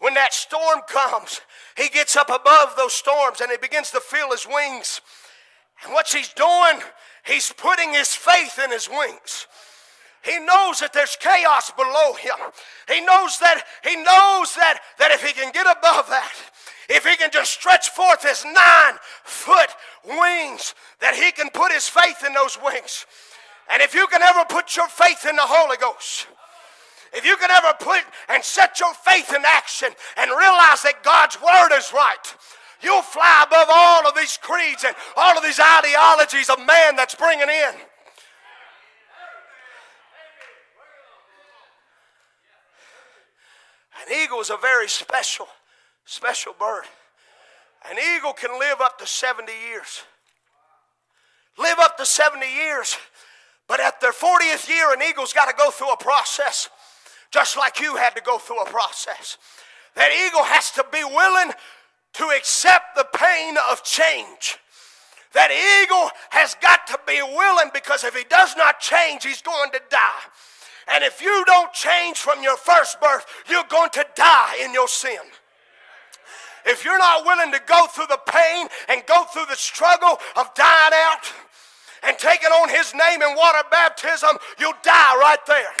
when 0.00 0.14
that 0.14 0.34
storm 0.34 0.80
comes, 0.88 1.40
he 1.76 1.88
gets 1.88 2.16
up 2.16 2.28
above 2.28 2.74
those 2.76 2.92
storms 2.92 3.40
and 3.40 3.50
he 3.50 3.58
begins 3.58 3.90
to 3.92 4.00
feel 4.00 4.30
his 4.32 4.46
wings. 4.46 5.00
And 5.84 5.92
what 5.92 6.08
he's 6.08 6.32
doing, 6.32 6.82
he's 7.24 7.52
putting 7.52 7.92
his 7.92 8.14
faith 8.14 8.58
in 8.62 8.70
his 8.70 8.88
wings. 8.88 9.46
He 10.22 10.38
knows 10.38 10.80
that 10.80 10.92
there's 10.92 11.16
chaos 11.16 11.70
below 11.70 12.12
him. 12.12 12.36
He 12.92 13.00
knows 13.00 13.38
that 13.38 13.64
he 13.82 13.96
knows 13.96 14.54
that, 14.54 14.80
that 14.98 15.12
if 15.12 15.24
he 15.24 15.32
can 15.32 15.50
get 15.52 15.66
above 15.66 16.08
that, 16.10 16.32
if 16.90 17.06
he 17.06 17.16
can 17.16 17.30
just 17.30 17.52
stretch 17.52 17.88
forth 17.90 18.22
his 18.22 18.44
nine 18.44 18.98
foot 19.24 19.70
wings, 20.04 20.74
that 21.00 21.14
he 21.14 21.32
can 21.32 21.48
put 21.50 21.72
his 21.72 21.88
faith 21.88 22.22
in 22.26 22.34
those 22.34 22.58
wings. 22.62 23.06
And 23.72 23.80
if 23.80 23.94
you 23.94 24.06
can 24.08 24.20
ever 24.20 24.44
put 24.48 24.76
your 24.76 24.88
faith 24.88 25.24
in 25.24 25.36
the 25.36 25.42
Holy 25.44 25.76
Ghost, 25.78 26.26
if 27.12 27.24
you 27.24 27.36
can 27.36 27.50
ever 27.50 27.72
put 27.78 28.02
and 28.28 28.44
set 28.44 28.78
your 28.78 28.92
faith 28.94 29.32
in 29.34 29.42
action 29.44 29.88
and 30.16 30.30
realize 30.30 30.82
that 30.82 31.02
God's 31.02 31.40
word 31.40 31.76
is 31.76 31.92
right, 31.92 32.36
You'll 32.82 33.02
fly 33.02 33.44
above 33.46 33.68
all 33.70 34.08
of 34.08 34.14
these 34.14 34.38
creeds 34.38 34.84
and 34.84 34.94
all 35.16 35.36
of 35.36 35.42
these 35.42 35.60
ideologies 35.60 36.48
of 36.48 36.58
man 36.58 36.96
that's 36.96 37.14
bringing 37.14 37.48
in. 37.48 37.74
An 44.06 44.14
eagle 44.24 44.40
is 44.40 44.50
a 44.50 44.56
very 44.56 44.88
special, 44.88 45.46
special 46.06 46.54
bird. 46.58 46.84
An 47.90 47.96
eagle 48.16 48.32
can 48.32 48.58
live 48.58 48.80
up 48.80 48.98
to 48.98 49.06
70 49.06 49.52
years. 49.68 50.02
Live 51.58 51.78
up 51.78 51.98
to 51.98 52.06
70 52.06 52.46
years. 52.46 52.96
But 53.68 53.80
at 53.80 54.00
their 54.00 54.12
40th 54.12 54.68
year, 54.68 54.92
an 54.92 55.00
eagle's 55.02 55.32
got 55.32 55.46
to 55.46 55.54
go 55.56 55.70
through 55.70 55.92
a 55.92 55.96
process, 55.96 56.68
just 57.30 57.56
like 57.56 57.78
you 57.78 57.96
had 57.96 58.16
to 58.16 58.22
go 58.22 58.38
through 58.38 58.60
a 58.62 58.66
process. 58.66 59.38
That 59.94 60.10
eagle 60.26 60.44
has 60.44 60.70
to 60.72 60.84
be 60.90 61.04
willing 61.04 61.52
to 62.14 62.24
accept 62.36 62.96
the 62.96 63.06
pain 63.14 63.56
of 63.70 63.82
change. 63.82 64.58
That 65.32 65.50
eagle 65.52 66.10
has 66.30 66.56
got 66.60 66.86
to 66.88 66.98
be 67.06 67.22
willing 67.22 67.70
because 67.72 68.02
if 68.02 68.16
he 68.16 68.24
does 68.24 68.56
not 68.56 68.80
change, 68.80 69.24
he's 69.24 69.42
going 69.42 69.70
to 69.70 69.80
die. 69.88 70.22
And 70.92 71.04
if 71.04 71.22
you 71.22 71.44
don't 71.46 71.72
change 71.72 72.18
from 72.18 72.42
your 72.42 72.56
first 72.56 73.00
birth, 73.00 73.24
you're 73.48 73.68
going 73.68 73.90
to 73.90 74.04
die 74.16 74.56
in 74.64 74.74
your 74.74 74.88
sin. 74.88 75.20
If 76.66 76.84
you're 76.84 76.98
not 76.98 77.24
willing 77.24 77.52
to 77.52 77.60
go 77.66 77.86
through 77.86 78.08
the 78.08 78.20
pain 78.26 78.66
and 78.88 79.02
go 79.06 79.24
through 79.24 79.46
the 79.46 79.56
struggle 79.56 80.18
of 80.36 80.52
dying 80.54 80.92
out 80.92 81.32
and 82.02 82.18
taking 82.18 82.50
on 82.50 82.68
His 82.68 82.92
name 82.92 83.22
in 83.22 83.36
water 83.36 83.62
baptism, 83.70 84.36
you'll 84.58 84.74
die 84.82 85.16
right 85.16 85.44
there. 85.46 85.72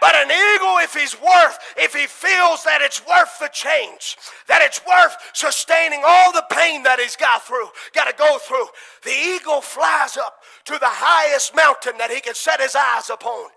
But 0.00 0.14
an 0.14 0.30
eagle, 0.30 0.78
if 0.78 0.94
he's 0.94 1.20
worth, 1.20 1.58
if 1.76 1.94
he 1.94 2.06
feels 2.06 2.64
that 2.64 2.80
it's 2.80 3.06
worth 3.06 3.38
the 3.38 3.50
change, 3.52 4.16
that 4.48 4.62
it's 4.62 4.80
worth 4.86 5.16
sustaining 5.34 6.02
all 6.06 6.32
the 6.32 6.44
pain 6.50 6.82
that 6.84 6.98
he's 6.98 7.16
got 7.16 7.46
through, 7.46 7.68
got 7.92 8.04
to 8.04 8.16
go 8.16 8.38
through, 8.38 8.66
the 9.04 9.10
eagle 9.10 9.60
flies 9.60 10.16
up 10.16 10.42
to 10.64 10.72
the 10.72 10.88
highest 10.88 11.54
mountain 11.54 11.98
that 11.98 12.10
he 12.10 12.20
can 12.20 12.34
set 12.34 12.60
his 12.60 12.74
eyes 12.74 13.10
upon. 13.10 13.50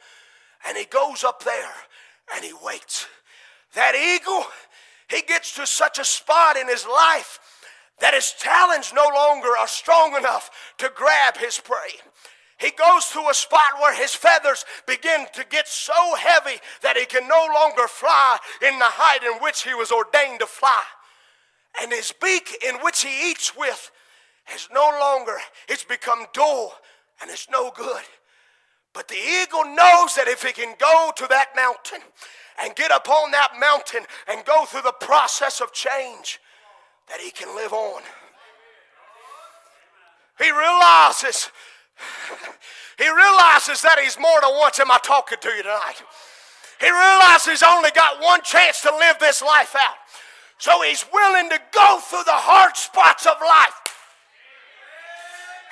And 0.68 0.78
he 0.78 0.86
goes 0.86 1.24
up 1.24 1.44
there 1.44 1.74
and 2.36 2.44
he 2.44 2.54
waits. 2.64 3.08
That 3.76 3.96
eagle, 3.96 4.46
he 5.10 5.22
gets 5.22 5.56
to 5.56 5.66
such 5.66 5.98
a 5.98 6.06
spot 6.06 6.58
in 6.58 6.68
his 6.68 6.86
life 6.86 7.40
that 8.00 8.14
his 8.14 8.34
talons 8.38 8.92
no 8.94 9.06
longer 9.16 9.56
are 9.58 9.68
strong 9.68 10.16
enough 10.16 10.50
to 10.78 10.92
grab 10.94 11.38
his 11.38 11.60
prey. 11.60 12.02
He 12.64 12.72
goes 12.72 13.08
to 13.08 13.20
a 13.30 13.34
spot 13.34 13.78
where 13.82 13.94
his 13.94 14.16
feathers 14.16 14.64
begin 14.88 15.26
to 15.34 15.46
get 15.50 15.68
so 15.68 16.16
heavy 16.16 16.62
that 16.82 16.96
he 16.96 17.06
can 17.06 17.28
no 17.28 17.46
longer 17.54 17.90
fly 17.90 18.38
in 18.66 18.80
the 18.80 18.86
height 18.86 19.22
in 19.22 19.44
which 19.44 19.64
he 19.64 19.74
was 19.74 19.92
ordained 19.92 20.40
to 20.40 20.46
fly. 20.46 20.82
And 21.82 21.92
his 21.92 22.14
beak 22.22 22.64
in 22.66 22.76
which 22.76 23.02
he 23.04 23.32
eats 23.32 23.54
with 23.58 23.92
is 24.56 24.70
no 24.74 24.90
longer, 24.98 25.36
it's 25.68 25.84
become 25.84 26.26
dull 26.34 26.74
and 27.22 27.30
it's 27.30 27.50
no 27.52 27.70
good. 27.76 28.04
But 28.94 29.10
the 29.10 29.16
eagle 29.16 29.66
knows 29.66 30.16
that 30.16 30.30
if 30.30 30.44
he 30.44 30.54
can 30.54 30.76
go 30.80 31.12
to 31.18 31.28
that 31.28 31.50
mountain 31.58 32.00
and 32.64 32.74
get 32.78 32.92
up 32.92 33.10
on 33.10 33.32
that 33.32 33.60
mountain 33.60 34.06
and 34.30 34.46
go 34.46 34.64
through 34.64 34.84
the 34.84 34.94
process 35.02 35.60
of 35.60 35.74
change, 35.74 36.40
that 37.10 37.20
he 37.20 37.30
can 37.30 37.54
live 37.58 37.74
on. 37.74 38.04
He 40.40 40.50
realizes, 40.50 41.52
he 42.98 43.08
realizes 43.08 43.82
that 43.82 44.00
he's 44.02 44.18
more 44.20 44.42
than 44.42 44.52
once. 44.58 44.80
Am 44.80 44.92
I 44.92 45.00
talking 45.04 45.38
to 45.42 45.50
you 45.50 45.64
tonight? 45.64 46.04
He 46.80 46.90
realizes 46.90 47.62
he's 47.62 47.64
only 47.64 47.92
got 47.92 48.22
one 48.22 48.42
chance 48.44 48.82
to 48.82 48.92
live 48.96 49.20
this 49.20 49.42
life 49.42 49.76
out. 49.76 49.96
So 50.58 50.82
he's 50.84 51.06
willing 51.12 51.50
to 51.50 51.60
go 51.72 52.00
through 52.02 52.24
the 52.26 52.40
hard 52.40 52.78
spots 52.78 53.26
of 53.26 53.36
life 53.42 53.84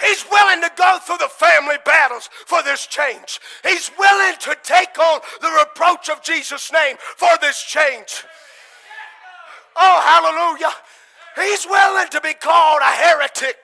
He's 0.02 0.26
willing 0.32 0.62
to 0.62 0.72
go 0.76 0.98
through 1.00 1.18
the 1.18 1.30
family 1.30 1.76
battles 1.86 2.30
for 2.48 2.64
this 2.64 2.88
change. 2.88 3.40
He's 3.64 3.92
willing 3.98 4.36
to 4.40 4.58
take 4.64 4.98
on 4.98 5.22
the 5.42 5.50
reproach 5.60 6.10
of 6.10 6.24
Jesus' 6.24 6.72
name 6.72 6.98
for 7.00 7.30
this 7.40 7.62
change. 7.62 8.24
Oh, 9.76 10.02
hallelujah. 10.04 10.74
He's 11.36 11.66
willing 11.66 12.08
to 12.10 12.22
be 12.22 12.34
called 12.34 12.82
a 12.82 12.92
heretic 12.92 13.58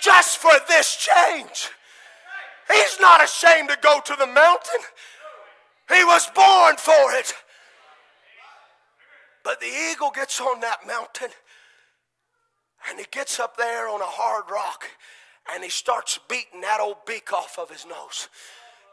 just 0.00 0.38
for 0.38 0.52
this 0.68 0.96
change. 0.96 1.70
He's 2.72 2.98
not 3.00 3.22
ashamed 3.22 3.68
to 3.68 3.78
go 3.82 4.00
to 4.04 4.16
the 4.18 4.26
mountain. 4.26 4.80
He 5.88 6.04
was 6.04 6.28
born 6.34 6.76
for 6.76 7.12
it. 7.12 7.32
But 9.44 9.60
the 9.60 9.72
eagle 9.92 10.10
gets 10.12 10.40
on 10.40 10.60
that 10.60 10.86
mountain 10.86 11.30
and 12.88 12.98
he 12.98 13.06
gets 13.10 13.38
up 13.38 13.56
there 13.56 13.88
on 13.88 14.00
a 14.00 14.04
hard 14.04 14.50
rock 14.50 14.84
and 15.52 15.62
he 15.62 15.70
starts 15.70 16.18
beating 16.28 16.62
that 16.62 16.80
old 16.80 17.04
beak 17.06 17.32
off 17.32 17.56
of 17.58 17.70
his 17.70 17.86
nose. 17.86 18.28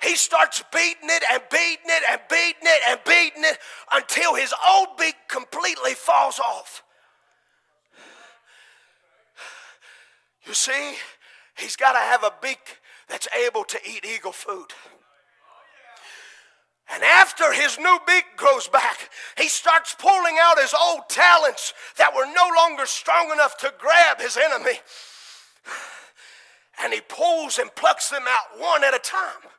He 0.02 0.16
starts 0.16 0.64
beating 0.72 1.10
it 1.10 1.24
and 1.32 1.42
beating 1.50 1.88
it 1.88 2.04
and 2.12 2.22
beating 2.30 2.64
it 2.64 2.82
and 2.90 3.00
beating 3.06 3.44
it 3.44 3.58
until 3.92 4.36
his 4.36 4.54
old 4.70 4.90
beak 4.98 5.16
completely 5.28 5.94
falls 5.94 6.40
off. 6.40 6.84
You 10.46 10.54
see, 10.54 10.96
he's 11.58 11.76
got 11.76 11.94
to 11.94 12.00
have 12.00 12.24
a 12.24 12.34
beak 12.42 12.80
that's 13.08 13.28
able 13.46 13.64
to 13.66 13.80
eat 13.88 14.06
eagle 14.06 14.32
food. 14.32 14.72
And 16.94 17.04
after 17.04 17.54
his 17.54 17.80
new 17.80 17.98
beak 18.06 18.26
grows 18.36 18.68
back, 18.68 19.10
he 19.38 19.48
starts 19.48 19.96
pulling 19.98 20.36
out 20.42 20.60
his 20.60 20.74
old 20.74 21.08
talons 21.10 21.74
that 21.98 22.14
were 22.14 22.26
no 22.26 22.50
longer 22.56 22.86
strong 22.86 23.32
enough 23.32 23.58
to 23.58 23.74
grab 23.80 24.20
his 24.20 24.38
enemy. 24.38 24.80
And 26.84 26.92
he 26.92 27.02
pulls 27.02 27.60
and 27.60 27.74
plucks 27.76 28.10
them 28.10 28.24
out 28.28 28.60
one 28.60 28.84
at 28.84 28.96
a 28.96 29.00
time. 29.00 29.50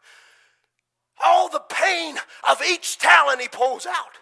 All 1.24 1.48
the 1.48 1.62
pain 1.68 2.16
of 2.48 2.60
each 2.60 2.98
talon 2.98 3.40
he 3.40 3.48
pulls 3.48 3.86
out. 3.86 4.18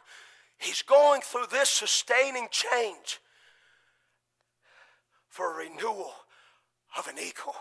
He's 0.58 0.82
going 0.82 1.22
through 1.22 1.46
this 1.50 1.70
sustaining 1.70 2.48
change 2.50 3.18
for 5.28 5.56
renewal 5.56 6.12
of 6.98 7.06
an 7.08 7.18
eagle. 7.18 7.54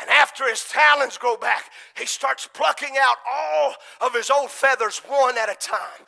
And 0.00 0.08
after 0.10 0.48
his 0.48 0.64
talons 0.64 1.18
grow 1.18 1.36
back, 1.36 1.64
he 1.96 2.06
starts 2.06 2.48
plucking 2.52 2.94
out 2.98 3.16
all 3.30 3.74
of 4.00 4.14
his 4.14 4.30
old 4.30 4.50
feathers 4.50 5.02
one 5.06 5.36
at 5.36 5.50
a 5.50 5.54
time. 5.54 6.06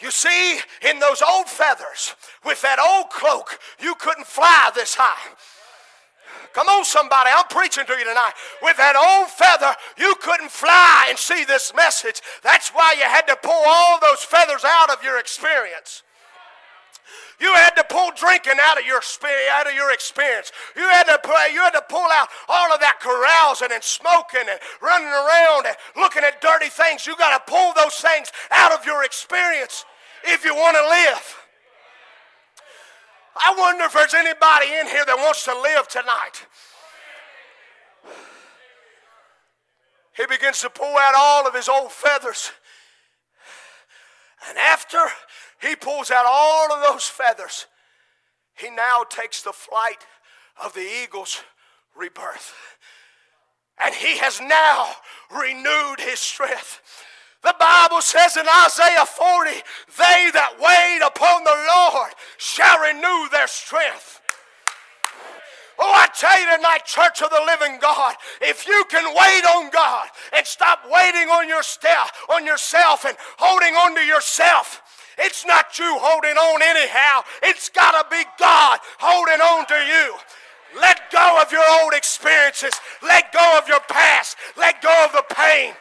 You 0.00 0.10
see, 0.10 0.58
in 0.88 0.98
those 0.98 1.22
old 1.22 1.48
feathers, 1.48 2.14
with 2.44 2.62
that 2.62 2.78
old 2.80 3.10
cloak, 3.10 3.58
you 3.80 3.94
couldn't 3.96 4.26
fly 4.26 4.70
this 4.74 4.94
high. 4.94 5.34
Come 6.52 6.68
on, 6.68 6.84
somebody, 6.84 7.30
I'm 7.36 7.46
preaching 7.48 7.84
to 7.86 7.92
you 7.92 8.04
tonight. 8.04 8.32
With 8.62 8.76
that 8.76 8.96
old 8.96 9.28
feather, 9.28 9.74
you 9.98 10.14
couldn't 10.20 10.50
fly 10.50 11.06
and 11.08 11.18
see 11.18 11.44
this 11.44 11.72
message. 11.74 12.20
That's 12.42 12.70
why 12.70 12.94
you 12.96 13.04
had 13.04 13.26
to 13.26 13.36
pull 13.36 13.62
all 13.66 14.00
those 14.00 14.22
feathers 14.22 14.64
out 14.64 14.90
of 14.90 15.02
your 15.02 15.18
experience. 15.18 16.02
You 17.40 17.52
had 17.54 17.70
to 17.76 17.84
pull 17.84 18.10
drinking 18.14 18.60
out 18.60 18.78
of 18.78 18.86
your 18.86 19.00
out 19.52 19.66
of 19.66 19.74
your 19.74 19.92
experience. 19.92 20.52
You 20.76 20.82
had 20.82 21.04
to 21.04 21.18
pray. 21.22 21.50
You 21.52 21.60
had 21.60 21.72
to 21.74 21.84
pull 21.88 22.06
out 22.12 22.28
all 22.48 22.72
of 22.72 22.80
that 22.80 23.00
carousing 23.00 23.72
and 23.72 23.82
smoking 23.82 24.46
and 24.48 24.58
running 24.80 25.08
around 25.08 25.66
and 25.66 25.76
looking 25.96 26.22
at 26.22 26.40
dirty 26.40 26.68
things. 26.68 27.06
You 27.06 27.16
got 27.16 27.36
to 27.36 27.50
pull 27.50 27.72
those 27.74 27.94
things 27.94 28.30
out 28.50 28.72
of 28.72 28.86
your 28.86 29.04
experience 29.04 29.84
if 30.24 30.44
you 30.44 30.54
want 30.54 30.76
to 30.76 30.82
live. 30.88 31.36
I 33.36 33.54
wonder 33.58 33.84
if 33.84 33.92
there's 33.92 34.14
anybody 34.14 34.66
in 34.80 34.86
here 34.86 35.04
that 35.04 35.16
wants 35.16 35.44
to 35.44 35.58
live 35.58 35.88
tonight. 35.88 36.46
He 40.16 40.24
begins 40.26 40.60
to 40.60 40.70
pull 40.70 40.96
out 40.96 41.14
all 41.16 41.46
of 41.46 41.54
his 41.54 41.68
old 41.68 41.90
feathers. 41.90 42.52
And 44.48 44.56
after 44.58 44.98
he 45.60 45.76
pulls 45.76 46.10
out 46.10 46.26
all 46.26 46.72
of 46.72 46.82
those 46.82 47.04
feathers. 47.04 47.66
He 48.54 48.70
now 48.70 49.04
takes 49.08 49.42
the 49.42 49.52
flight 49.52 50.06
of 50.62 50.74
the 50.74 50.86
eagle's 51.02 51.42
rebirth. 51.96 52.54
And 53.78 53.94
he 53.94 54.18
has 54.18 54.40
now 54.40 54.90
renewed 55.30 55.96
his 55.98 56.20
strength. 56.20 56.80
The 57.42 57.54
Bible 57.58 58.00
says 58.00 58.36
in 58.36 58.46
Isaiah 58.64 59.04
40, 59.04 59.50
they 59.98 60.30
that 60.32 60.56
wait 60.58 61.06
upon 61.06 61.44
the 61.44 61.50
Lord 61.50 62.12
shall 62.38 62.78
renew 62.80 63.28
their 63.30 63.48
strength. 63.48 64.20
Oh, 65.78 65.92
I 65.92 66.06
tell 66.14 66.40
you 66.40 66.56
tonight, 66.56 66.84
Church 66.86 67.20
of 67.20 67.30
the 67.30 67.42
Living 67.46 67.78
God, 67.80 68.14
if 68.40 68.66
you 68.66 68.84
can 68.88 69.04
wait 69.04 69.44
on 69.44 69.70
God 69.70 70.08
and 70.32 70.46
stop 70.46 70.84
waiting 70.88 71.28
on 71.28 71.48
your 71.48 71.64
step, 71.64 72.08
on 72.30 72.46
yourself 72.46 73.04
and 73.04 73.16
holding 73.38 73.74
on 73.74 73.94
to 73.96 74.02
yourself, 74.02 74.80
it's 75.18 75.46
not 75.46 75.78
you 75.78 75.98
holding 76.00 76.36
on 76.36 76.62
anyhow. 76.62 77.22
It's 77.42 77.68
got 77.68 77.92
to 78.02 78.08
be 78.10 78.22
God 78.38 78.78
holding 78.98 79.40
on 79.40 79.66
to 79.66 79.74
you. 79.74 80.16
Let 80.80 81.10
go 81.10 81.40
of 81.40 81.52
your 81.52 81.64
old 81.82 81.94
experiences. 81.94 82.74
Let 83.02 83.32
go 83.32 83.58
of 83.58 83.68
your 83.68 83.80
past. 83.88 84.36
Let 84.56 84.82
go 84.82 85.04
of 85.04 85.12
the 85.12 85.24
pain. 85.34 85.74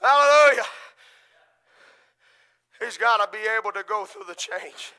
Hallelujah. 0.00 0.64
He's 2.80 2.98
got 2.98 3.18
to 3.18 3.38
be 3.38 3.44
able 3.56 3.70
to 3.72 3.84
go 3.88 4.04
through 4.04 4.24
the 4.26 4.34
change. 4.34 4.92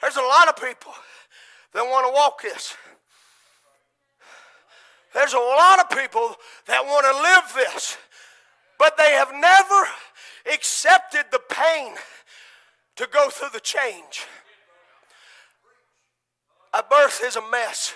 There's 0.00 0.16
a 0.16 0.22
lot 0.22 0.48
of 0.48 0.56
people 0.56 0.92
that 1.74 1.82
want 1.82 2.06
to 2.06 2.12
walk 2.12 2.42
this. 2.42 2.74
There's 5.14 5.32
a 5.32 5.38
lot 5.38 5.80
of 5.80 5.90
people 5.90 6.36
that 6.66 6.84
want 6.84 7.04
to 7.04 7.22
live 7.22 7.66
this, 7.70 7.96
but 8.78 8.96
they 8.96 9.12
have 9.12 9.32
never 9.32 9.88
accepted 10.54 11.24
the 11.32 11.40
pain 11.50 11.94
to 12.96 13.08
go 13.12 13.30
through 13.30 13.48
the 13.52 13.60
change. 13.60 14.26
A 16.74 16.82
birth 16.82 17.22
is 17.24 17.36
a 17.36 17.50
mess. 17.50 17.94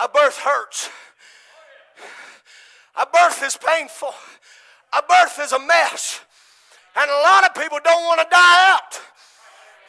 A 0.00 0.08
birth 0.08 0.38
hurts. 0.38 0.90
A 2.96 3.06
birth 3.06 3.42
is 3.42 3.56
painful. 3.56 4.14
A 4.96 5.02
birth 5.02 5.40
is 5.40 5.52
a 5.52 5.58
mess. 5.58 6.20
And 6.96 7.10
a 7.10 7.22
lot 7.22 7.44
of 7.44 7.54
people 7.60 7.78
don't 7.82 8.04
want 8.04 8.20
to 8.20 8.26
die 8.30 8.74
out. 8.74 9.00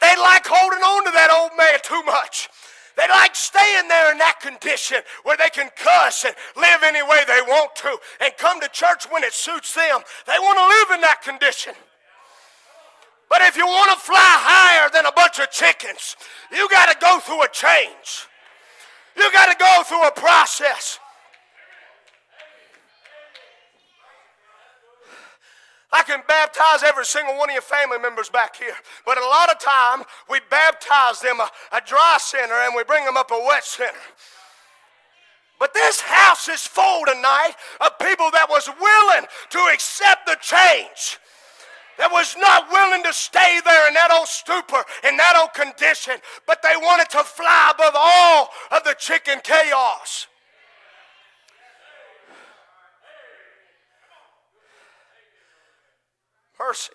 They 0.00 0.14
like 0.16 0.46
holding 0.46 0.80
on 0.80 1.04
to 1.04 1.10
that 1.12 1.30
old 1.30 1.56
man 1.56 1.78
too 1.82 2.02
much. 2.04 2.48
They 2.96 3.08
like 3.08 3.36
staying 3.36 3.88
there 3.88 4.12
in 4.12 4.18
that 4.18 4.40
condition 4.40 4.98
where 5.22 5.36
they 5.36 5.50
can 5.50 5.68
cuss 5.76 6.24
and 6.24 6.34
live 6.56 6.80
any 6.82 7.02
way 7.02 7.20
they 7.26 7.42
want 7.46 7.76
to 7.76 7.98
and 8.20 8.32
come 8.38 8.60
to 8.60 8.68
church 8.68 9.04
when 9.10 9.22
it 9.22 9.34
suits 9.34 9.74
them. 9.74 10.00
They 10.26 10.38
want 10.40 10.56
to 10.56 10.66
live 10.66 10.96
in 10.96 11.00
that 11.02 11.20
condition. 11.22 11.74
But 13.28 13.42
if 13.42 13.56
you 13.56 13.66
want 13.66 13.92
to 13.92 14.04
fly 14.04 14.16
higher 14.16 14.88
than 14.88 15.04
a 15.04 15.12
bunch 15.12 15.40
of 15.40 15.50
chickens, 15.50 16.16
you 16.50 16.68
got 16.70 16.90
to 16.90 16.96
go 16.98 17.18
through 17.20 17.42
a 17.42 17.48
change. 17.48 18.28
You 19.16 19.30
got 19.32 19.52
to 19.52 19.58
go 19.58 19.82
through 19.84 20.06
a 20.06 20.12
process. 20.12 20.98
I 25.92 26.02
can 26.02 26.22
baptize 26.26 26.82
every 26.82 27.04
single 27.04 27.36
one 27.38 27.48
of 27.48 27.54
your 27.54 27.62
family 27.62 27.98
members 27.98 28.28
back 28.28 28.56
here. 28.56 28.74
But 29.04 29.18
a 29.18 29.24
lot 29.24 29.50
of 29.50 29.60
time 29.60 30.04
we 30.28 30.40
baptize 30.50 31.20
them 31.20 31.40
a, 31.40 31.48
a 31.72 31.80
dry 31.86 32.16
center 32.20 32.54
and 32.54 32.74
we 32.74 32.84
bring 32.84 33.04
them 33.04 33.16
up 33.16 33.30
a 33.30 33.44
wet 33.46 33.64
center. 33.64 33.94
But 35.58 35.72
this 35.72 36.00
house 36.00 36.48
is 36.48 36.66
full 36.66 37.06
tonight 37.06 37.54
of 37.80 37.98
people 37.98 38.30
that 38.32 38.46
was 38.50 38.68
willing 38.80 39.26
to 39.50 39.58
accept 39.72 40.26
the 40.26 40.36
change. 40.40 41.18
That 41.98 42.12
was 42.12 42.36
not 42.38 42.70
willing 42.70 43.02
to 43.04 43.12
stay 43.12 43.60
there 43.64 43.88
in 43.88 43.94
that 43.94 44.10
old 44.12 44.28
stupor, 44.28 44.84
in 45.08 45.16
that 45.16 45.34
old 45.40 45.54
condition, 45.54 46.16
but 46.46 46.60
they 46.62 46.76
wanted 46.76 47.08
to 47.10 47.24
fly 47.24 47.72
above 47.74 47.94
all 47.96 48.50
of 48.70 48.84
the 48.84 48.94
chicken 48.98 49.40
chaos. 49.42 50.26
Mercy. 56.58 56.92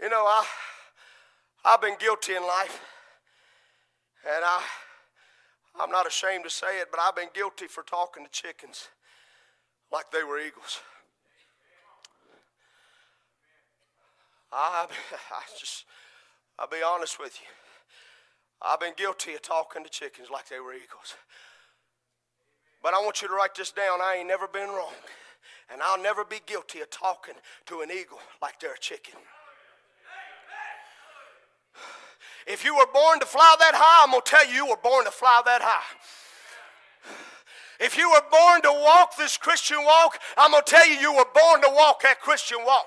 You 0.00 0.08
know, 0.08 0.24
I, 0.24 0.46
I've 1.64 1.80
been 1.80 1.96
guilty 1.98 2.34
in 2.36 2.42
life, 2.42 2.80
and 4.24 4.44
I, 4.44 4.62
I'm 5.80 5.90
not 5.90 6.06
ashamed 6.06 6.44
to 6.44 6.50
say 6.50 6.78
it, 6.80 6.88
but 6.90 7.00
I've 7.00 7.16
been 7.16 7.30
guilty 7.34 7.66
for 7.66 7.82
talking 7.82 8.24
to 8.24 8.30
chickens 8.30 8.88
like 9.92 10.10
they 10.12 10.22
were 10.22 10.38
eagles. 10.38 10.80
I, 14.52 14.86
I 15.30 15.42
just, 15.58 15.84
I'll 16.58 16.68
be 16.68 16.82
honest 16.86 17.18
with 17.18 17.40
you. 17.40 17.48
I've 18.62 18.80
been 18.80 18.94
guilty 18.96 19.34
of 19.34 19.42
talking 19.42 19.84
to 19.84 19.90
chickens 19.90 20.28
like 20.32 20.48
they 20.48 20.60
were 20.60 20.74
eagles. 20.74 21.14
But 22.88 22.94
I 22.94 23.04
want 23.04 23.20
you 23.20 23.28
to 23.28 23.34
write 23.34 23.54
this 23.54 23.70
down. 23.70 24.00
I 24.00 24.16
ain't 24.18 24.28
never 24.28 24.48
been 24.48 24.70
wrong. 24.70 24.94
And 25.70 25.82
I'll 25.82 26.02
never 26.02 26.24
be 26.24 26.40
guilty 26.46 26.80
of 26.80 26.88
talking 26.88 27.34
to 27.66 27.82
an 27.82 27.90
eagle 27.90 28.18
like 28.40 28.58
they're 28.60 28.72
a 28.72 28.78
chicken. 28.78 29.12
If 32.46 32.64
you 32.64 32.74
were 32.74 32.86
born 32.94 33.20
to 33.20 33.26
fly 33.26 33.56
that 33.60 33.74
high, 33.74 34.04
I'm 34.04 34.12
going 34.12 34.22
to 34.24 34.30
tell 34.30 34.48
you, 34.48 34.54
you 34.54 34.66
were 34.66 34.80
born 34.82 35.04
to 35.04 35.10
fly 35.10 35.42
that 35.44 35.60
high. 35.60 35.84
If 37.78 37.98
you 37.98 38.08
were 38.08 38.24
born 38.30 38.62
to 38.62 38.72
walk 38.72 39.18
this 39.18 39.36
Christian 39.36 39.84
walk, 39.84 40.18
I'm 40.38 40.52
going 40.52 40.62
to 40.64 40.70
tell 40.70 40.88
you, 40.88 40.94
you 40.94 41.12
were 41.12 41.28
born 41.34 41.60
to 41.60 41.70
walk 41.70 42.00
that 42.04 42.22
Christian 42.22 42.64
walk. 42.64 42.86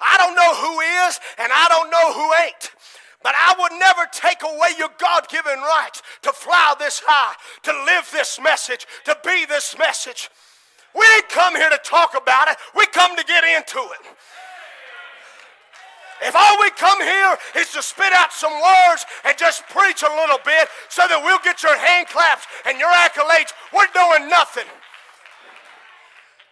I 0.00 0.16
don't 0.16 0.36
know 0.36 0.54
who 0.62 0.78
is, 1.08 1.18
and 1.38 1.50
I 1.52 1.66
don't 1.68 1.90
know 1.90 2.12
who 2.12 2.34
ain't. 2.46 2.70
But 3.22 3.34
I 3.36 3.54
would 3.58 3.78
never 3.78 4.08
take 4.12 4.42
away 4.42 4.70
your 4.78 4.88
God 4.98 5.28
given 5.28 5.58
right 5.58 5.96
to 6.22 6.32
fly 6.32 6.74
this 6.78 7.02
high, 7.04 7.34
to 7.64 7.72
live 7.84 8.08
this 8.12 8.40
message, 8.42 8.86
to 9.04 9.16
be 9.24 9.44
this 9.44 9.76
message. 9.78 10.30
We 10.94 11.02
didn't 11.02 11.28
come 11.28 11.54
here 11.54 11.70
to 11.70 11.80
talk 11.84 12.16
about 12.16 12.48
it, 12.48 12.56
we 12.74 12.86
come 12.86 13.16
to 13.16 13.24
get 13.24 13.44
into 13.44 13.78
it. 13.78 14.06
If 16.22 16.36
all 16.36 16.60
we 16.60 16.70
come 16.70 17.00
here 17.00 17.36
is 17.56 17.72
to 17.72 17.82
spit 17.82 18.12
out 18.12 18.32
some 18.32 18.52
words 18.52 19.06
and 19.24 19.36
just 19.38 19.66
preach 19.68 20.02
a 20.02 20.12
little 20.20 20.38
bit 20.44 20.68
so 20.88 21.08
that 21.08 21.20
we'll 21.24 21.40
get 21.42 21.62
your 21.62 21.76
hand 21.76 22.08
claps 22.08 22.46
and 22.66 22.78
your 22.78 22.92
accolades, 22.92 23.52
we're 23.72 23.88
doing 23.94 24.28
nothing. 24.28 24.68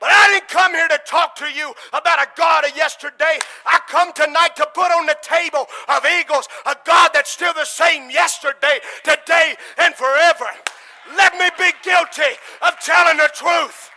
But 0.01 0.11
I 0.13 0.29
didn't 0.33 0.49
come 0.49 0.73
here 0.73 0.87
to 0.89 1.01
talk 1.05 1.35
to 1.37 1.47
you 1.47 1.75
about 1.93 2.21
a 2.21 2.29
God 2.37 2.65
of 2.65 2.77
yesterday. 2.77 3.39
I 3.67 3.81
come 3.89 4.13
tonight 4.13 4.55
to 4.57 4.69
put 4.73 4.93
on 4.93 5.07
the 5.07 5.17
table 5.23 5.67
of 5.89 6.07
eagles 6.21 6.49
a 6.67 6.77
God 6.85 7.11
that's 7.13 7.31
still 7.31 7.53
the 7.53 7.65
same 7.65 8.09
yesterday, 8.09 8.79
today, 9.03 9.57
and 9.79 9.95
forever. 9.95 10.47
Let 11.17 11.35
me 11.35 11.51
be 11.59 11.73
guilty 11.83 12.39
of 12.63 12.79
telling 12.81 13.17
the 13.17 13.31
truth. 13.35 13.91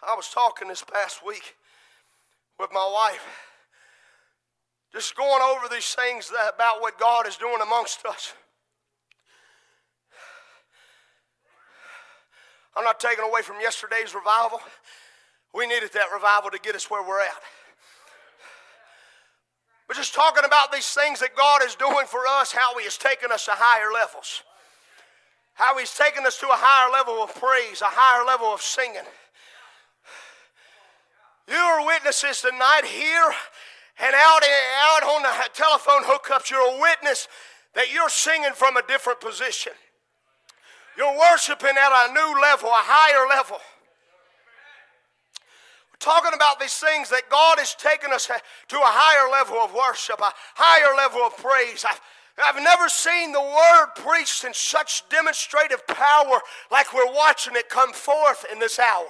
I 0.00 0.14
was 0.14 0.30
talking 0.30 0.68
this 0.68 0.82
past 0.82 1.26
week 1.26 1.56
with 2.58 2.70
my 2.72 2.90
wife 2.90 3.47
just 4.92 5.16
going 5.16 5.42
over 5.42 5.66
these 5.70 5.94
things 5.94 6.30
that, 6.30 6.54
about 6.54 6.80
what 6.80 6.98
God 6.98 7.26
is 7.26 7.36
doing 7.36 7.58
amongst 7.62 8.04
us. 8.06 8.32
I'm 12.76 12.84
not 12.84 13.00
taking 13.00 13.24
away 13.24 13.42
from 13.42 13.56
yesterday's 13.60 14.14
revival. 14.14 14.60
We 15.52 15.66
needed 15.66 15.92
that 15.94 16.12
revival 16.12 16.50
to 16.50 16.58
get 16.58 16.74
us 16.74 16.90
where 16.90 17.06
we're 17.06 17.20
at. 17.20 17.42
But 19.88 19.96
just 19.96 20.14
talking 20.14 20.44
about 20.44 20.70
these 20.70 20.88
things 20.88 21.20
that 21.20 21.34
God 21.34 21.62
is 21.64 21.74
doing 21.74 22.06
for 22.06 22.20
us, 22.28 22.52
how 22.52 22.76
He 22.78 22.84
has 22.84 22.98
taken 22.98 23.32
us 23.32 23.46
to 23.46 23.52
higher 23.54 23.92
levels, 23.92 24.42
how 25.54 25.76
He's 25.78 25.94
taken 25.94 26.26
us 26.26 26.38
to 26.40 26.46
a 26.46 26.52
higher 26.52 26.92
level 26.92 27.22
of 27.22 27.34
praise, 27.34 27.80
a 27.80 27.86
higher 27.86 28.24
level 28.24 28.48
of 28.48 28.60
singing. 28.60 29.02
You 31.48 31.56
are 31.56 31.86
witnesses 31.86 32.42
tonight 32.42 32.82
here 32.84 33.32
and 34.00 34.14
out, 34.14 34.42
out 34.42 35.02
on 35.02 35.22
the 35.22 35.48
telephone 35.54 36.04
hookups, 36.04 36.50
you're 36.50 36.76
a 36.76 36.80
witness 36.80 37.28
that 37.74 37.92
you're 37.92 38.08
singing 38.08 38.52
from 38.54 38.76
a 38.76 38.82
different 38.82 39.20
position. 39.20 39.72
You're 40.96 41.16
worshiping 41.18 41.76
at 41.78 42.10
a 42.10 42.12
new 42.12 42.40
level, 42.42 42.68
a 42.70 42.82
higher 42.82 43.28
level. 43.28 43.58
We're 45.92 45.98
talking 46.00 46.32
about 46.34 46.60
these 46.60 46.74
things 46.74 47.10
that 47.10 47.30
God 47.30 47.58
has 47.58 47.74
taken 47.74 48.12
us 48.12 48.26
to 48.26 48.76
a 48.76 48.80
higher 48.82 49.30
level 49.30 49.58
of 49.58 49.72
worship, 49.74 50.20
a 50.20 50.32
higher 50.54 50.96
level 50.96 51.22
of 51.22 51.36
praise. 51.36 51.84
I've, 51.88 52.00
I've 52.44 52.62
never 52.62 52.88
seen 52.88 53.32
the 53.32 53.40
word 53.40 53.86
preached 53.96 54.44
in 54.44 54.54
such 54.54 55.08
demonstrative 55.08 55.86
power 55.86 56.40
like 56.70 56.92
we're 56.92 57.12
watching 57.12 57.54
it 57.56 57.68
come 57.68 57.92
forth 57.92 58.44
in 58.50 58.58
this 58.58 58.78
hour. 58.78 59.06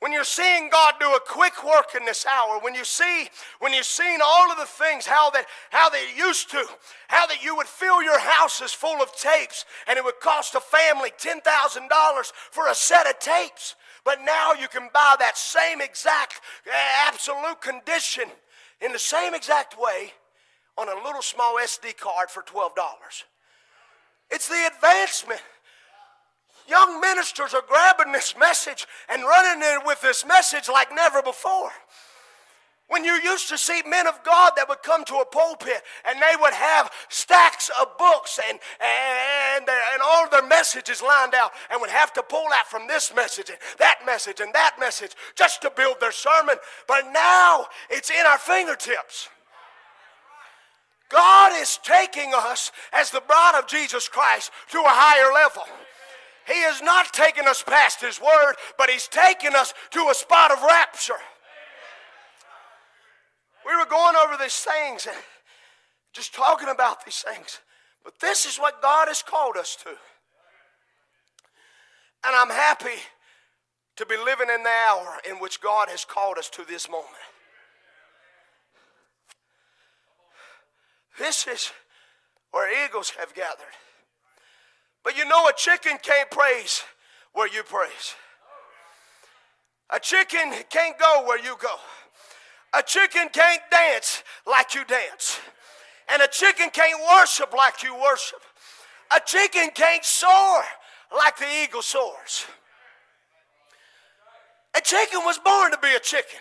When 0.00 0.12
you're 0.12 0.22
seeing 0.22 0.68
God 0.70 0.94
do 1.00 1.06
a 1.06 1.20
quick 1.20 1.64
work 1.64 1.96
in 1.96 2.04
this 2.04 2.24
hour, 2.24 2.60
when 2.60 2.74
you 2.74 2.84
see, 2.84 3.28
when 3.58 3.72
you've 3.72 3.84
seen 3.84 4.20
all 4.24 4.50
of 4.50 4.56
the 4.56 4.64
things, 4.64 5.06
how 5.06 5.30
that 5.30 5.46
how 5.70 5.90
they 5.90 6.04
used 6.16 6.50
to, 6.52 6.64
how 7.08 7.26
that 7.26 7.42
you 7.42 7.56
would 7.56 7.66
fill 7.66 8.00
your 8.02 8.20
houses 8.20 8.72
full 8.72 9.02
of 9.02 9.14
tapes 9.16 9.64
and 9.88 9.98
it 9.98 10.04
would 10.04 10.20
cost 10.20 10.54
a 10.54 10.60
family 10.60 11.10
$10,000 11.18 12.32
for 12.50 12.68
a 12.68 12.74
set 12.76 13.08
of 13.08 13.18
tapes. 13.18 13.74
But 14.04 14.22
now 14.24 14.52
you 14.52 14.68
can 14.68 14.88
buy 14.94 15.16
that 15.18 15.36
same 15.36 15.80
exact 15.80 16.40
eh, 16.66 16.70
absolute 17.08 17.60
condition 17.60 18.24
in 18.80 18.92
the 18.92 18.98
same 19.00 19.34
exact 19.34 19.78
way 19.80 20.12
on 20.76 20.88
a 20.88 21.04
little 21.04 21.22
small 21.22 21.56
SD 21.56 21.96
card 21.96 22.30
for 22.30 22.42
$12. 22.44 22.70
It's 24.30 24.48
the 24.48 24.70
advancement 24.72 25.40
Young 26.68 27.00
ministers 27.00 27.54
are 27.54 27.62
grabbing 27.66 28.12
this 28.12 28.34
message 28.38 28.86
and 29.08 29.22
running 29.22 29.62
it 29.62 29.86
with 29.86 30.00
this 30.02 30.24
message 30.26 30.68
like 30.68 30.94
never 30.94 31.22
before. 31.22 31.70
When 32.88 33.04
you 33.04 33.12
used 33.22 33.48
to 33.50 33.58
see 33.58 33.82
men 33.86 34.06
of 34.06 34.22
God 34.24 34.52
that 34.56 34.68
would 34.68 34.82
come 34.82 35.04
to 35.04 35.16
a 35.16 35.26
pulpit 35.26 35.82
and 36.06 36.20
they 36.20 36.36
would 36.40 36.54
have 36.54 36.90
stacks 37.10 37.70
of 37.80 37.98
books 37.98 38.40
and, 38.48 38.58
and 38.80 39.68
and, 39.68 40.02
all 40.02 40.28
their 40.30 40.46
messages 40.46 41.02
lined 41.02 41.34
out 41.34 41.52
and 41.70 41.80
would 41.80 41.90
have 41.90 42.12
to 42.14 42.22
pull 42.22 42.46
out 42.54 42.66
from 42.66 42.86
this 42.86 43.12
message 43.14 43.50
and 43.50 43.58
that 43.78 43.98
message 44.06 44.40
and 44.40 44.54
that 44.54 44.76
message 44.78 45.12
just 45.34 45.60
to 45.62 45.70
build 45.70 46.00
their 46.00 46.12
sermon. 46.12 46.56
But 46.86 47.12
now 47.12 47.66
it's 47.90 48.10
in 48.10 48.24
our 48.26 48.38
fingertips. 48.38 49.28
God 51.10 51.52
is 51.60 51.78
taking 51.82 52.32
us 52.34 52.72
as 52.92 53.10
the 53.10 53.20
bride 53.20 53.58
of 53.58 53.66
Jesus 53.66 54.08
Christ 54.08 54.50
to 54.70 54.78
a 54.78 54.84
higher 54.86 55.32
level. 55.32 55.64
He 56.48 56.62
has 56.62 56.80
not 56.80 57.12
taken 57.12 57.46
us 57.46 57.62
past 57.62 58.00
His 58.00 58.18
Word, 58.20 58.54
but 58.78 58.88
He's 58.88 59.06
taken 59.06 59.54
us 59.54 59.74
to 59.90 60.08
a 60.10 60.14
spot 60.14 60.50
of 60.50 60.62
rapture. 60.62 61.20
We 63.66 63.76
were 63.76 63.84
going 63.84 64.16
over 64.16 64.42
these 64.42 64.56
things 64.56 65.06
and 65.06 65.16
just 66.14 66.34
talking 66.34 66.70
about 66.70 67.04
these 67.04 67.22
things. 67.22 67.60
But 68.02 68.18
this 68.18 68.46
is 68.46 68.56
what 68.56 68.80
God 68.80 69.08
has 69.08 69.22
called 69.22 69.58
us 69.58 69.76
to. 69.84 69.90
And 69.90 72.34
I'm 72.34 72.48
happy 72.48 72.96
to 73.96 74.06
be 74.06 74.16
living 74.16 74.48
in 74.48 74.62
the 74.62 74.72
hour 74.88 75.18
in 75.28 75.36
which 75.36 75.60
God 75.60 75.90
has 75.90 76.06
called 76.06 76.38
us 76.38 76.48
to 76.50 76.64
this 76.64 76.88
moment. 76.88 77.12
This 81.18 81.46
is 81.46 81.72
where 82.52 82.86
eagles 82.86 83.10
have 83.18 83.34
gathered. 83.34 83.66
But 85.08 85.16
you 85.16 85.24
know, 85.24 85.46
a 85.46 85.54
chicken 85.56 85.96
can't 86.02 86.30
praise 86.30 86.82
where 87.32 87.48
you 87.48 87.62
praise. 87.62 88.14
A 89.88 89.98
chicken 89.98 90.52
can't 90.68 90.98
go 90.98 91.24
where 91.26 91.42
you 91.42 91.56
go. 91.62 91.76
A 92.78 92.82
chicken 92.82 93.30
can't 93.32 93.62
dance 93.70 94.22
like 94.46 94.74
you 94.74 94.84
dance. 94.84 95.40
And 96.12 96.20
a 96.20 96.28
chicken 96.28 96.68
can't 96.70 97.00
worship 97.10 97.54
like 97.54 97.82
you 97.82 97.94
worship. 97.94 98.40
A 99.16 99.20
chicken 99.24 99.70
can't 99.74 100.04
soar 100.04 100.62
like 101.16 101.38
the 101.38 101.46
eagle 101.64 101.80
soars. 101.80 102.44
A 104.76 104.82
chicken 104.82 105.20
was 105.24 105.38
born 105.38 105.70
to 105.70 105.78
be 105.78 105.94
a 105.96 106.00
chicken. 106.00 106.40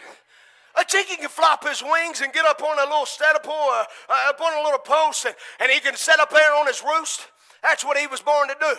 A 0.77 0.83
chicken 0.83 1.15
can 1.15 1.29
flop 1.29 1.65
his 1.65 1.81
wings 1.81 2.19
and 2.19 2.33
get 2.33 2.45
up 2.45 2.61
on 2.61 2.77
a 2.79 2.83
little 2.83 3.05
stedipole, 3.05 3.47
uh, 3.49 3.85
uh, 4.09 4.29
up 4.29 4.41
on 4.41 4.59
a 4.59 4.61
little 4.61 4.79
post, 4.79 5.25
and, 5.25 5.35
and 5.61 5.71
he 5.71 5.79
can 5.79 5.95
sit 5.95 6.19
up 6.19 6.31
there 6.31 6.53
on 6.55 6.67
his 6.67 6.83
roost. 6.83 7.27
That's 7.67 7.83
what 7.83 7.97
he 7.97 8.07
was 8.07 8.21
born 8.21 8.47
to 8.47 8.55
do. 8.61 8.75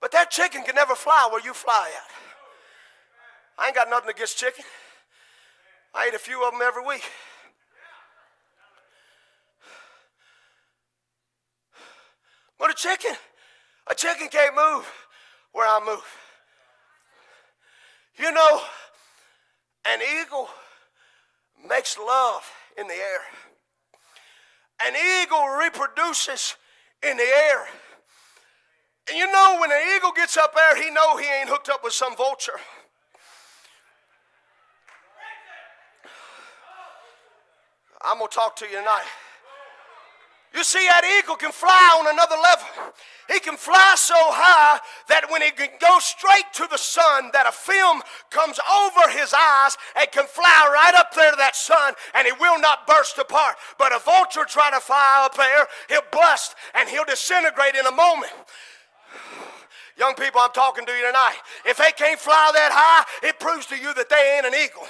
But 0.00 0.12
that 0.12 0.30
chicken 0.30 0.62
can 0.62 0.76
never 0.76 0.94
fly 0.94 1.28
where 1.32 1.44
you 1.44 1.52
fly 1.52 1.90
at. 1.92 3.60
I 3.60 3.66
ain't 3.66 3.74
got 3.74 3.90
nothing 3.90 4.10
against 4.10 4.38
chicken. 4.38 4.64
I 5.92 6.06
eat 6.06 6.14
a 6.14 6.18
few 6.20 6.46
of 6.46 6.52
them 6.52 6.60
every 6.62 6.86
week. 6.86 7.02
But 12.56 12.70
a 12.70 12.74
chicken, 12.74 13.16
a 13.90 13.96
chicken 13.96 14.28
can't 14.28 14.54
move 14.54 14.88
where 15.50 15.66
I 15.66 15.80
move. 15.84 16.04
You 18.16 18.30
know, 18.30 18.60
an 19.92 19.98
eagle 20.20 20.48
makes 21.68 21.98
love 21.98 22.48
in 22.78 22.86
the 22.86 22.94
air. 22.94 23.20
An 24.86 24.94
eagle 24.94 25.48
reproduces 25.48 26.54
in 27.02 27.16
the 27.16 27.22
air. 27.22 27.66
And 29.08 29.16
you 29.16 29.30
know 29.30 29.58
when 29.60 29.70
an 29.72 29.78
eagle 29.96 30.12
gets 30.14 30.36
up 30.36 30.54
there, 30.54 30.76
he 30.82 30.90
know 30.90 31.16
he 31.16 31.26
ain't 31.40 31.48
hooked 31.48 31.68
up 31.68 31.82
with 31.82 31.92
some 31.92 32.16
vulture. 32.16 32.60
I'm 38.02 38.18
to 38.18 38.28
talk 38.28 38.54
to 38.56 38.64
you 38.64 38.78
tonight. 38.78 39.06
You 40.54 40.64
see, 40.64 40.86
that 40.88 41.04
eagle 41.04 41.36
can 41.36 41.52
fly 41.52 42.00
on 42.00 42.08
another 42.08 42.36
level. 42.40 42.92
He 43.28 43.38
can 43.40 43.56
fly 43.58 43.92
so 43.96 44.16
high 44.16 44.80
that 45.08 45.28
when 45.28 45.42
he 45.42 45.50
can 45.50 45.68
go 45.78 46.00
straight 46.00 46.48
to 46.54 46.66
the 46.70 46.80
sun, 46.80 47.28
that 47.36 47.44
a 47.44 47.52
film 47.52 48.00
comes 48.30 48.56
over 48.56 49.12
his 49.12 49.36
eyes 49.36 49.76
and 49.94 50.08
can 50.10 50.24
fly 50.24 50.70
right 50.72 50.96
up 50.96 51.12
there 51.12 51.30
to 51.30 51.36
that 51.36 51.54
sun 51.54 51.92
and 52.14 52.24
he 52.24 52.32
will 52.40 52.58
not 52.58 52.86
burst 52.86 53.18
apart. 53.18 53.56
But 53.76 53.92
a 53.92 54.00
vulture 54.00 54.48
trying 54.48 54.72
to 54.72 54.80
fly 54.80 55.28
up 55.28 55.36
there, 55.36 55.68
he'll 55.92 56.08
bust 56.10 56.56
and 56.74 56.88
he'll 56.88 57.04
disintegrate 57.04 57.76
in 57.76 57.84
a 57.84 57.92
moment. 57.92 58.32
Young 59.98 60.14
people, 60.14 60.40
I'm 60.40 60.52
talking 60.56 60.86
to 60.86 60.92
you 60.92 61.04
tonight. 61.04 61.36
If 61.66 61.76
they 61.76 61.92
can't 61.92 62.18
fly 62.18 62.50
that 62.54 62.72
high, 62.72 63.28
it 63.28 63.38
proves 63.38 63.66
to 63.66 63.76
you 63.76 63.92
that 63.92 64.08
they 64.08 64.38
ain't 64.38 64.46
an 64.46 64.54
eagle. 64.56 64.88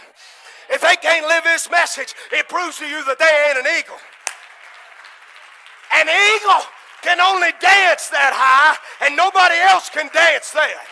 If 0.71 0.83
they 0.83 0.95
can't 0.97 1.27
live 1.27 1.43
this 1.43 1.69
message, 1.71 2.15
it 2.31 2.47
proves 2.49 2.79
to 2.79 2.87
you 2.87 3.03
that 3.07 3.19
they 3.19 3.33
ain't 3.49 3.67
an 3.67 3.73
eagle. 3.79 3.97
An 5.95 6.09
eagle 6.09 6.63
can 7.03 7.21
only 7.21 7.53
dance 7.61 8.09
that 8.09 8.33
high, 8.35 8.77
and 9.07 9.17
nobody 9.17 9.57
else 9.71 9.89
can 9.89 10.11
dance 10.13 10.51
there. 10.51 10.83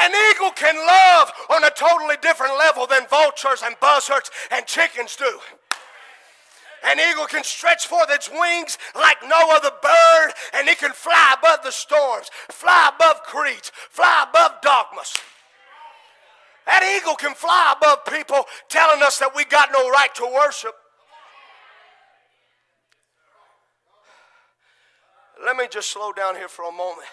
An 0.00 0.12
eagle 0.32 0.50
can 0.50 0.74
love 0.74 1.30
on 1.50 1.64
a 1.64 1.70
totally 1.70 2.16
different 2.22 2.56
level 2.56 2.86
than 2.86 3.06
vultures 3.06 3.62
and 3.64 3.78
buzzards 3.80 4.30
and 4.50 4.64
chickens 4.64 5.14
do. 5.14 5.40
An 6.82 6.98
eagle 6.98 7.26
can 7.26 7.44
stretch 7.44 7.86
forth 7.86 8.08
its 8.08 8.30
wings 8.30 8.78
like 8.94 9.18
no 9.28 9.54
other 9.54 9.70
bird, 9.82 10.32
and 10.54 10.66
it 10.66 10.78
can 10.78 10.92
fly 10.92 11.36
above 11.38 11.62
the 11.62 11.70
storms, 11.70 12.30
fly 12.48 12.90
above 12.94 13.22
creeds, 13.24 13.70
fly 13.90 14.24
above 14.26 14.62
dogmas. 14.62 15.14
That 16.64 16.82
eagle 16.96 17.16
can 17.16 17.34
fly 17.34 17.74
above 17.76 18.06
people 18.06 18.46
telling 18.68 19.02
us 19.02 19.18
that 19.18 19.34
we 19.34 19.44
got 19.44 19.70
no 19.72 19.90
right 19.90 20.14
to 20.14 20.24
worship. 20.24 20.79
Let 25.44 25.56
me 25.56 25.66
just 25.70 25.90
slow 25.90 26.12
down 26.12 26.36
here 26.36 26.48
for 26.48 26.68
a 26.68 26.72
moment. 26.72 27.08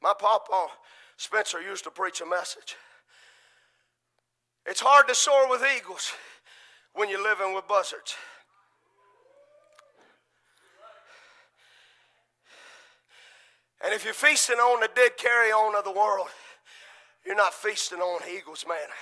My 0.00 0.12
papa, 0.18 0.68
Spencer, 1.16 1.60
used 1.60 1.84
to 1.84 1.90
preach 1.90 2.20
a 2.20 2.26
message. 2.26 2.76
It's 4.66 4.80
hard 4.80 5.08
to 5.08 5.14
soar 5.14 5.48
with 5.50 5.62
eagles 5.76 6.12
when 6.92 7.08
you're 7.08 7.22
living 7.22 7.54
with 7.54 7.66
buzzards. 7.66 8.14
And 13.84 13.92
if 13.92 14.04
you're 14.04 14.14
feasting 14.14 14.56
on 14.56 14.80
the 14.80 14.88
dead 14.94 15.16
carry 15.16 15.50
on 15.50 15.74
of 15.76 15.84
the 15.84 15.92
world, 15.92 16.28
you're 17.26 17.34
not 17.34 17.52
feasting 17.52 17.98
on 17.98 18.20
eagle's 18.30 18.64
manna. 18.66 18.94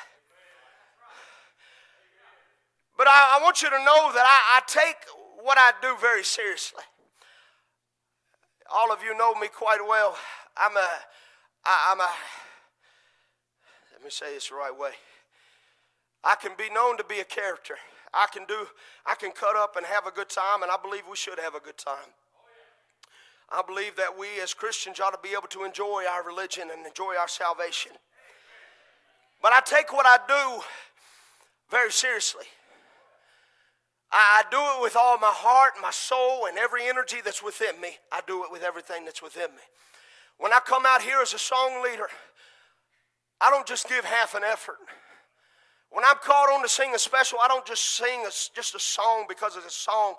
But 3.02 3.10
I, 3.10 3.40
I 3.40 3.42
want 3.42 3.62
you 3.62 3.68
to 3.68 3.78
know 3.78 4.12
that 4.14 4.22
I, 4.24 4.58
I 4.58 4.60
take 4.64 4.94
what 5.42 5.58
I 5.58 5.72
do 5.82 5.96
very 6.00 6.22
seriously. 6.22 6.84
All 8.72 8.92
of 8.92 9.02
you 9.02 9.18
know 9.18 9.34
me 9.34 9.48
quite 9.48 9.80
well. 9.84 10.16
I'm 10.56 10.76
a, 10.76 10.88
I, 11.64 11.90
I'm 11.90 11.98
a, 11.98 12.08
let 13.92 14.04
me 14.04 14.10
say 14.10 14.34
this 14.34 14.50
the 14.50 14.54
right 14.54 14.70
way. 14.70 14.92
I 16.22 16.36
can 16.36 16.52
be 16.56 16.72
known 16.72 16.96
to 16.96 17.02
be 17.02 17.18
a 17.18 17.24
character. 17.24 17.74
I 18.14 18.28
can 18.32 18.44
do, 18.46 18.68
I 19.04 19.16
can 19.16 19.32
cut 19.32 19.56
up 19.56 19.74
and 19.74 19.84
have 19.84 20.06
a 20.06 20.12
good 20.12 20.28
time, 20.28 20.62
and 20.62 20.70
I 20.70 20.76
believe 20.80 21.02
we 21.10 21.16
should 21.16 21.40
have 21.40 21.56
a 21.56 21.60
good 21.60 21.78
time. 21.78 22.14
I 23.50 23.62
believe 23.66 23.96
that 23.96 24.16
we 24.16 24.28
as 24.40 24.54
Christians 24.54 25.00
ought 25.00 25.10
to 25.10 25.28
be 25.28 25.34
able 25.34 25.48
to 25.48 25.64
enjoy 25.64 26.04
our 26.08 26.24
religion 26.24 26.68
and 26.72 26.86
enjoy 26.86 27.16
our 27.18 27.26
salvation. 27.26 27.90
But 29.42 29.52
I 29.52 29.60
take 29.60 29.92
what 29.92 30.06
I 30.06 30.18
do 30.28 30.62
very 31.68 31.90
seriously. 31.90 32.44
I, 34.12 34.42
do 34.50 34.58
it 34.58 34.82
with 34.82 34.96
all 34.96 35.18
my 35.18 35.32
heart, 35.32 35.72
my 35.80 35.90
soul, 35.90 36.46
and 36.46 36.58
every 36.58 36.86
energy 36.86 37.18
that's 37.24 37.42
within 37.42 37.80
me. 37.80 37.96
I 38.10 38.20
do 38.26 38.44
it 38.44 38.52
with 38.52 38.62
everything 38.62 39.04
that's 39.04 39.22
within 39.22 39.50
me. 39.52 39.62
When 40.38 40.52
I 40.52 40.60
come 40.60 40.84
out 40.84 41.02
here 41.02 41.20
as 41.22 41.32
a 41.32 41.38
song 41.38 41.82
leader, 41.82 42.08
I 43.40 43.50
don't 43.50 43.66
just 43.66 43.88
give 43.88 44.04
half 44.04 44.34
an 44.34 44.42
effort. 44.44 44.78
When 45.90 46.04
I'm 46.04 46.16
called 46.22 46.50
on 46.52 46.62
to 46.62 46.68
sing 46.68 46.94
a 46.94 46.98
special, 46.98 47.38
I 47.42 47.48
don't 47.48 47.66
just 47.66 47.96
sing 47.96 48.20
a, 48.26 48.30
just 48.54 48.74
a 48.74 48.78
song 48.78 49.26
because 49.28 49.56
it's 49.56 49.66
a 49.66 49.70
song. 49.70 50.14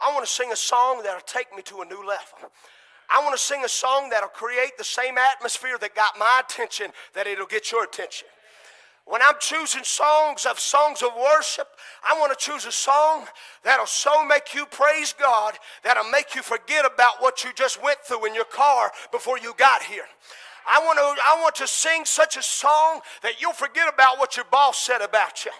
I 0.00 0.12
want 0.12 0.24
to 0.24 0.30
sing 0.30 0.52
a 0.52 0.56
song 0.56 1.02
that'll 1.02 1.20
take 1.20 1.54
me 1.54 1.62
to 1.62 1.80
a 1.80 1.84
new 1.84 2.06
level. 2.06 2.50
I 3.10 3.20
want 3.22 3.34
to 3.34 3.42
sing 3.42 3.64
a 3.64 3.68
song 3.68 4.10
that'll 4.10 4.28
create 4.28 4.76
the 4.76 4.84
same 4.84 5.16
atmosphere 5.16 5.78
that 5.80 5.94
got 5.94 6.18
my 6.18 6.42
attention, 6.44 6.92
that 7.14 7.26
it'll 7.26 7.46
get 7.46 7.72
your 7.72 7.84
attention. 7.84 8.28
When 9.08 9.22
I'm 9.22 9.36
choosing 9.40 9.84
songs 9.84 10.44
of 10.44 10.60
songs 10.60 11.02
of 11.02 11.10
worship, 11.16 11.66
I 12.06 12.18
want 12.18 12.38
to 12.38 12.44
choose 12.44 12.66
a 12.66 12.72
song 12.72 13.24
that'll 13.64 13.86
so 13.86 14.22
make 14.26 14.54
you 14.54 14.66
praise 14.66 15.14
God, 15.18 15.54
that'll 15.82 16.10
make 16.10 16.34
you 16.34 16.42
forget 16.42 16.84
about 16.84 17.20
what 17.20 17.42
you 17.42 17.50
just 17.54 17.82
went 17.82 18.00
through 18.04 18.26
in 18.26 18.34
your 18.34 18.44
car 18.44 18.92
before 19.10 19.38
you 19.38 19.54
got 19.56 19.82
here. 19.82 20.04
I 20.70 20.80
want 20.84 20.98
to, 20.98 21.22
I 21.24 21.40
want 21.40 21.54
to 21.56 21.66
sing 21.66 22.04
such 22.04 22.36
a 22.36 22.42
song 22.42 23.00
that 23.22 23.40
you'll 23.40 23.54
forget 23.54 23.88
about 23.92 24.18
what 24.18 24.36
your 24.36 24.44
boss 24.50 24.78
said 24.78 25.00
about 25.00 25.46
you. 25.46 25.52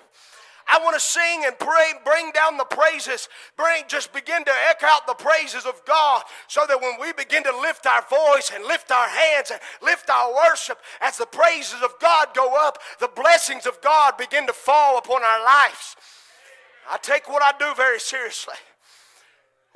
I 0.70 0.78
want 0.84 0.94
to 0.94 1.00
sing 1.00 1.44
and 1.46 1.58
pray, 1.58 1.92
bring 2.04 2.30
down 2.32 2.58
the 2.58 2.64
praises, 2.64 3.28
bring, 3.56 3.84
just 3.88 4.12
begin 4.12 4.44
to 4.44 4.52
echo 4.68 4.86
out 4.86 5.06
the 5.06 5.14
praises 5.14 5.64
of 5.64 5.82
God 5.86 6.24
so 6.46 6.64
that 6.68 6.80
when 6.80 7.00
we 7.00 7.12
begin 7.12 7.42
to 7.44 7.58
lift 7.60 7.86
our 7.86 8.02
voice 8.02 8.50
and 8.54 8.64
lift 8.64 8.90
our 8.92 9.08
hands 9.08 9.50
and 9.50 9.60
lift 9.82 10.10
our 10.10 10.34
worship, 10.34 10.78
as 11.00 11.16
the 11.16 11.26
praises 11.26 11.82
of 11.82 11.92
God 12.00 12.28
go 12.34 12.54
up, 12.58 12.78
the 13.00 13.08
blessings 13.08 13.66
of 13.66 13.80
God 13.80 14.16
begin 14.18 14.46
to 14.46 14.52
fall 14.52 14.98
upon 14.98 15.22
our 15.22 15.42
lives. 15.44 15.96
I 16.90 16.98
take 16.98 17.28
what 17.28 17.42
I 17.42 17.52
do 17.58 17.74
very 17.74 18.00
seriously. 18.00 18.54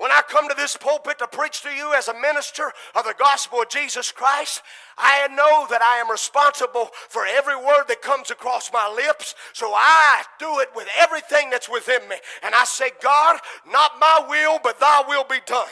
When 0.03 0.11
I 0.11 0.21
come 0.29 0.49
to 0.49 0.55
this 0.57 0.77
pulpit 0.77 1.21
to 1.21 1.29
preach 1.29 1.63
to 1.63 1.71
you 1.71 1.95
as 1.95 2.09
a 2.09 2.21
minister 2.21 2.73
of 2.97 3.05
the 3.05 3.15
gospel 3.17 3.63
of 3.63 3.69
Jesus 3.69 4.11
Christ, 4.11 4.61
I 4.99 5.29
know 5.29 5.69
that 5.71 5.81
I 5.81 6.01
am 6.01 6.11
responsible 6.11 6.91
for 7.09 7.25
every 7.25 7.55
word 7.55 7.85
that 7.87 8.03
comes 8.03 8.33
across 8.33 8.73
my 8.73 8.93
lips. 8.93 9.37
So 9.53 9.71
I 9.73 10.25
do 10.41 10.59
it 10.59 10.71
with 10.75 10.89
everything 10.99 11.51
that's 11.51 11.69
within 11.69 12.01
me. 12.09 12.17
And 12.43 12.53
I 12.53 12.65
say, 12.65 12.91
God, 13.01 13.39
not 13.71 13.93
my 14.01 14.27
will, 14.29 14.59
but 14.61 14.81
thy 14.81 15.05
will 15.07 15.23
be 15.23 15.39
done. 15.47 15.71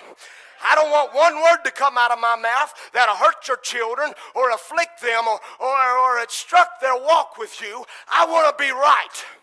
I 0.63 0.77
don't 0.77 0.93
want 0.93 1.13
one 1.13 1.35
word 1.35 1.65
to 1.65 1.73
come 1.73 1.99
out 1.99 2.13
of 2.13 2.21
my 2.21 2.37
mouth 2.37 2.73
that'll 2.93 3.17
hurt 3.17 3.49
your 3.49 3.57
children 3.57 4.13
or 4.37 4.51
afflict 4.51 5.03
them 5.03 5.27
or, 5.27 5.41
or, 5.59 5.99
or 5.99 6.23
obstruct 6.23 6.81
their 6.81 6.95
walk 6.95 7.37
with 7.37 7.61
you. 7.61 7.85
I 8.07 8.27
want 8.27 8.57
to 8.57 8.65
be 8.65 8.71
right. 8.71 9.40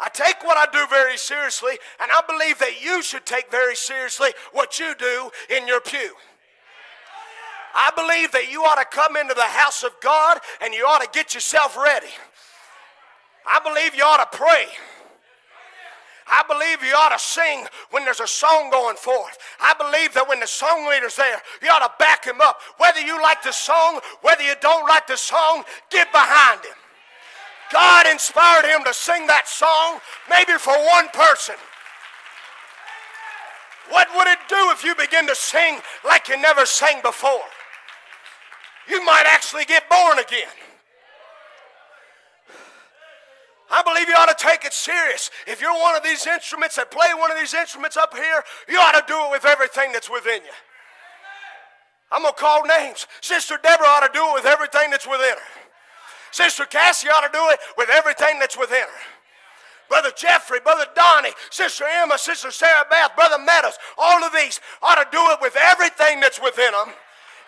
I 0.00 0.08
take 0.10 0.44
what 0.44 0.56
I 0.56 0.70
do 0.70 0.86
very 0.88 1.16
seriously, 1.16 1.78
and 2.00 2.10
I 2.12 2.20
believe 2.28 2.58
that 2.58 2.82
you 2.82 3.02
should 3.02 3.26
take 3.26 3.50
very 3.50 3.74
seriously 3.74 4.28
what 4.52 4.78
you 4.78 4.94
do 4.98 5.30
in 5.54 5.66
your 5.66 5.80
pew. 5.80 6.12
I 7.74 7.90
believe 7.94 8.32
that 8.32 8.50
you 8.50 8.62
ought 8.62 8.76
to 8.76 8.84
come 8.84 9.16
into 9.16 9.34
the 9.34 9.42
house 9.42 9.82
of 9.82 9.92
God 10.00 10.38
and 10.62 10.72
you 10.72 10.84
ought 10.84 11.02
to 11.02 11.08
get 11.12 11.34
yourself 11.34 11.76
ready. 11.76 12.08
I 13.46 13.60
believe 13.60 13.94
you 13.94 14.02
ought 14.04 14.30
to 14.30 14.36
pray. 14.36 14.66
I 16.30 16.42
believe 16.46 16.82
you 16.82 16.94
ought 16.94 17.16
to 17.16 17.18
sing 17.18 17.66
when 17.90 18.04
there's 18.04 18.20
a 18.20 18.26
song 18.26 18.70
going 18.70 18.96
forth. 18.96 19.38
I 19.60 19.74
believe 19.74 20.12
that 20.14 20.28
when 20.28 20.40
the 20.40 20.46
song 20.46 20.86
leader's 20.88 21.16
there, 21.16 21.40
you 21.62 21.68
ought 21.68 21.86
to 21.86 21.92
back 21.98 22.24
him 22.24 22.40
up. 22.40 22.60
Whether 22.76 23.00
you 23.00 23.20
like 23.22 23.42
the 23.42 23.52
song, 23.52 24.00
whether 24.20 24.42
you 24.42 24.54
don't 24.60 24.86
like 24.86 25.06
the 25.06 25.16
song, 25.16 25.64
get 25.90 26.12
behind 26.12 26.60
him. 26.64 26.74
God 27.72 28.06
inspired 28.06 28.64
him 28.64 28.84
to 28.84 28.94
sing 28.94 29.26
that 29.26 29.46
song 29.46 30.00
maybe 30.30 30.58
for 30.58 30.72
one 30.72 31.08
person. 31.08 31.54
What 33.90 34.08
would 34.16 34.26
it 34.26 34.38
do 34.48 34.70
if 34.70 34.84
you 34.84 34.94
begin 34.94 35.26
to 35.28 35.34
sing 35.34 35.78
like 36.04 36.28
you 36.28 36.40
never 36.40 36.66
sang 36.66 37.00
before? 37.02 37.48
You 38.88 39.04
might 39.04 39.24
actually 39.26 39.64
get 39.64 39.88
born 39.88 40.18
again. 40.18 40.48
I 43.70 43.82
believe 43.82 44.08
you 44.08 44.14
ought 44.14 44.34
to 44.34 44.44
take 44.44 44.64
it 44.64 44.72
serious. 44.72 45.30
If 45.46 45.60
you're 45.60 45.72
one 45.72 45.94
of 45.94 46.02
these 46.02 46.26
instruments 46.26 46.76
that 46.76 46.90
play 46.90 47.08
one 47.18 47.30
of 47.30 47.38
these 47.38 47.52
instruments 47.52 47.98
up 47.98 48.14
here, 48.14 48.42
you 48.68 48.78
ought 48.78 48.98
to 48.98 49.04
do 49.06 49.18
it 49.26 49.30
with 49.30 49.44
everything 49.44 49.92
that's 49.92 50.08
within 50.08 50.42
you. 50.42 50.56
I'm 52.10 52.22
going 52.22 52.32
to 52.32 52.40
call 52.40 52.64
names. 52.64 53.06
Sister 53.20 53.58
Deborah 53.62 53.86
ought 53.86 54.06
to 54.06 54.12
do 54.12 54.24
it 54.30 54.34
with 54.34 54.46
everything 54.46 54.90
that's 54.90 55.06
within 55.06 55.36
her. 55.36 55.57
Sister 56.30 56.64
Cassie 56.64 57.08
ought 57.08 57.26
to 57.26 57.32
do 57.32 57.44
it 57.50 57.58
with 57.76 57.88
everything 57.90 58.38
that's 58.38 58.58
within 58.58 58.82
her. 58.82 59.02
Brother 59.88 60.10
Jeffrey, 60.16 60.60
Brother 60.60 60.84
Donnie, 60.94 61.32
Sister 61.50 61.84
Emma, 61.84 62.18
Sister 62.18 62.50
Sarah 62.50 62.84
Beth, 62.90 63.16
Brother 63.16 63.42
Meadows, 63.42 63.78
all 63.96 64.22
of 64.22 64.32
these 64.32 64.60
ought 64.82 64.96
to 64.96 65.08
do 65.10 65.22
it 65.30 65.38
with 65.40 65.56
everything 65.56 66.20
that's 66.20 66.40
within 66.40 66.72
them. 66.72 66.92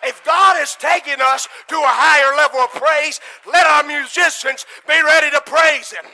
If 0.03 0.23
God 0.25 0.59
is 0.61 0.75
taking 0.75 1.21
us 1.21 1.47
to 1.67 1.75
a 1.75 1.85
higher 1.85 2.35
level 2.35 2.59
of 2.59 2.71
praise, 2.71 3.19
let 3.45 3.67
our 3.67 3.83
musicians 3.83 4.65
be 4.87 4.99
ready 5.03 5.29
to 5.29 5.41
praise 5.41 5.91
Him. 5.91 6.05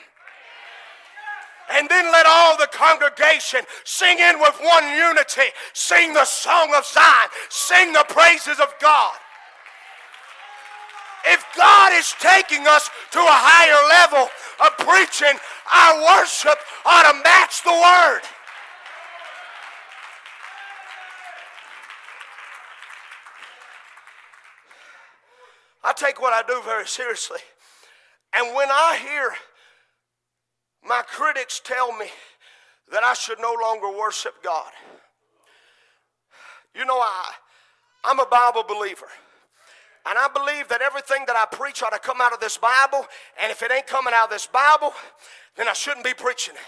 And 1.71 1.87
then 1.89 2.11
let 2.11 2.25
all 2.25 2.57
the 2.57 2.67
congregation 2.71 3.61
sing 3.83 4.19
in 4.19 4.39
with 4.39 4.57
one 4.61 4.87
unity. 4.95 5.51
Sing 5.73 6.13
the 6.13 6.25
song 6.25 6.73
of 6.75 6.85
Zion. 6.85 7.29
Sing 7.49 7.91
the 7.91 8.05
praises 8.07 8.59
of 8.59 8.73
God. 8.79 9.15
If 11.29 11.45
God 11.55 11.91
is 11.93 12.13
taking 12.19 12.67
us 12.67 12.89
to 13.11 13.19
a 13.19 13.27
higher 13.27 13.81
level 13.89 14.29
of 14.65 14.77
preaching, 14.77 15.37
our 15.73 16.19
worship 16.19 16.57
ought 16.85 17.11
to 17.11 17.23
match 17.23 17.63
the 17.63 17.71
word. 17.71 18.21
I 25.83 25.93
take 25.93 26.21
what 26.21 26.33
I 26.33 26.45
do 26.47 26.61
very 26.63 26.87
seriously. 26.87 27.39
And 28.33 28.55
when 28.55 28.69
I 28.69 28.99
hear 29.01 29.33
my 30.83 31.01
critics 31.07 31.61
tell 31.63 31.95
me 31.97 32.07
that 32.91 33.03
I 33.03 33.13
should 33.13 33.39
no 33.39 33.55
longer 33.61 33.89
worship 33.89 34.43
God, 34.43 34.71
you 36.75 36.85
know, 36.85 36.99
I, 36.99 37.31
I'm 38.03 38.19
a 38.19 38.25
Bible 38.25 38.63
believer. 38.63 39.07
And 40.09 40.17
I 40.17 40.29
believe 40.33 40.69
that 40.69 40.81
everything 40.81 41.23
that 41.27 41.35
I 41.35 41.53
preach 41.53 41.83
ought 41.83 41.91
to 41.91 41.99
come 41.99 42.21
out 42.21 42.31
of 42.31 42.39
this 42.39 42.57
Bible. 42.57 43.05
And 43.41 43.51
if 43.51 43.61
it 43.61 43.71
ain't 43.71 43.87
coming 43.87 44.13
out 44.15 44.25
of 44.25 44.29
this 44.29 44.47
Bible, 44.47 44.93
then 45.57 45.67
I 45.67 45.73
shouldn't 45.73 46.05
be 46.05 46.13
preaching 46.13 46.55
it. 46.55 46.61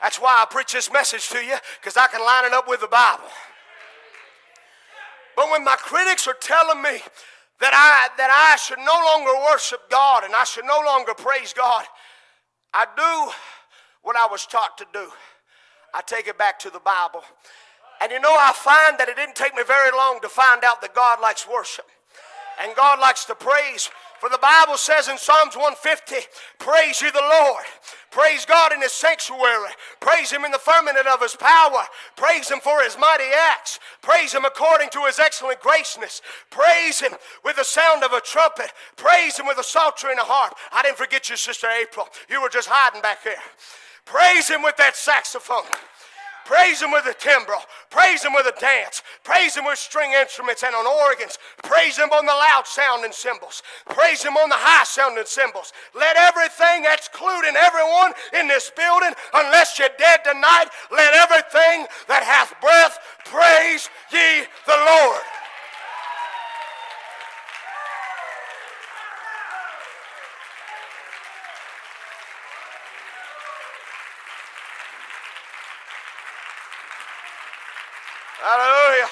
That's 0.00 0.20
why 0.20 0.40
I 0.42 0.46
preach 0.48 0.72
this 0.72 0.92
message 0.92 1.28
to 1.30 1.38
you, 1.38 1.56
because 1.80 1.96
I 1.96 2.06
can 2.06 2.20
line 2.20 2.44
it 2.44 2.52
up 2.52 2.68
with 2.68 2.80
the 2.80 2.88
Bible. 2.88 3.24
But 5.34 5.50
when 5.50 5.64
my 5.64 5.76
critics 5.76 6.28
are 6.28 6.36
telling 6.40 6.80
me 6.82 7.00
that 7.60 7.72
I, 7.72 8.14
that 8.18 8.30
I 8.30 8.56
should 8.56 8.78
no 8.78 8.98
longer 9.12 9.32
worship 9.50 9.90
God 9.90 10.24
and 10.24 10.34
I 10.34 10.44
should 10.44 10.64
no 10.64 10.80
longer 10.84 11.14
praise 11.14 11.52
God, 11.52 11.84
I 12.72 12.86
do 12.96 13.32
what 14.02 14.16
I 14.16 14.28
was 14.30 14.46
taught 14.46 14.78
to 14.78 14.86
do. 14.92 15.08
I 15.92 16.02
take 16.02 16.28
it 16.28 16.38
back 16.38 16.58
to 16.60 16.70
the 16.70 16.80
Bible. 16.80 17.22
And 18.00 18.12
you 18.12 18.20
know, 18.20 18.34
I 18.38 18.52
find 18.52 18.98
that 18.98 19.08
it 19.08 19.16
didn't 19.16 19.36
take 19.36 19.54
me 19.56 19.62
very 19.66 19.90
long 19.96 20.20
to 20.22 20.28
find 20.28 20.62
out 20.62 20.82
that 20.82 20.94
God 20.94 21.20
likes 21.20 21.48
worship. 21.48 21.86
And 22.62 22.74
God 22.76 23.00
likes 23.00 23.24
to 23.26 23.34
praise. 23.34 23.90
For 24.20 24.28
the 24.30 24.38
Bible 24.38 24.76
says 24.78 25.08
in 25.08 25.18
Psalms 25.18 25.54
150, 25.54 26.16
Praise 26.58 27.02
you 27.02 27.12
the 27.12 27.20
Lord. 27.20 27.64
Praise 28.10 28.46
God 28.46 28.72
in 28.72 28.80
his 28.80 28.92
sanctuary. 28.92 29.68
Praise 30.00 30.30
him 30.30 30.44
in 30.44 30.50
the 30.50 30.58
firmament 30.58 31.06
of 31.06 31.20
his 31.20 31.36
power. 31.36 31.82
Praise 32.16 32.48
him 32.48 32.60
for 32.60 32.80
his 32.80 32.96
mighty 32.98 33.28
acts. 33.52 33.80
Praise 34.00 34.32
him 34.32 34.44
according 34.44 34.88
to 34.90 35.04
his 35.04 35.18
excellent 35.18 35.60
graceness. 35.60 36.22
Praise 36.48 37.00
him 37.00 37.12
with 37.44 37.56
the 37.56 37.64
sound 37.64 38.04
of 38.04 38.12
a 38.12 38.20
trumpet. 38.20 38.72
Praise 38.96 39.36
him 39.36 39.46
with 39.46 39.58
a 39.58 39.64
psaltery 39.64 40.12
and 40.12 40.20
a 40.20 40.24
harp. 40.24 40.54
I 40.72 40.82
didn't 40.82 40.96
forget 40.96 41.28
you, 41.28 41.36
Sister 41.36 41.66
April. 41.66 42.06
You 42.30 42.40
were 42.40 42.48
just 42.48 42.68
hiding 42.70 43.02
back 43.02 43.24
there. 43.24 43.42
Praise 44.06 44.48
him 44.48 44.62
with 44.62 44.76
that 44.76 44.96
saxophone. 44.96 45.64
Praise 46.44 46.82
Him 46.82 46.92
with 46.92 47.06
a 47.06 47.14
timbrel. 47.14 47.60
Praise 47.90 48.24
Him 48.24 48.32
with 48.34 48.46
a 48.46 48.60
dance. 48.60 49.02
Praise 49.24 49.56
Him 49.56 49.64
with 49.64 49.78
string 49.78 50.12
instruments 50.12 50.62
and 50.62 50.74
on 50.74 50.86
organs. 50.86 51.38
Praise 51.62 51.96
Him 51.96 52.10
on 52.10 52.26
the 52.26 52.32
loud 52.32 52.66
sounding 52.66 53.12
cymbals. 53.12 53.62
Praise 53.88 54.22
Him 54.22 54.36
on 54.36 54.48
the 54.48 54.58
high 54.58 54.84
sounding 54.84 55.24
cymbals. 55.26 55.72
Let 55.94 56.16
everything, 56.16 56.84
excluding 56.84 57.56
everyone 57.56 58.12
in 58.38 58.48
this 58.48 58.70
building, 58.76 59.12
unless 59.32 59.78
you're 59.78 59.88
dead 59.98 60.20
tonight, 60.24 60.68
let 60.92 61.14
everything 61.14 61.86
that 62.08 62.22
hath 62.22 62.54
breath 62.60 62.98
praise 63.24 63.88
ye 64.12 64.44
the 64.66 64.76
Lord. 64.76 65.22
Hallelujah. 78.44 79.08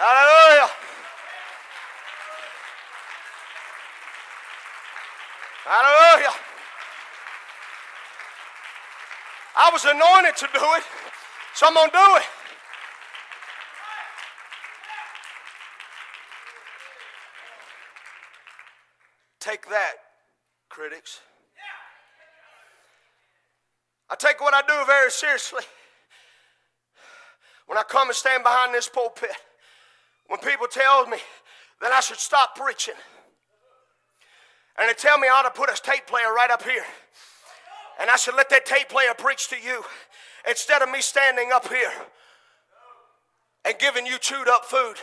Hallelujah. 0.00 0.70
Hallelujah. 5.68 6.34
I 9.70 9.72
was 9.72 9.84
anointed 9.84 10.36
to 10.38 10.48
do 10.52 10.64
it, 10.78 10.82
so 11.54 11.68
I'm 11.68 11.74
going 11.74 11.90
to 11.90 11.96
do 11.96 12.16
it. 12.16 12.22
Take 19.38 19.68
that, 19.68 19.92
critics. 20.70 21.20
I 24.10 24.16
take 24.16 24.40
what 24.40 24.54
I 24.54 24.62
do 24.62 24.84
very 24.86 25.08
seriously 25.08 25.62
when 27.66 27.78
I 27.78 27.84
come 27.84 28.08
and 28.08 28.16
stand 28.16 28.42
behind 28.42 28.74
this 28.74 28.88
pulpit, 28.88 29.30
when 30.26 30.40
people 30.40 30.66
tell 30.66 31.06
me 31.06 31.18
that 31.80 31.92
I 31.92 32.00
should 32.00 32.18
stop 32.18 32.56
preaching, 32.56 32.94
and 34.76 34.88
they 34.88 34.94
tell 34.94 35.16
me 35.16 35.28
I 35.28 35.30
ought 35.30 35.42
to 35.42 35.50
put 35.50 35.70
a 35.70 35.80
tape 35.80 36.08
player 36.08 36.34
right 36.34 36.50
up 36.50 36.64
here, 36.64 36.84
and 38.00 38.10
I 38.10 38.16
should 38.16 38.34
let 38.34 38.48
that 38.50 38.66
tape 38.66 38.88
player 38.88 39.14
preach 39.16 39.48
to 39.48 39.56
you 39.56 39.82
instead 40.48 40.82
of 40.82 40.90
me 40.90 41.00
standing 41.00 41.50
up 41.52 41.68
here 41.68 41.92
and 43.64 43.74
giving 43.78 44.06
you 44.06 44.18
chewed 44.18 44.48
up 44.48 44.64
food. 44.64 44.94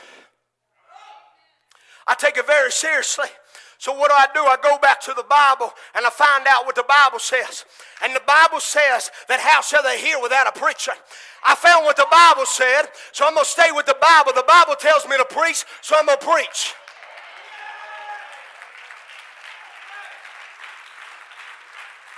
I 2.08 2.16
take 2.16 2.38
it 2.38 2.48
very 2.48 2.72
seriously. 2.72 3.28
So 3.80 3.94
what 3.94 4.10
do 4.10 4.16
I 4.18 4.26
do? 4.34 4.42
I 4.42 4.58
go 4.62 4.80
back 4.80 5.00
to 5.02 5.14
the 5.14 5.26
Bible 5.30 5.72
and 5.94 6.06
I 6.06 6.10
find 6.10 6.46
out 6.48 6.66
what 6.66 6.76
the 6.76 6.86
Bible 6.88 7.20
says. 7.20 7.66
And 8.02 8.16
the 8.16 8.22
Bible 8.26 8.60
says 8.60 9.12
that 9.28 9.40
how 9.40 9.62
shall 9.62 9.84
they 9.84 10.00
hear 10.00 10.20
without 10.20 10.48
a 10.48 10.60
preacher? 10.60 10.94
I 11.46 11.54
found 11.54 11.86
what 11.86 11.96
the 11.96 12.08
Bible 12.10 12.46
said, 12.46 12.90
so 13.12 13.28
I'm 13.28 13.36
going 13.36 13.46
to 13.46 13.50
stay 13.50 13.70
with 13.72 13.86
the 13.86 13.98
Bible. 14.02 14.32
The 14.34 14.48
Bible 14.48 14.74
tells 14.80 15.08
me 15.08 15.18
to 15.18 15.26
preach, 15.26 15.64
so 15.82 15.96
I'm 15.96 16.08
going 16.08 16.18
to 16.18 16.26
preach. 16.26 16.74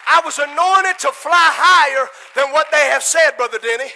I 0.09 0.21
was 0.25 0.39
anointed 0.41 0.97
to 1.05 1.11
fly 1.13 1.53
higher 1.53 2.09
than 2.33 2.51
what 2.51 2.71
they 2.71 2.89
have 2.89 3.03
said, 3.03 3.37
Brother 3.37 3.59
Denny. 3.61 3.93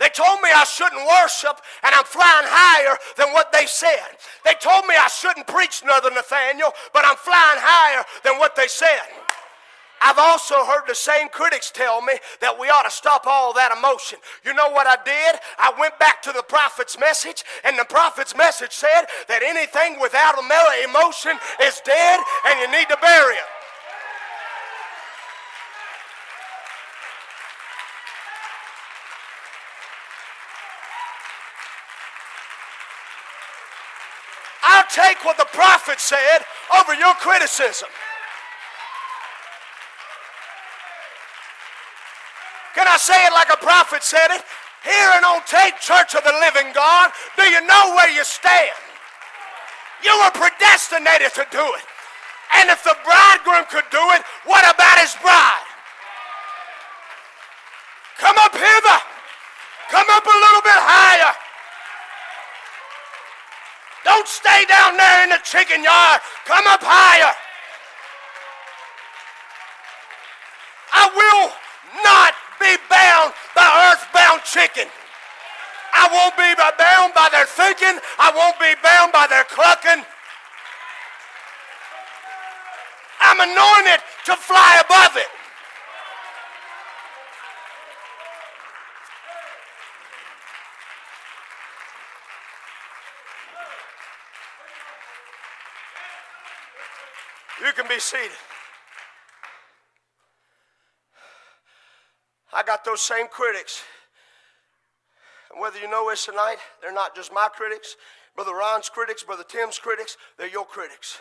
They 0.00 0.10
told 0.10 0.42
me 0.42 0.50
I 0.50 0.64
shouldn't 0.64 1.06
worship, 1.06 1.62
and 1.86 1.94
I'm 1.94 2.04
flying 2.04 2.50
higher 2.50 2.98
than 3.16 3.32
what 3.32 3.52
they 3.52 3.66
said. 3.66 4.18
They 4.44 4.58
told 4.60 4.86
me 4.86 4.94
I 4.98 5.06
shouldn't 5.06 5.46
preach 5.46 5.82
another 5.82 6.10
Nathaniel, 6.10 6.74
but 6.92 7.06
I'm 7.06 7.16
flying 7.16 7.62
higher 7.62 8.04
than 8.24 8.38
what 8.38 8.56
they 8.56 8.66
said. 8.66 9.06
I've 10.02 10.18
also 10.18 10.66
heard 10.66 10.82
the 10.88 10.94
same 10.94 11.28
critics 11.30 11.70
tell 11.70 12.02
me 12.02 12.14
that 12.40 12.58
we 12.58 12.68
ought 12.68 12.82
to 12.82 12.90
stop 12.90 13.26
all 13.26 13.54
that 13.54 13.70
emotion. 13.70 14.18
You 14.44 14.52
know 14.52 14.68
what 14.68 14.90
I 14.90 14.98
did? 15.06 15.40
I 15.58 15.72
went 15.78 15.96
back 15.98 16.20
to 16.22 16.32
the 16.32 16.42
prophet's 16.42 16.98
message, 16.98 17.44
and 17.62 17.78
the 17.78 17.86
prophet's 17.86 18.36
message 18.36 18.72
said 18.72 19.06
that 19.28 19.46
anything 19.46 20.00
without 20.02 20.34
a 20.36 20.44
emotion 20.84 21.38
is 21.62 21.80
dead, 21.86 22.20
and 22.50 22.60
you 22.60 22.68
need 22.76 22.88
to 22.90 22.98
bury 23.00 23.34
it. 23.34 23.48
I'll 34.66 34.83
take 34.94 35.18
what 35.26 35.36
the 35.36 35.50
prophet 35.50 35.98
said 35.98 36.46
over 36.78 36.94
your 36.94 37.14
criticism. 37.18 37.90
Can 42.78 42.86
I 42.86 42.96
say 42.96 43.18
it 43.26 43.34
like 43.34 43.50
a 43.50 43.58
prophet 43.58 44.06
said 44.06 44.30
it? 44.30 44.42
Hearing 44.86 45.24
on 45.26 45.42
tape, 45.50 45.82
Church 45.82 46.14
of 46.14 46.22
the 46.22 46.34
Living 46.46 46.70
God, 46.74 47.10
do 47.36 47.42
you 47.42 47.66
know 47.66 47.94
where 47.98 48.10
you 48.10 48.22
stand? 48.22 48.78
You 50.02 50.14
were 50.22 50.34
predestinated 50.38 51.34
to 51.34 51.46
do 51.50 51.64
it. 51.74 51.86
And 52.60 52.70
if 52.70 52.84
the 52.84 52.94
bridegroom 53.02 53.66
could 53.70 53.88
do 53.90 54.02
it, 54.14 54.22
what 54.46 54.62
about 54.62 54.98
his 55.02 55.16
bride? 55.18 55.66
Come 58.18 58.36
up 58.46 58.54
hither. 58.54 59.00
Come 59.90 60.06
up 60.10 60.22
a 60.22 60.36
little 60.38 60.62
bit 60.62 60.78
higher. 60.78 61.34
Don't 64.14 64.28
stay 64.28 64.64
down 64.68 64.96
there 64.96 65.24
in 65.24 65.30
the 65.30 65.42
chicken 65.42 65.82
yard. 65.82 66.20
Come 66.46 66.62
up 66.70 66.78
higher. 66.86 67.34
I 70.94 71.10
will 71.10 71.50
not 72.06 72.30
be 72.62 72.78
bound 72.86 73.34
by 73.58 73.66
earthbound 73.90 74.46
chicken. 74.46 74.86
I 75.98 76.06
won't 76.14 76.38
be 76.38 76.46
bound 76.78 77.10
by 77.10 77.26
their 77.34 77.42
thinking. 77.58 77.98
I 78.22 78.30
won't 78.30 78.54
be 78.62 78.78
bound 78.86 79.10
by 79.10 79.26
their 79.26 79.42
clucking. 79.50 80.06
I'm 83.18 83.40
anointed 83.42 83.98
to 84.30 84.38
fly 84.38 84.78
above 84.78 85.18
it. 85.18 85.26
Can 97.74 97.88
be 97.88 97.98
seated. 97.98 98.30
I 102.52 102.62
got 102.62 102.84
those 102.84 103.00
same 103.00 103.26
critics. 103.28 103.82
And 105.50 105.60
whether 105.60 105.78
you 105.78 105.90
know 105.90 106.08
this 106.08 106.24
tonight, 106.24 106.56
they're 106.80 106.92
not 106.92 107.14
just 107.14 107.32
my 107.32 107.48
critics, 107.52 107.96
Brother 108.34 108.54
Ron's 108.54 108.88
critics, 108.88 109.22
Brother 109.22 109.44
Tim's 109.46 109.78
critics, 109.78 110.16
they're 110.38 110.48
your 110.48 110.64
critics. 110.64 111.18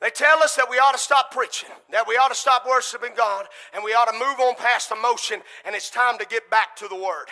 They 0.00 0.10
tell 0.10 0.42
us 0.42 0.54
that 0.56 0.68
we 0.68 0.76
ought 0.76 0.92
to 0.92 0.98
stop 0.98 1.30
preaching, 1.30 1.70
that 1.90 2.06
we 2.06 2.16
ought 2.16 2.28
to 2.28 2.34
stop 2.34 2.66
worshiping 2.68 3.12
God, 3.16 3.46
and 3.72 3.82
we 3.82 3.94
ought 3.94 4.06
to 4.06 4.12
move 4.12 4.38
on 4.40 4.54
past 4.56 4.90
emotion, 4.90 5.40
and 5.64 5.74
it's 5.74 5.88
time 5.88 6.18
to 6.18 6.26
get 6.26 6.50
back 6.50 6.76
to 6.76 6.88
the 6.88 6.96
Word. 6.96 7.26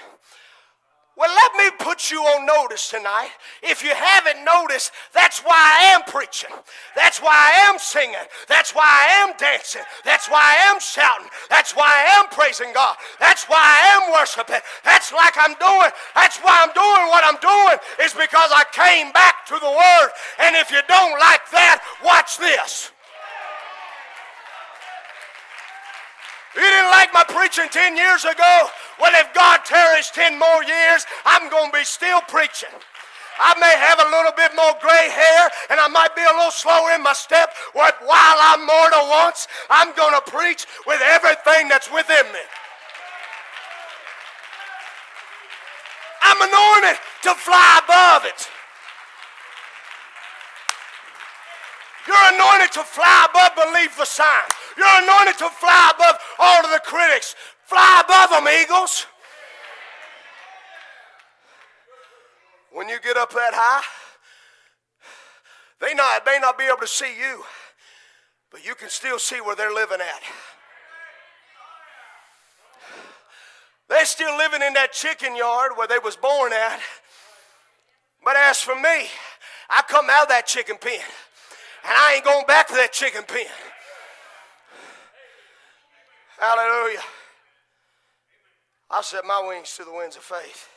Well, 1.15 1.31
let 1.31 1.53
me 1.57 1.71
put 1.79 2.11
you 2.11 2.23
on 2.23 2.47
notice 2.47 2.89
tonight. 2.89 3.31
If 3.63 3.83
you 3.83 3.91
haven't 3.91 4.45
noticed, 4.47 4.93
that's 5.13 5.41
why 5.41 5.53
I 5.53 5.95
am 5.95 6.03
preaching. 6.05 6.49
That's 6.97 7.21
why 7.21 7.31
I 7.33 7.69
am 7.69 7.79
singing. 7.79 8.25
That's 8.49 8.75
why 8.75 8.85
I 8.87 9.23
am 9.23 9.37
dancing. 9.37 9.83
That's 10.05 10.31
why 10.31 10.41
I 10.41 10.73
am 10.73 10.81
shouting. 10.81 11.29
That's 11.51 11.77
why 11.77 11.85
I 11.85 12.19
am 12.19 12.29
praising 12.31 12.73
God. 12.73 12.97
That's 13.21 13.45
why 13.45 13.61
I 13.61 14.01
am 14.01 14.13
worshiping. 14.13 14.65
That's 14.85 15.13
like 15.13 15.35
I'm 15.37 15.55
doing. 15.61 15.93
That's 16.15 16.39
why 16.39 16.65
I'm 16.65 16.73
doing 16.73 17.07
what 17.13 17.25
I'm 17.29 17.41
doing 17.45 17.79
is 18.01 18.15
because 18.15 18.51
I 18.51 18.65
came 18.73 19.13
back 19.13 19.45
to 19.47 19.59
the 19.61 19.69
Word. 19.69 20.11
And 20.41 20.57
if 20.57 20.71
you 20.71 20.81
don't 20.89 21.21
like 21.21 21.45
that, 21.53 21.85
watch 22.03 22.39
this. 22.39 22.91
You 26.55 26.61
didn't 26.61 26.91
like 26.91 27.13
my 27.15 27.25
preaching 27.25 27.69
10 27.71 27.97
years 27.97 28.25
ago? 28.25 28.69
Well, 29.01 29.13
if 29.15 29.33
God 29.33 29.65
tarries 29.65 30.11
10 30.11 30.39
more 30.39 30.63
years, 30.65 31.07
I'm 31.25 31.49
going 31.49 31.73
to 31.73 31.79
be 31.79 31.85
still 31.85 32.21
preaching. 32.29 32.73
I 33.41 33.57
may 33.59 33.73
have 33.73 33.99
a 33.99 34.09
little 34.13 34.37
bit 34.37 34.53
more 34.55 34.77
gray 34.81 35.09
hair 35.09 35.49
and 35.71 35.81
I 35.81 35.89
might 35.89 36.15
be 36.15 36.21
a 36.21 36.37
little 36.37 36.53
slower 36.53 36.93
in 36.93 37.03
my 37.03 37.15
step, 37.15 37.55
but 37.73 37.97
while 38.05 38.39
I'm 38.39 38.67
mortal 38.67 39.09
once, 39.09 39.49
I'm 39.71 39.97
going 39.97 40.13
to 40.13 40.31
preach 40.31 40.67
with 40.87 41.01
everything 41.01 41.69
that's 41.69 41.91
within 41.91 42.29
me. 42.33 42.45
I'm 46.21 46.37
anointed 46.37 47.01
to 47.25 47.33
fly 47.35 47.81
above 47.83 48.29
it. 48.29 48.49
You're 52.07 52.29
anointed 52.35 52.73
to 52.73 52.85
fly 52.85 53.29
above, 53.31 53.57
believe 53.57 53.97
the 53.97 54.05
sign. 54.05 54.49
You're 54.77 55.03
anointed 55.03 55.39
to 55.39 55.49
fly 55.51 55.93
above 55.95 56.19
all 56.39 56.65
of 56.65 56.71
the 56.71 56.81
critics. 56.85 57.35
Fly 57.65 58.03
above 58.05 58.31
them, 58.31 58.49
eagles. 58.49 59.07
When 62.73 62.89
you 62.89 62.99
get 63.01 63.17
up 63.17 63.31
that 63.33 63.53
high, 63.55 63.85
they 65.81 65.95
not, 65.95 66.25
may 66.25 66.39
not 66.41 66.57
be 66.57 66.65
able 66.65 66.79
to 66.79 66.87
see 66.87 67.19
you, 67.19 67.45
but 68.51 68.65
you 68.65 68.75
can 68.75 68.89
still 68.89 69.19
see 69.19 69.41
where 69.41 69.57
they're 69.57 69.75
living 69.75 70.01
at. 70.01 70.23
They're 73.89 74.07
still 74.07 74.37
living 74.39 74.63
in 74.63 74.73
that 74.73 74.93
chicken 74.93 75.37
yard 75.37 75.73
where 75.77 75.87
they 75.87 75.99
was 75.99 76.17
born 76.17 76.53
at. 76.53 76.81
But 78.25 78.37
as 78.37 78.61
for 78.63 78.75
me, 78.75 79.09
I 79.69 79.83
come 79.87 80.09
out 80.09 80.23
of 80.23 80.29
that 80.29 80.47
chicken 80.47 80.77
pen. 80.81 81.01
And 81.85 81.93
I 81.93 82.15
ain't 82.15 82.25
going 82.25 82.47
back 82.47 82.69
to 82.69 82.75
that 82.75 82.93
chicken 82.93 83.25
pen. 83.27 83.47
Hallelujah. 86.43 86.99
I'll 88.91 89.05
set 89.05 89.25
my 89.25 89.45
wings 89.47 89.77
to 89.77 89.85
the 89.85 89.93
winds 89.93 90.17
of 90.17 90.25
faith. 90.25 90.69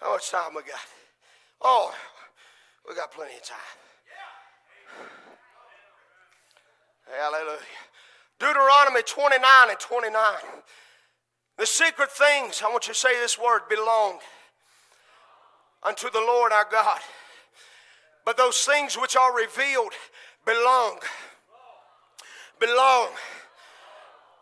How 0.00 0.12
much 0.12 0.30
time 0.30 0.54
we 0.56 0.62
got? 0.62 0.80
Oh, 1.60 1.94
we 2.88 2.94
got 2.94 3.12
plenty 3.12 3.34
of 3.34 3.42
time. 3.42 3.58
Hallelujah. 7.14 7.58
Deuteronomy 8.40 9.02
29 9.02 9.42
and 9.68 9.78
29. 9.78 10.22
The 11.58 11.66
secret 11.66 12.10
things, 12.10 12.62
I 12.64 12.70
want 12.70 12.86
you 12.86 12.94
to 12.94 12.98
say 12.98 13.20
this 13.20 13.38
word, 13.38 13.68
belong 13.68 14.20
unto 15.82 16.08
the 16.08 16.20
Lord 16.20 16.50
our 16.50 16.66
God. 16.72 17.00
But 18.24 18.38
those 18.38 18.56
things 18.62 18.96
which 18.96 19.16
are 19.16 19.36
revealed 19.36 19.92
belong. 20.46 21.00
Belong. 22.58 23.08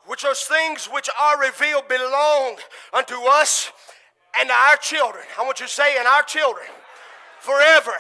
Which 0.07 0.23
those 0.23 0.41
things 0.41 0.87
which 0.87 1.09
are 1.19 1.41
revealed 1.41 1.89
belong 1.89 2.57
unto 2.93 3.15
us 3.27 3.73
and 4.39 4.51
our 4.51 4.77
children. 4.77 5.25
I 5.39 5.43
want 5.43 5.61
you 5.61 5.67
to 5.67 5.73
say, 5.73 5.97
and 5.99 6.07
our 6.07 6.23
children 6.23 6.67
forever. 7.41 7.93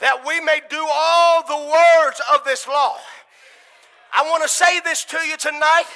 That 0.00 0.24
we 0.26 0.40
may 0.40 0.60
do 0.68 0.86
all 0.90 1.42
the 1.42 1.56
words 1.56 2.20
of 2.34 2.44
this 2.44 2.68
law. 2.68 2.96
I 4.14 4.22
want 4.22 4.42
to 4.42 4.48
say 4.48 4.80
this 4.80 5.04
to 5.06 5.18
you 5.18 5.36
tonight 5.36 5.86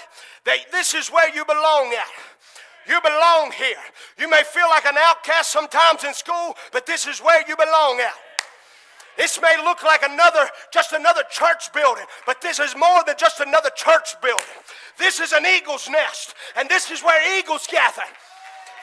that 0.44 0.58
this 0.70 0.94
is 0.94 1.08
where 1.08 1.34
you 1.34 1.44
belong 1.44 1.94
at. 1.96 2.10
You 2.88 3.00
belong 3.00 3.52
here. 3.52 3.76
You 4.18 4.28
may 4.28 4.42
feel 4.42 4.68
like 4.68 4.86
an 4.86 4.96
outcast 4.98 5.52
sometimes 5.52 6.04
in 6.04 6.14
school, 6.14 6.56
but 6.72 6.84
this 6.84 7.06
is 7.06 7.20
where 7.20 7.42
you 7.48 7.56
belong 7.56 8.00
at. 8.00 8.14
This 9.16 9.40
may 9.40 9.56
look 9.62 9.82
like 9.82 10.02
another, 10.02 10.48
just 10.72 10.92
another 10.92 11.22
church 11.30 11.72
building, 11.72 12.04
but 12.26 12.40
this 12.40 12.58
is 12.58 12.74
more 12.76 13.02
than 13.06 13.16
just 13.18 13.40
another 13.40 13.70
church 13.76 14.20
building. 14.22 14.44
This 14.98 15.20
is 15.20 15.32
an 15.32 15.44
eagle's 15.46 15.88
nest, 15.88 16.34
and 16.56 16.68
this 16.68 16.90
is 16.90 17.02
where 17.02 17.38
eagles 17.38 17.66
gather. 17.66 18.02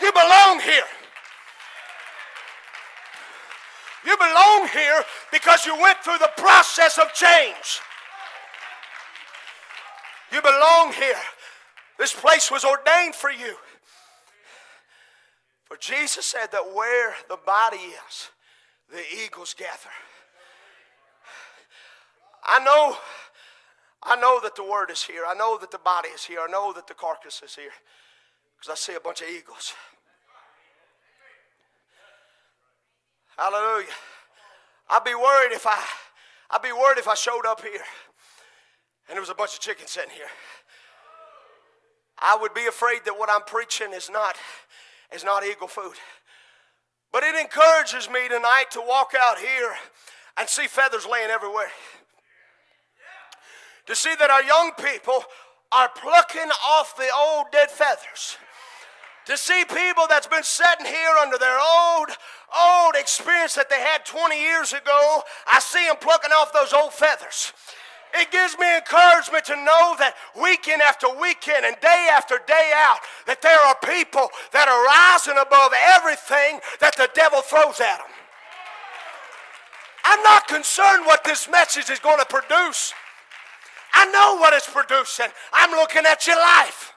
You 0.01 0.11
belong 0.11 0.59
here. 0.59 0.83
You 4.05 4.15
belong 4.17 4.67
here 4.71 5.03
because 5.31 5.65
you 5.65 5.75
went 5.79 5.97
through 5.99 6.19
the 6.19 6.31
process 6.37 6.97
of 6.97 7.13
change. 7.13 7.81
You 10.31 10.41
belong 10.41 10.93
here. 10.93 11.19
This 11.97 12.13
place 12.13 12.49
was 12.49 12.63
ordained 12.63 13.15
for 13.15 13.31
you. 13.31 13.55
For 15.65 15.75
Jesus 15.77 16.25
said 16.25 16.47
that 16.51 16.73
where 16.73 17.13
the 17.27 17.37
body 17.45 17.77
is, 17.77 18.29
the 18.89 19.03
eagles 19.23 19.53
gather. 19.53 19.91
I 22.43 22.63
know, 22.63 22.97
I 24.03 24.15
know 24.15 24.39
that 24.41 24.55
the 24.55 24.63
word 24.63 24.89
is 24.91 25.03
here. 25.03 25.23
I 25.27 25.33
know 25.33 25.57
that 25.59 25.71
the 25.71 25.77
body 25.77 26.09
is 26.09 26.23
here. 26.23 26.39
I 26.47 26.51
know 26.51 26.73
that 26.73 26.87
the 26.87 26.93
carcass 26.93 27.41
is 27.43 27.55
here. 27.55 27.71
Because 28.57 28.71
I 28.71 28.75
see 28.75 28.95
a 28.95 28.99
bunch 28.99 29.21
of 29.21 29.27
eagles. 29.29 29.73
Hallelujah. 33.37 33.87
I'd 34.89 35.03
be 35.03 35.15
worried 35.15 35.53
if 35.53 35.65
I 35.65 35.81
I'd 36.51 36.61
be 36.61 36.71
worried 36.73 36.97
if 36.97 37.07
I 37.07 37.13
showed 37.13 37.45
up 37.45 37.61
here 37.61 37.83
and 39.07 39.15
there 39.15 39.21
was 39.21 39.29
a 39.29 39.35
bunch 39.35 39.53
of 39.53 39.59
chickens 39.59 39.91
sitting 39.91 40.11
here. 40.11 40.27
I 42.17 42.37
would 42.41 42.53
be 42.53 42.65
afraid 42.65 43.01
that 43.05 43.17
what 43.17 43.29
I'm 43.31 43.43
preaching 43.43 43.93
is 43.93 44.09
not 44.09 44.35
is 45.13 45.23
not 45.23 45.45
eagle 45.45 45.67
food. 45.67 45.95
But 47.11 47.23
it 47.23 47.35
encourages 47.35 48.09
me 48.09 48.27
tonight 48.27 48.65
to 48.71 48.81
walk 48.81 49.13
out 49.19 49.39
here 49.39 49.73
and 50.37 50.47
see 50.47 50.67
feathers 50.67 51.07
laying 51.09 51.29
everywhere. 51.29 51.71
To 53.89 53.95
see 53.95 54.13
that 54.19 54.29
our 54.29 54.43
young 54.43 54.69
people 54.77 55.25
are 55.71 55.89
plucking 55.89 56.51
off 56.77 56.95
the 56.95 57.09
old 57.09 57.49
dead 57.51 57.71
feathers. 57.71 58.37
To 59.25 59.35
see 59.35 59.65
people 59.65 60.05
that's 60.07 60.27
been 60.27 60.43
sitting 60.43 60.85
here 60.85 61.17
under 61.19 61.39
their 61.39 61.57
old, 61.57 62.09
old 62.53 62.93
experience 62.93 63.55
that 63.55 63.67
they 63.67 63.81
had 63.81 64.05
20 64.05 64.37
years 64.37 64.73
ago, 64.73 65.23
I 65.51 65.59
see 65.59 65.83
them 65.87 65.97
plucking 65.99 66.29
off 66.29 66.53
those 66.53 66.71
old 66.71 66.93
feathers. 66.93 67.51
It 68.13 68.29
gives 68.29 68.55
me 68.59 68.77
encouragement 68.77 69.45
to 69.45 69.55
know 69.55 69.97
that 69.97 70.13
weekend 70.39 70.83
after 70.83 71.09
weekend 71.09 71.65
and 71.65 71.75
day 71.81 72.09
after 72.13 72.37
day 72.45 72.71
out, 72.75 73.01
that 73.25 73.41
there 73.41 73.57
are 73.57 73.77
people 73.81 74.29
that 74.53 74.69
are 74.69 74.85
rising 74.85 75.41
above 75.41 75.73
everything 75.97 76.61
that 76.79 76.95
the 76.95 77.09
devil 77.15 77.41
throws 77.41 77.81
at 77.81 77.97
them. 77.97 78.13
I'm 80.05 80.21
not 80.21 80.47
concerned 80.47 81.07
what 81.07 81.23
this 81.23 81.49
message 81.49 81.89
is 81.89 81.97
going 81.97 82.19
to 82.19 82.25
produce. 82.29 82.93
I 83.93 84.05
know 84.11 84.37
what 84.39 84.53
it's 84.53 84.69
producing. 84.69 85.27
I'm 85.53 85.71
looking 85.71 86.05
at 86.05 86.25
your 86.27 86.37
life. 86.37 86.93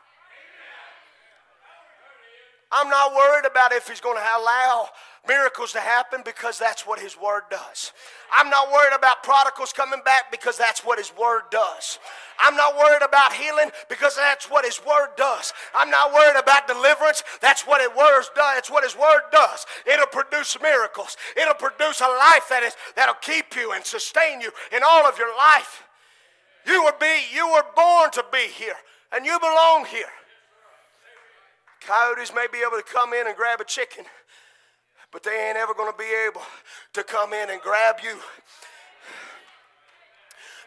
I'm 2.70 2.88
not 2.88 3.12
worried 3.14 3.44
about 3.44 3.72
if 3.72 3.88
he's 3.88 4.00
going 4.00 4.16
to 4.16 4.22
allow 4.22 4.88
miracles 5.28 5.72
to 5.72 5.80
happen 5.80 6.22
because 6.24 6.58
that's 6.58 6.86
what 6.86 6.98
His 6.98 7.16
Word 7.16 7.42
does. 7.50 7.92
I'm 8.34 8.50
not 8.50 8.72
worried 8.72 8.94
about 8.94 9.22
prodigals 9.22 9.72
coming 9.72 10.00
back 10.04 10.30
because 10.30 10.56
that's 10.56 10.84
what 10.84 10.98
His 10.98 11.12
Word 11.18 11.42
does. 11.50 11.98
I'm 12.40 12.56
not 12.56 12.76
worried 12.76 13.02
about 13.02 13.32
healing 13.32 13.70
because 13.88 14.16
that's 14.16 14.50
what 14.50 14.64
His 14.64 14.80
Word 14.84 15.10
does. 15.16 15.52
I'm 15.74 15.90
not 15.90 16.12
worried 16.12 16.38
about 16.38 16.66
deliverance. 16.66 17.22
That's 17.40 17.62
what 17.66 17.80
His 17.80 17.96
Word 17.96 18.24
does. 18.34 18.58
It's 18.58 18.70
what 18.70 18.84
His 18.84 18.96
Word 18.96 19.22
does. 19.30 19.66
It'll 19.86 20.06
produce 20.06 20.56
miracles. 20.60 21.16
It'll 21.36 21.54
produce 21.54 22.00
a 22.00 22.08
life 22.08 22.48
that 22.50 22.62
is 22.64 22.76
that'll 22.96 23.14
keep 23.14 23.54
you 23.54 23.72
and 23.72 23.84
sustain 23.84 24.40
you 24.40 24.50
in 24.74 24.82
all 24.82 25.06
of 25.06 25.18
your 25.18 25.34
life. 25.36 25.84
You 26.66 26.84
were 26.84 26.94
be 27.00 27.22
you 27.34 27.48
were 27.52 27.64
born 27.74 28.10
to 28.12 28.24
be 28.32 28.48
here, 28.48 28.76
and 29.12 29.26
you 29.26 29.38
belong 29.38 29.86
here. 29.86 30.12
Coyotes 31.80 32.32
may 32.34 32.46
be 32.52 32.58
able 32.58 32.76
to 32.76 32.84
come 32.84 33.12
in 33.12 33.26
and 33.26 33.36
grab 33.36 33.60
a 33.60 33.64
chicken 33.64 34.04
but 35.12 35.22
they 35.22 35.48
ain't 35.48 35.58
ever 35.58 35.74
going 35.74 35.92
to 35.92 35.98
be 35.98 36.10
able 36.26 36.40
to 36.94 37.04
come 37.04 37.34
in 37.34 37.50
and 37.50 37.60
grab 37.60 37.96
you. 38.02 38.16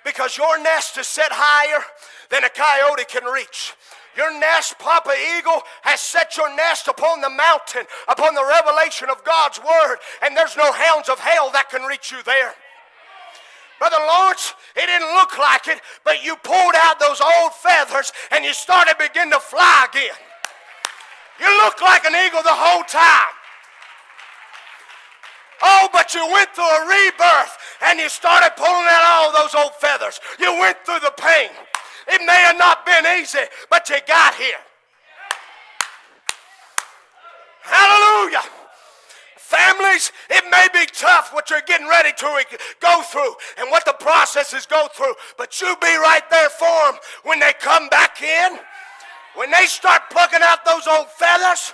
Because 0.05 0.37
your 0.37 0.61
nest 0.61 0.97
is 0.99 1.07
set 1.07 1.31
higher 1.31 1.83
than 2.29 2.43
a 2.43 2.49
coyote 2.49 3.05
can 3.09 3.25
reach. 3.25 3.73
Your 4.15 4.39
nest, 4.39 4.77
Papa 4.77 5.11
Eagle, 5.37 5.61
has 5.81 5.99
set 5.99 6.37
your 6.37 6.55
nest 6.55 6.87
upon 6.87 7.21
the 7.21 7.29
mountain, 7.29 7.85
upon 8.07 8.35
the 8.35 8.45
revelation 8.45 9.09
of 9.09 9.25
God's 9.25 9.59
Word, 9.59 9.97
and 10.21 10.37
there's 10.37 10.55
no 10.55 10.71
hounds 10.71 11.09
of 11.09 11.19
hell 11.19 11.49
that 11.51 11.69
can 11.69 11.81
reach 11.81 12.11
you 12.11 12.21
there. 12.23 12.53
Brother 13.80 13.97
Lawrence, 13.99 14.53
it 14.76 14.86
didn't 14.86 15.13
look 15.13 15.38
like 15.38 15.67
it, 15.67 15.82
but 16.03 16.23
you 16.23 16.36
pulled 16.38 16.76
out 16.76 16.99
those 16.99 17.21
old 17.21 17.53
feathers 17.53 18.11
and 18.32 18.45
you 18.45 18.53
started 18.53 18.95
begin 18.97 19.30
to 19.32 19.39
fly 19.39 19.88
again. 19.89 20.15
You 21.39 21.63
looked 21.63 21.82
like 21.82 22.05
an 22.05 22.15
eagle 22.15 22.41
the 22.41 22.49
whole 22.55 22.84
time. 22.84 23.36
Oh, 25.61 25.89
but 25.91 26.13
you 26.13 26.26
went 26.32 26.49
through 26.53 26.63
a 26.63 26.88
rebirth 26.88 27.57
and 27.86 27.99
you 27.99 28.07
started 28.09 28.51
pulling 28.55 28.88
out 28.88 29.03
all 29.03 29.32
those 29.34 29.55
old 29.55 29.76
feathers. 29.76 30.19
You 30.39 30.57
went 30.59 30.78
through 30.86 30.99
the 30.99 31.13
pain. 31.17 31.49
It 32.07 32.21
may 32.26 32.39
have 32.47 32.57
not 32.57 32.86
been 32.86 33.05
easy, 33.19 33.39
but 33.69 33.89
you 33.89 33.97
got 34.07 34.36
here. 34.36 34.61
Hallelujah. 37.61 38.43
Families, 39.55 40.11
it 40.29 40.43
may 40.51 40.67
be 40.73 40.85
tough 40.91 41.33
what 41.33 41.49
you're 41.49 41.61
getting 41.65 41.87
ready 41.87 42.11
to 42.11 42.45
go 42.81 43.01
through 43.03 43.35
and 43.57 43.71
what 43.71 43.85
the 43.85 43.93
processes 43.93 44.65
go 44.65 44.87
through, 44.93 45.13
but 45.37 45.61
you 45.61 45.73
be 45.81 45.95
right 45.95 46.23
there 46.29 46.49
for 46.49 46.91
them 46.91 46.99
when 47.23 47.39
they 47.39 47.53
come 47.59 47.87
back 47.87 48.21
in. 48.21 48.59
When 49.35 49.51
they 49.51 49.65
start 49.65 50.09
plucking 50.11 50.41
out 50.41 50.65
those 50.65 50.87
old 50.87 51.07
feathers, 51.09 51.73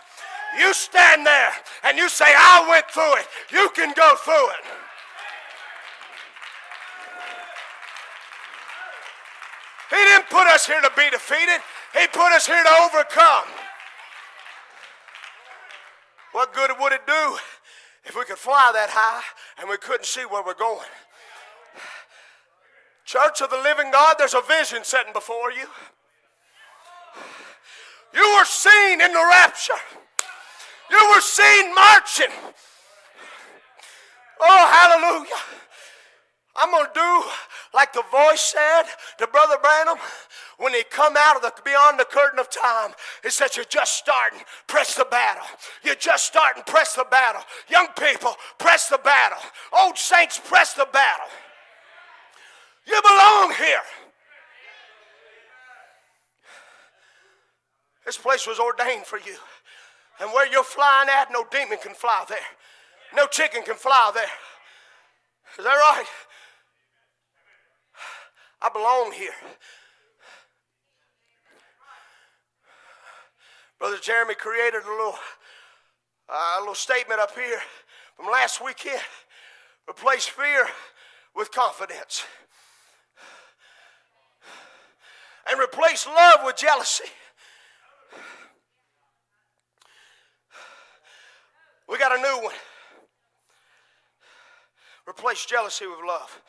you 0.59 0.73
stand 0.73 1.25
there 1.25 1.53
and 1.83 1.97
you 1.97 2.07
say, 2.09 2.25
I 2.27 2.67
went 2.69 2.85
through 2.91 3.15
it. 3.15 3.27
You 3.51 3.69
can 3.73 3.93
go 3.95 4.15
through 4.23 4.49
it. 4.49 4.65
He 9.89 9.95
didn't 9.95 10.29
put 10.29 10.45
us 10.47 10.67
here 10.67 10.81
to 10.81 10.91
be 10.95 11.09
defeated, 11.09 11.61
He 11.93 12.07
put 12.07 12.31
us 12.31 12.45
here 12.45 12.63
to 12.63 12.73
overcome. 12.83 13.45
What 16.31 16.53
good 16.53 16.71
would 16.79 16.93
it 16.93 17.05
do 17.07 17.37
if 18.05 18.15
we 18.15 18.25
could 18.25 18.37
fly 18.37 18.71
that 18.73 18.89
high 18.91 19.23
and 19.59 19.69
we 19.69 19.77
couldn't 19.77 20.05
see 20.05 20.21
where 20.21 20.43
we're 20.43 20.53
going? 20.53 20.87
Church 23.05 23.41
of 23.41 23.49
the 23.49 23.57
living 23.57 23.91
God, 23.91 24.15
there's 24.17 24.33
a 24.33 24.41
vision 24.41 24.83
setting 24.83 25.13
before 25.13 25.51
you. 25.51 25.67
You 28.13 28.35
were 28.37 28.45
seen 28.45 29.01
in 29.01 29.13
the 29.13 29.25
rapture. 29.29 29.81
You 30.89 31.09
were 31.13 31.21
seen 31.21 31.73
marching. 31.73 32.31
Oh, 34.39 34.65
hallelujah. 34.73 35.41
I'm 36.55 36.69
going 36.71 36.85
to 36.85 36.91
do 36.93 37.23
like 37.73 37.93
the 37.93 38.03
voice 38.11 38.41
said 38.41 38.83
to 39.19 39.27
Brother 39.27 39.55
Branham 39.61 39.97
when 40.57 40.73
he 40.73 40.83
come 40.83 41.15
out 41.17 41.37
of 41.37 41.41
the 41.41 41.53
beyond 41.63 41.97
the 41.99 42.05
curtain 42.05 42.39
of 42.39 42.49
time. 42.49 42.91
He 43.23 43.29
said, 43.29 43.55
You're 43.55 43.65
just 43.65 43.97
starting, 43.97 44.39
press 44.67 44.95
the 44.95 45.07
battle. 45.09 45.43
You're 45.83 45.95
just 45.95 46.25
starting, 46.25 46.63
press 46.63 46.95
the 46.95 47.05
battle. 47.09 47.41
Young 47.69 47.87
people, 47.97 48.35
press 48.57 48.89
the 48.89 48.99
battle. 48.99 49.39
Old 49.71 49.97
saints, 49.97 50.41
press 50.43 50.73
the 50.73 50.87
battle. 50.91 51.27
You 52.85 53.01
belong 53.01 53.53
here. 53.57 53.81
This 58.05 58.17
place 58.17 58.45
was 58.45 58.59
ordained 58.59 59.05
for 59.05 59.19
you. 59.19 59.35
And 60.19 60.31
where 60.33 60.51
you're 60.51 60.63
flying 60.63 61.07
at, 61.09 61.31
no 61.31 61.45
demon 61.49 61.77
can 61.81 61.93
fly 61.93 62.25
there. 62.27 62.37
No 63.15 63.25
chicken 63.27 63.63
can 63.63 63.75
fly 63.75 64.11
there. 64.13 64.23
Is 65.57 65.63
that 65.63 65.71
right? 65.71 66.05
I 68.61 68.69
belong 68.69 69.11
here. 69.13 69.33
Brother 73.79 73.97
Jeremy 73.99 74.35
created 74.35 74.83
a 74.83 74.89
little, 74.89 75.15
uh, 76.29 76.57
a 76.57 76.59
little 76.59 76.75
statement 76.75 77.19
up 77.19 77.33
here 77.33 77.59
from 78.15 78.27
last 78.31 78.63
weekend. 78.63 79.01
Replace 79.89 80.27
fear 80.27 80.67
with 81.35 81.51
confidence. 81.51 82.23
And 85.49 85.59
replace 85.59 86.05
love 86.05 86.41
with 86.45 86.55
jealousy. 86.55 87.05
We 91.89 91.97
got 91.97 92.17
a 92.17 92.21
new 92.21 92.43
one. 92.43 92.55
Replace 95.09 95.45
jealousy 95.45 95.87
with 95.87 95.99
love. 96.07 96.39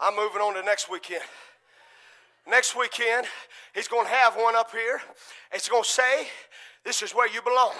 I'm 0.00 0.14
moving 0.14 0.40
on 0.40 0.54
to 0.54 0.62
next 0.62 0.90
weekend. 0.90 1.22
Next 2.48 2.76
weekend, 2.76 3.26
he's 3.74 3.88
going 3.88 4.06
to 4.06 4.12
have 4.12 4.34
one 4.36 4.54
up 4.54 4.70
here. 4.70 5.00
It's 5.52 5.68
going 5.68 5.82
to 5.82 5.88
say, 5.88 6.28
This 6.84 7.02
is 7.02 7.12
where 7.12 7.28
you 7.28 7.42
belong. 7.42 7.72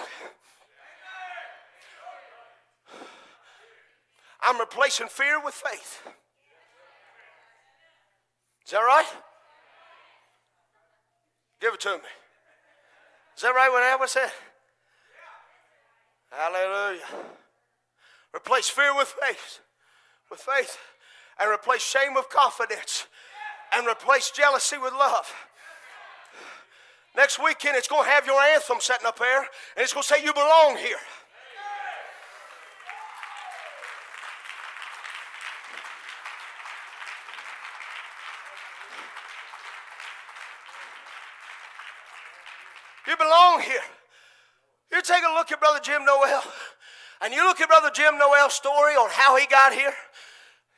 I'm 4.41 4.59
replacing 4.59 5.07
fear 5.07 5.43
with 5.43 5.53
faith. 5.53 6.07
Is 8.65 8.71
that 8.71 8.79
right? 8.79 9.05
Give 11.61 11.73
it 11.73 11.79
to 11.81 11.89
me. 11.89 12.03
Is 13.35 13.43
that 13.43 13.55
right 13.55 13.71
what 13.71 13.83
Albert 13.83 14.09
said? 14.09 14.31
Hallelujah. 16.31 17.01
Replace 18.35 18.69
fear 18.69 18.95
with 18.95 19.15
faith, 19.21 19.59
with 20.29 20.39
faith, 20.39 20.77
and 21.39 21.51
replace 21.51 21.81
shame 21.81 22.13
with 22.13 22.29
confidence 22.29 23.07
and 23.73 23.87
replace 23.87 24.31
jealousy 24.31 24.77
with 24.77 24.93
love. 24.93 25.33
Next 27.15 27.43
weekend, 27.43 27.75
it's 27.75 27.87
going 27.87 28.05
to 28.05 28.09
have 28.11 28.25
your 28.25 28.39
anthem 28.39 28.77
setting 28.79 29.07
up 29.07 29.17
there, 29.17 29.39
and 29.39 29.47
it's 29.77 29.93
going 29.93 30.03
to 30.03 30.07
say, 30.07 30.23
You 30.23 30.33
belong 30.33 30.77
here. 30.77 30.97
You 43.07 43.15
belong 43.15 43.61
here. 43.61 43.79
You 44.91 45.01
take 45.01 45.23
a 45.23 45.33
look 45.33 45.51
at 45.51 45.59
Brother 45.59 45.79
Jim 45.81 46.03
Noel, 46.05 46.43
and 47.21 47.33
you 47.33 47.43
look 47.45 47.61
at 47.61 47.67
Brother 47.67 47.89
Jim 47.93 48.17
Noel's 48.17 48.53
story 48.53 48.93
on 48.93 49.09
how 49.11 49.37
he 49.37 49.47
got 49.47 49.73
here. 49.73 49.93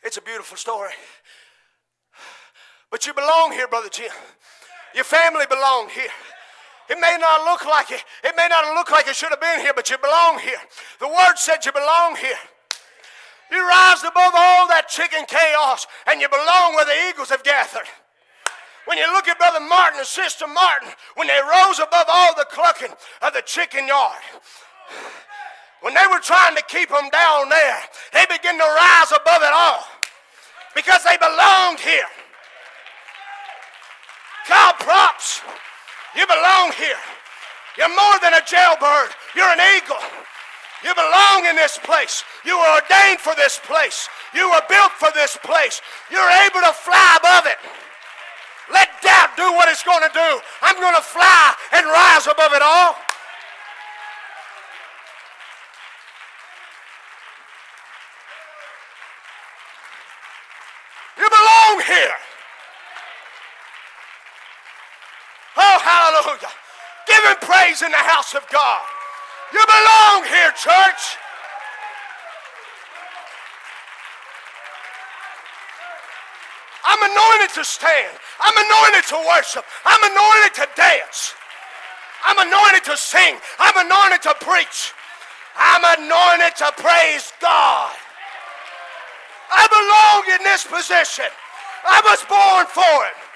It's 0.04 0.18
a 0.18 0.22
beautiful 0.22 0.58
story. 0.58 0.94
But 2.92 3.06
you 3.06 3.14
belong 3.14 3.52
here, 3.52 3.68
Brother 3.68 3.90
Jim. 3.90 4.12
Your 4.96 5.04
family 5.04 5.46
belong 5.48 5.90
here. 5.90 6.10
It 6.90 7.00
may 7.00 7.18
not 7.20 7.46
look 7.46 7.66
like 7.66 7.92
it. 7.92 8.04
It 8.24 8.34
may 8.36 8.48
not 8.48 8.74
look 8.74 8.90
like 8.90 9.08
it 9.08 9.16
should 9.16 9.30
have 9.30 9.42
been 9.42 9.60
here, 9.60 9.74
but 9.76 9.90
you 9.90 9.98
belong 10.00 10.40
here. 10.40 10.58
The 11.00 11.08
word 11.08 11.36
said 11.36 11.64
you 11.66 11.72
belong 11.72 12.16
here. 12.16 12.40
You 13.52 13.68
rise 13.68 14.02
above 14.02 14.34
all 14.36 14.68
that 14.70 14.90
chicken 14.90 15.26
chaos, 15.28 15.86
and 16.08 16.22
you 16.22 16.30
belong 16.30 16.76
where 16.76 16.86
the 16.86 17.10
eagles 17.10 17.30
have 17.30 17.44
gathered. 17.44 17.88
When 18.86 18.98
you 18.98 19.06
look 19.14 19.28
at 19.28 19.38
Brother 19.38 19.60
Martin 19.60 20.00
and 20.00 20.08
Sister 20.08 20.48
Martin, 20.48 20.90
when 21.16 21.28
they 21.28 21.40
rose 21.46 21.78
above 21.78 22.08
all 22.10 22.34
the 22.36 22.48
clucking 22.50 22.94
of 23.22 23.34
the 23.34 23.44
chicken 23.46 23.88
yard, 23.88 24.18
when 25.90 25.98
they 25.98 26.14
were 26.14 26.22
trying 26.22 26.56
to 26.56 26.62
keep 26.70 26.88
them 26.90 27.10
down 27.10 27.50
there, 27.50 27.82
they 28.14 28.22
began 28.30 28.54
to 28.54 28.70
rise 28.78 29.10
above 29.10 29.42
it 29.42 29.50
all 29.50 29.82
because 30.76 31.04
they 31.04 31.18
belonged 31.18 31.80
here. 31.80 32.06
God 34.48 34.78
props. 34.78 35.42
You 36.16 36.28
belong 36.28 36.78
here. 36.78 37.02
You're 37.76 37.90
more 37.90 38.22
than 38.22 38.38
a 38.38 38.46
jailbird. 38.46 39.18
You're 39.34 39.50
an 39.50 39.66
eagle. 39.82 39.98
You 40.86 40.94
belong 40.94 41.50
in 41.50 41.56
this 41.56 41.80
place. 41.82 42.24
You 42.46 42.54
were 42.54 42.70
ordained 42.78 43.20
for 43.20 43.34
this 43.34 43.58
place. 43.58 44.08
You 44.36 44.46
were 44.46 44.62
built 44.70 44.92
for 44.92 45.10
this 45.16 45.40
place. 45.42 45.82
You're 46.12 46.34
able 46.46 46.62
to 46.70 46.74
fly 46.86 47.18
above 47.18 47.48
it. 47.48 47.58
Let 48.72 48.90
doubt 49.02 49.34
do 49.36 49.54
what 49.58 49.68
it's 49.70 49.82
going 49.82 50.06
to 50.06 50.14
do. 50.14 50.40
I'm 50.62 50.78
going 50.78 50.96
to 50.96 51.02
fly 51.02 51.56
and 51.74 51.88
rise 51.88 52.28
above 52.28 52.54
it 52.54 52.62
all. 52.62 52.94
You 61.20 61.28
belong 61.28 61.84
here. 61.86 62.16
Oh, 65.58 65.80
hallelujah. 66.10 66.50
Give 67.06 67.24
him 67.24 67.38
praise 67.42 67.82
in 67.82 67.92
the 67.92 68.06
house 68.10 68.34
of 68.34 68.46
God. 68.50 68.82
You 69.54 69.62
belong 69.66 70.26
here, 70.26 70.52
church. 70.58 71.18
I'm 76.86 77.02
anointed 77.06 77.54
to 77.56 77.64
stand. 77.66 78.18
I'm 78.42 78.58
anointed 78.58 79.06
to 79.10 79.18
worship. 79.30 79.66
I'm 79.86 80.02
anointed 80.10 80.54
to 80.56 80.68
dance. 80.76 81.34
I'm 82.26 82.38
anointed 82.38 82.84
to 82.86 82.98
sing. 82.98 83.38
I'm 83.60 83.86
anointed 83.86 84.22
to 84.24 84.34
preach. 84.42 84.94
I'm 85.56 85.84
anointed 86.00 86.56
to 86.58 86.72
praise 86.78 87.34
God. 87.42 87.94
I 89.52 89.66
belong 89.70 90.40
in 90.40 90.44
this 90.44 90.66
position. 90.66 91.30
I 91.86 92.02
was 92.06 92.22
born 92.30 92.66
for 92.68 93.06
it. 93.08 93.29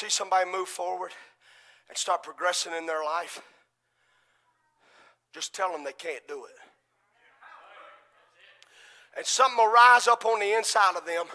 See 0.00 0.08
somebody 0.08 0.50
move 0.50 0.68
forward 0.68 1.12
and 1.88 1.98
start 1.98 2.22
progressing 2.22 2.72
in 2.72 2.86
their 2.86 3.04
life? 3.04 3.42
Just 5.34 5.54
tell 5.54 5.72
them 5.72 5.84
they 5.84 5.92
can't 5.92 6.26
do 6.26 6.46
it. 6.46 6.56
And 9.16 9.26
something 9.26 9.58
will 9.58 9.72
rise 9.72 10.08
up 10.08 10.24
on 10.24 10.40
the 10.40 10.56
inside 10.56 10.96
of 10.96 11.04
them. 11.04 11.26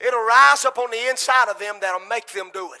It'll 0.00 0.24
rise 0.24 0.64
up 0.64 0.78
on 0.78 0.90
the 0.90 1.08
inside 1.08 1.48
of 1.48 1.58
them 1.58 1.76
that'll 1.80 2.06
make 2.06 2.30
them 2.32 2.50
do 2.52 2.72
it. 2.72 2.80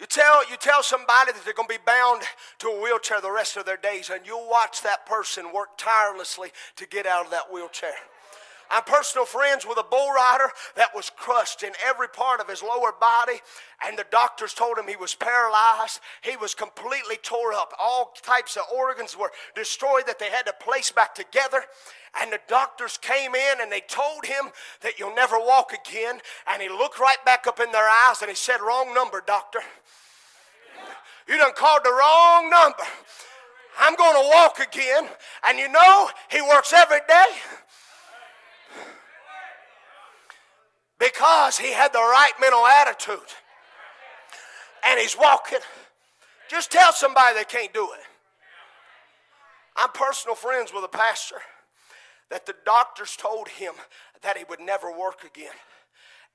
You 0.00 0.06
tell, 0.06 0.48
you 0.50 0.56
tell 0.56 0.82
somebody 0.82 1.32
that 1.32 1.44
they're 1.44 1.54
going 1.54 1.68
to 1.68 1.74
be 1.74 1.84
bound 1.84 2.22
to 2.60 2.68
a 2.68 2.82
wheelchair 2.82 3.20
the 3.20 3.30
rest 3.30 3.58
of 3.58 3.66
their 3.66 3.76
days, 3.76 4.10
and 4.10 4.26
you'll 4.26 4.48
watch 4.48 4.82
that 4.82 5.04
person 5.04 5.52
work 5.52 5.76
tirelessly 5.76 6.48
to 6.76 6.86
get 6.88 7.04
out 7.06 7.26
of 7.26 7.30
that 7.32 7.52
wheelchair. 7.52 7.92
I'm 8.70 8.84
personal 8.84 9.26
friends 9.26 9.66
with 9.66 9.78
a 9.78 9.82
bull 9.82 10.12
rider 10.12 10.48
that 10.76 10.94
was 10.94 11.10
crushed 11.10 11.64
in 11.64 11.72
every 11.84 12.08
part 12.08 12.40
of 12.40 12.48
his 12.48 12.62
lower 12.62 12.92
body, 12.98 13.40
and 13.84 13.98
the 13.98 14.06
doctors 14.10 14.54
told 14.54 14.78
him 14.78 14.86
he 14.86 14.96
was 14.96 15.14
paralyzed. 15.14 16.00
He 16.22 16.36
was 16.36 16.54
completely 16.54 17.16
tore 17.22 17.52
up. 17.52 17.74
All 17.80 18.14
types 18.22 18.56
of 18.56 18.62
organs 18.72 19.16
were 19.16 19.32
destroyed 19.56 20.04
that 20.06 20.20
they 20.20 20.30
had 20.30 20.46
to 20.46 20.52
place 20.52 20.92
back 20.92 21.14
together. 21.14 21.64
And 22.20 22.32
the 22.32 22.40
doctors 22.48 22.98
came 22.98 23.34
in 23.34 23.60
and 23.60 23.70
they 23.70 23.82
told 23.82 24.24
him 24.24 24.50
that 24.82 24.98
you'll 24.98 25.14
never 25.14 25.38
walk 25.38 25.72
again. 25.72 26.18
And 26.48 26.60
he 26.60 26.68
looked 26.68 26.98
right 26.98 27.22
back 27.24 27.46
up 27.46 27.60
in 27.60 27.70
their 27.70 27.88
eyes 27.88 28.20
and 28.20 28.28
he 28.28 28.34
said, 28.34 28.60
Wrong 28.60 28.92
number, 28.94 29.22
doctor. 29.24 29.60
You 31.28 31.38
done 31.38 31.52
called 31.54 31.82
the 31.84 31.92
wrong 31.92 32.50
number. 32.50 32.82
I'm 33.78 33.94
going 33.94 34.14
to 34.14 34.28
walk 34.28 34.58
again. 34.58 35.08
And 35.46 35.58
you 35.58 35.68
know, 35.68 36.10
he 36.28 36.42
works 36.42 36.72
every 36.72 36.98
day. 37.08 37.26
Because 40.98 41.58
he 41.58 41.72
had 41.72 41.92
the 41.92 41.98
right 41.98 42.32
mental 42.40 42.64
attitude. 42.66 43.18
And 44.86 45.00
he's 45.00 45.16
walking. 45.18 45.58
Just 46.48 46.70
tell 46.70 46.92
somebody 46.92 47.34
they 47.34 47.44
can't 47.44 47.72
do 47.74 47.84
it. 47.92 48.00
I'm 49.76 49.90
personal 49.90 50.34
friends 50.34 50.72
with 50.74 50.84
a 50.84 50.88
pastor 50.88 51.36
that 52.30 52.46
the 52.46 52.54
doctors 52.64 53.16
told 53.16 53.48
him 53.48 53.72
that 54.22 54.36
he 54.36 54.44
would 54.48 54.60
never 54.60 54.90
work 54.96 55.24
again. 55.24 55.54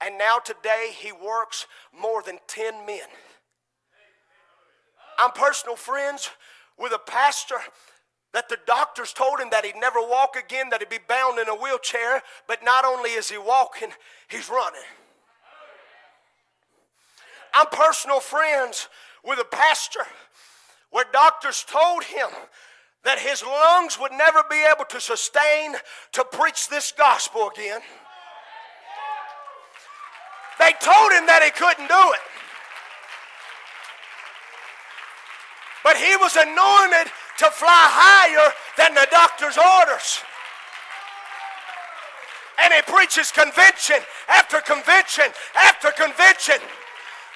And 0.02 0.18
now 0.18 0.40
today 0.44 0.92
he 0.98 1.12
works 1.12 1.68
more 1.98 2.22
than 2.22 2.40
10 2.48 2.86
men. 2.86 3.08
I'm 5.18 5.32
personal 5.32 5.76
friends 5.76 6.30
with 6.78 6.92
a 6.92 7.00
pastor 7.00 7.58
that 8.36 8.50
the 8.50 8.58
doctors 8.68 9.14
told 9.14 9.40
him 9.40 9.48
that 9.50 9.64
he'd 9.64 9.78
never 9.78 10.02
walk 10.02 10.36
again, 10.36 10.70
that 10.70 10.82
he'd 10.82 10.90
be 10.90 11.00
bound 11.08 11.40
in 11.40 11.48
a 11.48 11.56
wheelchair, 11.56 12.22
but 12.48 12.60
not 12.66 12.84
only 12.84 13.12
is 13.12 13.30
he 13.30 13.38
walking, 13.38 13.88
he's 14.28 14.50
running. 14.50 14.82
I'm 17.54 17.68
personal 17.68 18.20
friends 18.20 18.90
with 19.24 19.40
a 19.40 19.46
pastor 19.46 20.02
where 20.92 21.06
doctors 21.14 21.66
told 21.66 22.04
him 22.04 22.28
that 23.06 23.20
his 23.20 23.42
lungs 23.42 23.98
would 23.98 24.12
never 24.12 24.44
be 24.50 24.62
able 24.70 24.84
to 24.90 25.00
sustain 25.00 25.76
to 26.12 26.26
preach 26.26 26.68
this 26.68 26.92
gospel 26.92 27.50
again. 27.56 27.80
They 30.60 30.74
told 30.82 31.14
him 31.14 31.26
that 31.28 31.40
he 31.42 31.52
couldn't 31.52 31.88
do 31.88 32.14
it. 32.14 32.22
But 35.86 35.96
he 35.96 36.18
was 36.18 36.36
anointed 36.36 37.14
to 37.38 37.52
fly 37.52 37.86
higher 37.92 38.52
than 38.78 38.94
the 38.94 39.08
doctor's 39.12 39.58
orders. 39.58 40.24
And 42.64 42.74
he 42.74 42.82
preaches 42.88 43.32
convention 43.32 44.00
after 44.30 44.62
convention 44.62 45.28
after 45.56 45.92
convention. 45.92 46.56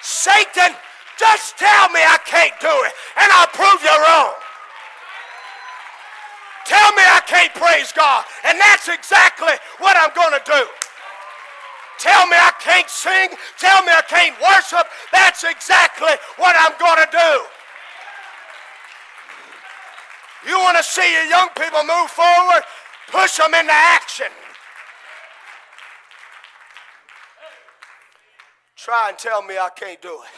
Satan, 0.00 0.72
just 1.18 1.58
tell 1.58 1.92
me 1.92 2.00
I 2.00 2.16
can't 2.24 2.56
do 2.60 2.72
it, 2.88 2.92
and 3.20 3.28
I'll 3.28 3.52
prove 3.52 3.84
you 3.84 3.92
wrong. 3.92 4.32
Tell 6.64 6.92
me 6.96 7.04
I 7.04 7.20
can't 7.26 7.52
praise 7.52 7.92
God, 7.92 8.24
and 8.48 8.58
that's 8.58 8.88
exactly 8.88 9.52
what 9.78 9.96
I'm 10.00 10.14
going 10.16 10.32
to 10.32 10.44
do. 10.46 10.64
Tell 11.98 12.26
me 12.26 12.36
I 12.40 12.52
can't 12.60 12.88
sing, 12.88 13.36
tell 13.58 13.84
me 13.84 13.92
I 13.92 14.00
can't 14.08 14.32
worship, 14.40 14.88
that's 15.12 15.44
exactly 15.44 16.16
what 16.40 16.56
I'm 16.56 16.72
going 16.80 17.04
to 17.04 17.10
do. 17.12 17.59
You 20.46 20.58
want 20.58 20.78
to 20.78 20.82
see 20.82 21.12
your 21.12 21.24
young 21.24 21.48
people 21.56 21.82
move 21.82 22.10
forward? 22.10 22.62
Push 23.08 23.36
them 23.36 23.54
into 23.54 23.72
action. 23.72 24.26
Try 28.76 29.10
and 29.10 29.18
tell 29.18 29.42
me 29.42 29.58
I 29.58 29.68
can't 29.76 30.00
do 30.00 30.08
it. 30.08 30.30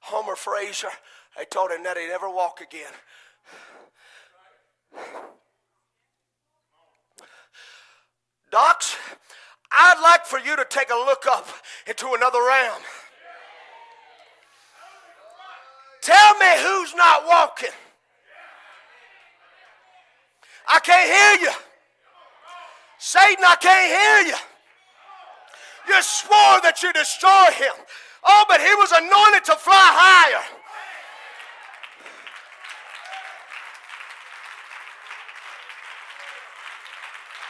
Homer 0.00 0.36
Frazier, 0.36 0.90
they 1.36 1.46
told 1.46 1.70
him 1.70 1.82
that 1.84 1.96
he'd 1.96 2.08
never 2.08 2.28
walk 2.28 2.60
again. 2.60 2.92
Docs, 8.50 8.96
I'd 9.72 10.00
like 10.02 10.26
for 10.26 10.38
you 10.38 10.54
to 10.56 10.66
take 10.68 10.90
a 10.90 10.94
look 10.94 11.24
up 11.26 11.48
into 11.86 12.12
another 12.14 12.40
realm. 12.40 12.82
Tell 16.04 16.34
me 16.36 16.46
who's 16.58 16.94
not 16.94 17.26
walking. 17.26 17.72
I 20.68 20.78
can't 20.80 21.40
hear 21.40 21.48
you. 21.48 21.54
Satan, 22.98 23.42
I 23.42 23.56
can't 23.56 23.88
hear 23.88 24.34
you. 24.34 24.38
You 25.88 26.02
swore 26.02 26.60
that 26.60 26.82
you 26.82 26.92
destroy 26.92 27.46
him. 27.56 27.72
Oh, 28.22 28.44
but 28.48 28.60
he 28.60 28.74
was 28.74 28.92
anointed 28.92 29.44
to 29.44 29.56
fly 29.56 29.72
higher. 29.72 30.44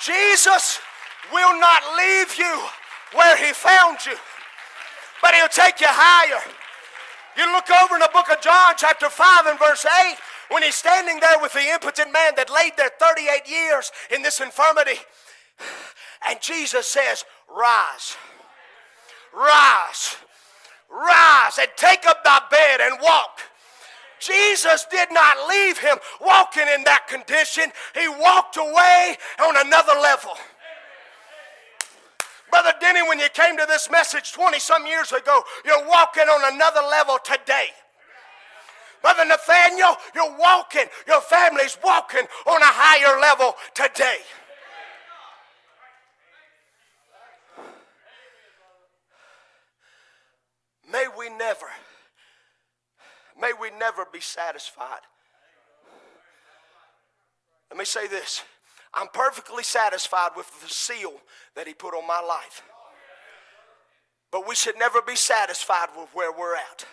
Jesus 0.01 0.79
will 1.33 1.59
not 1.59 1.83
leave 1.99 2.39
you 2.39 2.63
where 3.15 3.37
he 3.37 3.53
found 3.53 3.99
you, 4.07 4.15
but 5.21 5.35
he'll 5.35 5.49
take 5.49 5.81
you 5.81 5.89
higher. 5.91 6.41
You 7.37 7.51
look 7.53 7.71
over 7.71 7.95
in 7.97 8.01
the 8.01 8.11
book 8.13 8.31
of 8.31 8.41
John, 8.41 8.75
chapter 8.77 9.09
5, 9.09 9.47
and 9.47 9.59
verse 9.59 9.85
8, 9.85 10.17
when 10.51 10.63
he's 10.63 10.75
standing 10.75 11.21
there 11.21 11.39
with 11.41 11.53
the 11.53 11.67
impotent 11.73 12.13
man 12.13 12.33
that 12.37 12.51
laid 12.51 12.73
there 12.77 12.91
38 13.01 13.49
years 13.49 13.91
in 14.15 14.23
this 14.23 14.41
infirmity. 14.41 15.01
And 16.29 16.41
Jesus 16.41 16.87
says, 16.87 17.25
Rise, 17.49 18.17
rise, 19.35 20.17
rise, 20.91 21.59
and 21.59 21.69
take 21.77 22.07
up 22.07 22.25
thy 22.25 22.41
bed 22.51 22.81
and 22.81 22.99
walk. 23.03 23.41
Jesus 24.21 24.87
did 24.91 25.09
not 25.13 25.49
leave 25.49 25.79
him 25.79 25.99
walking 26.21 26.67
in 26.75 26.85
that 26.85 27.09
condition, 27.09 27.65
he 27.95 28.09
walked 28.09 28.57
away 28.57 29.17
on 29.43 29.67
another 29.67 30.01
level. 30.01 30.33
Brother 32.55 32.79
Denny, 32.81 33.03
when 33.03 33.19
you 33.19 33.29
came 33.31 33.57
to 33.57 33.67
this 33.67 33.91
message 33.91 34.31
20 34.31 34.61
some 34.61 34.87
years 34.87 35.11
ago, 35.11 35.43
you're 35.65 35.89
walking 35.89 36.23
on 36.23 36.55
another 36.55 36.83
level 36.83 37.19
today. 37.25 37.67
Brother 39.03 39.25
Nathaniel, 39.25 39.97
you're 40.15 40.39
walking, 40.39 40.85
your 41.09 41.21
family's 41.21 41.77
walking 41.83 42.21
on 42.47 42.63
a 42.63 42.67
higher 42.67 43.21
level 43.21 43.57
today. 43.75 44.19
May 50.93 51.07
we 51.19 51.31
never, 51.31 51.67
may 53.41 53.51
we 53.61 53.71
never 53.77 54.07
be 54.13 54.21
satisfied. 54.21 55.01
Let 57.69 57.81
me 57.81 57.85
say 57.85 58.07
this 58.07 58.45
I'm 58.95 59.09
perfectly 59.09 59.63
satisfied 59.63 60.31
with 60.37 60.49
the 60.63 60.69
seal 60.69 61.15
that 61.57 61.67
He 61.67 61.75
put 61.75 61.95
on 61.95 62.07
my 62.07 62.21
life. 62.21 62.63
But 64.31 64.49
we 64.49 64.55
should 64.55 64.79
never 64.79 65.01
be 65.03 65.17
satisfied 65.17 65.89
with 65.97 66.09
where 66.13 66.33
we're 66.33 66.57
at. 66.57 66.85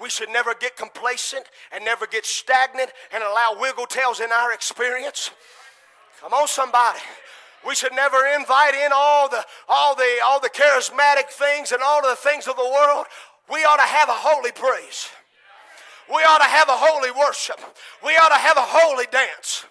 We 0.00 0.10
should 0.10 0.28
never 0.30 0.54
get 0.54 0.76
complacent 0.76 1.46
and 1.72 1.84
never 1.84 2.06
get 2.06 2.26
stagnant 2.26 2.90
and 3.12 3.22
allow 3.22 3.56
wiggle 3.60 3.86
tails 3.86 4.20
in 4.20 4.32
our 4.32 4.52
experience. 4.52 5.30
Come 6.20 6.32
on, 6.32 6.48
somebody. 6.48 6.98
We 7.66 7.74
should 7.74 7.94
never 7.94 8.18
invite 8.38 8.74
in 8.74 8.90
all 8.94 9.28
the, 9.28 9.44
all 9.68 9.94
the, 9.94 10.08
all 10.24 10.40
the 10.40 10.50
charismatic 10.50 11.28
things 11.30 11.72
and 11.72 11.80
all 11.82 12.02
the 12.02 12.16
things 12.16 12.46
of 12.46 12.56
the 12.56 12.64
world. 12.64 13.06
We 13.50 13.60
ought 13.64 13.76
to 13.76 13.82
have 13.82 14.08
a 14.08 14.12
holy 14.12 14.52
praise. 14.52 15.08
We 16.08 16.16
ought 16.16 16.38
to 16.38 16.44
have 16.44 16.68
a 16.68 16.76
holy 16.76 17.10
worship. 17.10 17.60
We 18.04 18.12
ought 18.12 18.28
to 18.28 18.34
have 18.34 18.56
a 18.56 18.66
holy 18.66 19.06
dance. 19.10 19.64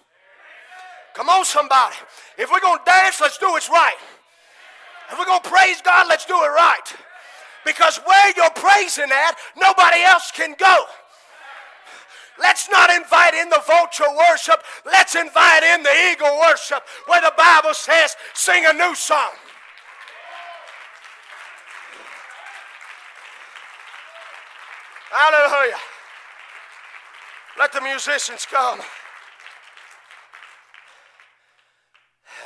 Come 1.14 1.28
on, 1.28 1.44
somebody. 1.44 1.94
If 2.36 2.50
we're 2.50 2.60
going 2.60 2.78
to 2.78 2.84
dance, 2.84 3.20
let's 3.20 3.38
do 3.38 3.56
it 3.56 3.68
right. 3.68 3.96
If 5.10 5.18
we're 5.18 5.24
going 5.24 5.40
to 5.42 5.48
praise 5.48 5.80
God, 5.80 6.06
let's 6.08 6.26
do 6.26 6.34
it 6.34 6.48
right. 6.48 6.94
Because 7.64 7.98
where 7.98 8.32
you're 8.36 8.50
praising 8.50 9.10
at, 9.10 9.36
nobody 9.56 10.02
else 10.02 10.32
can 10.32 10.54
go. 10.58 10.84
Let's 12.38 12.68
not 12.68 12.90
invite 12.90 13.34
in 13.34 13.48
the 13.48 13.62
vulture 13.64 14.10
worship. 14.28 14.64
Let's 14.84 15.14
invite 15.14 15.62
in 15.62 15.84
the 15.84 15.94
eagle 16.10 16.36
worship 16.40 16.82
where 17.06 17.20
the 17.20 17.32
Bible 17.38 17.74
says, 17.74 18.16
sing 18.34 18.64
a 18.66 18.72
new 18.72 18.94
song. 18.96 19.30
Hallelujah. 25.10 25.78
Let 27.56 27.72
the 27.72 27.80
musicians 27.82 28.46
come. 28.50 28.80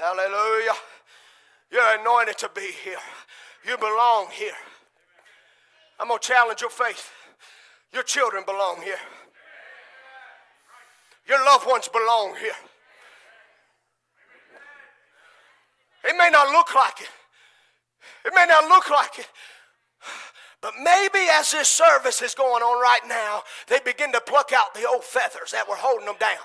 Hallelujah. 0.00 0.74
You're 1.70 2.00
anointed 2.00 2.38
to 2.38 2.50
be 2.54 2.70
here. 2.84 2.98
You 3.66 3.76
belong 3.76 4.28
here. 4.32 4.56
I'm 5.98 6.08
going 6.08 6.20
to 6.20 6.26
challenge 6.26 6.60
your 6.60 6.70
faith. 6.70 7.10
Your 7.92 8.04
children 8.04 8.44
belong 8.46 8.80
here. 8.82 8.98
Your 11.26 11.44
loved 11.44 11.66
ones 11.66 11.88
belong 11.88 12.34
here. 12.40 12.52
It 16.04 16.16
may 16.16 16.30
not 16.30 16.52
look 16.52 16.74
like 16.74 17.00
it. 17.00 17.08
It 18.24 18.32
may 18.34 18.46
not 18.46 18.68
look 18.68 18.88
like 18.90 19.18
it. 19.18 19.28
But 20.60 20.74
maybe 20.82 21.26
as 21.30 21.52
this 21.52 21.68
service 21.68 22.22
is 22.22 22.34
going 22.34 22.62
on 22.62 22.80
right 22.80 23.06
now, 23.08 23.42
they 23.66 23.78
begin 23.84 24.12
to 24.12 24.20
pluck 24.20 24.52
out 24.54 24.74
the 24.74 24.88
old 24.88 25.04
feathers 25.04 25.50
that 25.52 25.68
were 25.68 25.76
holding 25.76 26.06
them 26.06 26.16
down. 26.18 26.38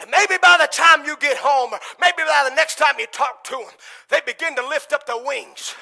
And 0.00 0.10
maybe 0.10 0.34
by 0.42 0.58
the 0.60 0.68
time 0.70 1.04
you 1.06 1.16
get 1.16 1.38
home, 1.38 1.72
or 1.72 1.80
maybe 2.00 2.18
by 2.18 2.46
the 2.48 2.54
next 2.54 2.76
time 2.76 2.94
you 2.98 3.06
talk 3.06 3.44
to 3.44 3.56
them, 3.56 3.74
they 4.10 4.20
begin 4.26 4.54
to 4.56 4.66
lift 4.66 4.92
up 4.92 5.06
their 5.06 5.22
wings. 5.24 5.74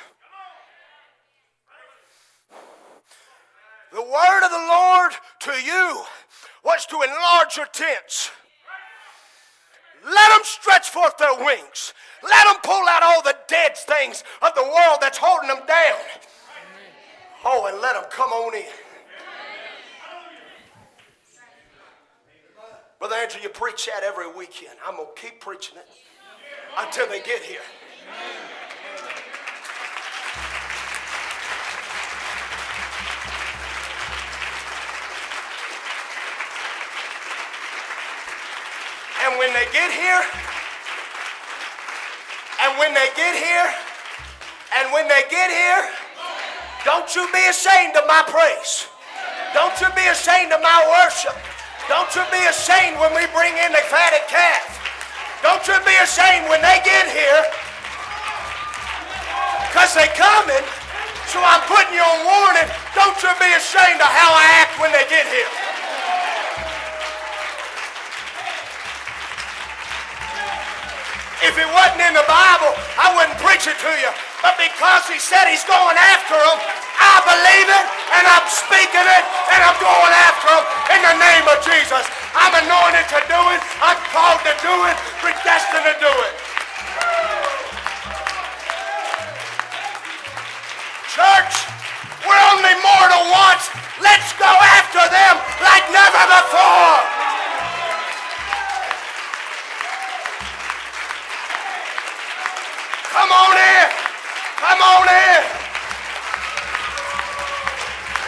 The 3.93 4.03
word 4.03 4.45
of 4.45 4.51
the 4.51 4.66
Lord 4.69 5.12
to 5.41 5.53
you 5.53 6.03
was 6.65 6.86
to 6.86 7.03
enlarge 7.03 7.57
your 7.57 7.66
tents. 7.66 8.31
Let 10.05 10.28
them 10.31 10.41
stretch 10.45 10.91
forth 10.91 11.16
their 11.16 11.35
wings. 11.45 11.95
Let 12.23 12.45
them 12.47 12.57
pull 12.62 12.89
out 12.89 13.03
all 13.03 13.23
the 13.23 13.36
dead 13.49 13.77
things 13.77 14.23
of 14.43 14.55
the 14.55 14.62
world 14.62 14.99
that's 15.01 15.19
holding 15.19 15.49
them 15.49 15.66
down. 15.66 16.01
Oh, 17.45 17.66
and 17.66 17.81
let 17.81 17.95
them 17.95 18.05
come 18.11 18.31
on 18.31 18.55
in. 18.55 18.65
Brother 22.99 23.16
Andrew, 23.16 23.41
you 23.43 23.49
preach 23.49 23.87
that 23.87 24.03
every 24.03 24.31
weekend. 24.33 24.79
I'm 24.87 24.97
going 24.97 25.09
to 25.15 25.21
keep 25.21 25.41
preaching 25.41 25.77
it 25.79 25.89
until 26.79 27.07
they 27.09 27.21
get 27.21 27.43
here. 27.43 27.61
And 39.25 39.39
when 39.39 39.53
they 39.55 39.66
get 39.73 39.91
here, 39.91 40.23
and 42.62 42.79
when 42.79 42.95
they 42.95 43.09
get 43.16 43.35
here, 43.35 43.75
and 44.79 44.93
when 44.93 45.09
they 45.09 45.23
get 45.31 45.51
here, 45.51 45.91
don't 46.85 47.15
you 47.16 47.27
be 47.33 47.49
ashamed 47.49 47.97
of 47.97 48.07
my 48.07 48.23
praise. 48.29 48.89
Don't 49.55 49.81
you 49.81 49.89
be 49.97 50.07
ashamed 50.09 50.53
of 50.53 50.61
my 50.62 51.05
worship. 51.05 51.54
Don't 51.89 52.09
you 52.16 52.24
be 52.32 52.40
ashamed 52.48 52.97
when 52.97 53.12
we 53.12 53.28
bring 53.36 53.52
in 53.61 53.70
the 53.73 53.85
fatted 53.93 54.24
calf. 54.32 54.81
Don't 55.44 55.61
you 55.69 55.77
be 55.85 55.93
ashamed 56.01 56.48
when 56.48 56.65
they 56.65 56.81
get 56.81 57.05
here. 57.12 57.44
Because 59.69 59.93
they 59.93 60.09
coming. 60.16 60.65
So 61.28 61.43
I'm 61.44 61.61
putting 61.69 61.93
you 61.93 62.01
on 62.01 62.24
warning. 62.24 62.69
Don't 62.97 63.19
you 63.20 63.28
be 63.36 63.51
ashamed 63.52 64.01
of 64.01 64.09
how 64.09 64.32
I 64.32 64.65
act 64.65 64.81
when 64.81 64.93
they 64.97 65.05
get 65.12 65.28
here. 65.28 65.51
If 71.44 71.59
it 71.61 71.69
wasn't 71.69 72.01
in 72.01 72.15
the 72.16 72.24
Bible, 72.24 72.73
I 72.97 73.12
wouldn't 73.12 73.36
preach 73.44 73.69
it 73.69 73.77
to 73.77 73.93
you. 74.01 74.34
But 74.45 74.61
because 74.61 75.09
he 75.09 75.16
said 75.16 75.49
he's 75.49 75.65
going 75.65 75.97
after 75.97 76.37
them, 76.37 76.61
I 77.01 77.16
believe 77.25 77.65
it 77.65 77.87
and 78.12 78.25
I'm 78.29 78.45
speaking 78.45 79.09
it 79.09 79.25
and 79.57 79.61
I'm 79.65 79.79
going 79.81 80.12
after 80.21 80.53
them 80.53 80.65
in 80.93 81.01
the 81.01 81.16
name 81.16 81.49
of 81.49 81.65
Jesus. 81.65 82.05
I'm 82.37 82.53
anointed 82.53 83.09
to 83.09 83.21
do 83.25 83.41
it. 83.57 83.61
I'm 83.81 83.97
called 84.12 84.45
to 84.45 84.53
do 84.61 84.75
it, 84.85 84.97
predestined 85.25 85.89
to 85.89 85.97
do 85.97 86.12
it. 86.29 86.35
Church, 91.09 91.55
we're 92.29 92.45
only 92.53 92.77
mortal 92.85 93.25
once. 93.33 93.73
Let's 94.05 94.29
go 94.37 94.53
after 94.77 95.09
them 95.09 95.41
like 95.65 95.89
never 95.89 96.21
before. 96.29 97.01
Come 103.09 103.33
on 103.33 103.57
in. 103.57 104.04
Come 104.65 104.81
on 104.81 105.05
in. 105.05 105.45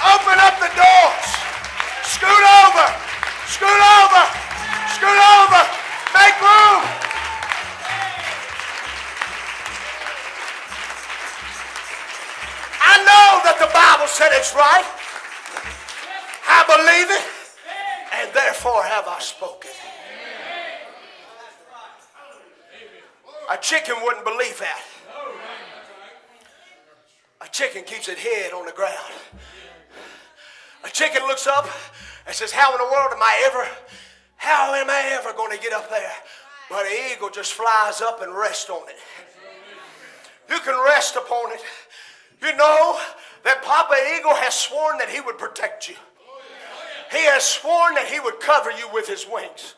Open 0.04 0.36
up 0.36 0.60
the 0.60 0.68
doors. 0.76 1.28
Scoot 2.04 2.44
over. 2.60 2.86
Scoot 3.48 3.82
over. 3.96 4.22
Scoot 4.92 5.16
over. 5.16 5.62
Make 6.12 6.36
room. 6.44 6.82
I 12.84 12.94
know 13.08 13.28
that 13.48 13.56
the 13.56 13.72
Bible 13.72 14.06
said 14.06 14.28
it's 14.36 14.54
right. 14.54 14.84
I 16.46 16.60
believe 16.68 17.08
it, 17.16 17.24
and 18.12 18.30
therefore 18.34 18.82
have 18.84 19.08
I 19.08 19.20
spoken. 19.20 19.70
A 23.50 23.56
chicken 23.56 23.96
wouldn't 24.02 24.24
believe 24.24 24.58
that. 24.58 24.82
A 27.40 27.48
chicken 27.48 27.84
keeps 27.84 28.08
its 28.08 28.20
head 28.20 28.52
on 28.52 28.66
the 28.66 28.72
ground. 28.72 29.12
A 30.84 30.88
chicken 30.88 31.22
looks 31.26 31.46
up 31.46 31.68
and 32.26 32.34
says, 32.34 32.52
How 32.52 32.72
in 32.72 32.78
the 32.78 32.84
world 32.84 33.12
am 33.12 33.22
I 33.22 33.42
ever, 33.46 33.68
how 34.36 34.74
am 34.74 34.88
I 34.88 35.10
ever 35.12 35.32
going 35.36 35.56
to 35.56 35.62
get 35.62 35.72
up 35.72 35.90
there? 35.90 36.12
But 36.70 36.86
an 36.86 36.92
eagle 37.12 37.30
just 37.30 37.52
flies 37.52 38.00
up 38.00 38.22
and 38.22 38.34
rests 38.34 38.70
on 38.70 38.88
it. 38.88 38.96
You 40.48 40.60
can 40.60 40.82
rest 40.84 41.16
upon 41.16 41.52
it. 41.52 41.62
You 42.42 42.56
know 42.56 42.98
that 43.44 43.62
Papa 43.62 43.94
Eagle 44.16 44.34
has 44.34 44.54
sworn 44.54 44.98
that 44.98 45.08
he 45.08 45.20
would 45.20 45.38
protect 45.38 45.88
you. 45.88 45.96
He 47.10 47.24
has 47.26 47.44
sworn 47.44 47.94
that 47.94 48.06
he 48.06 48.20
would 48.20 48.40
cover 48.40 48.70
you 48.72 48.88
with 48.92 49.08
his 49.08 49.26
wings. 49.30 49.74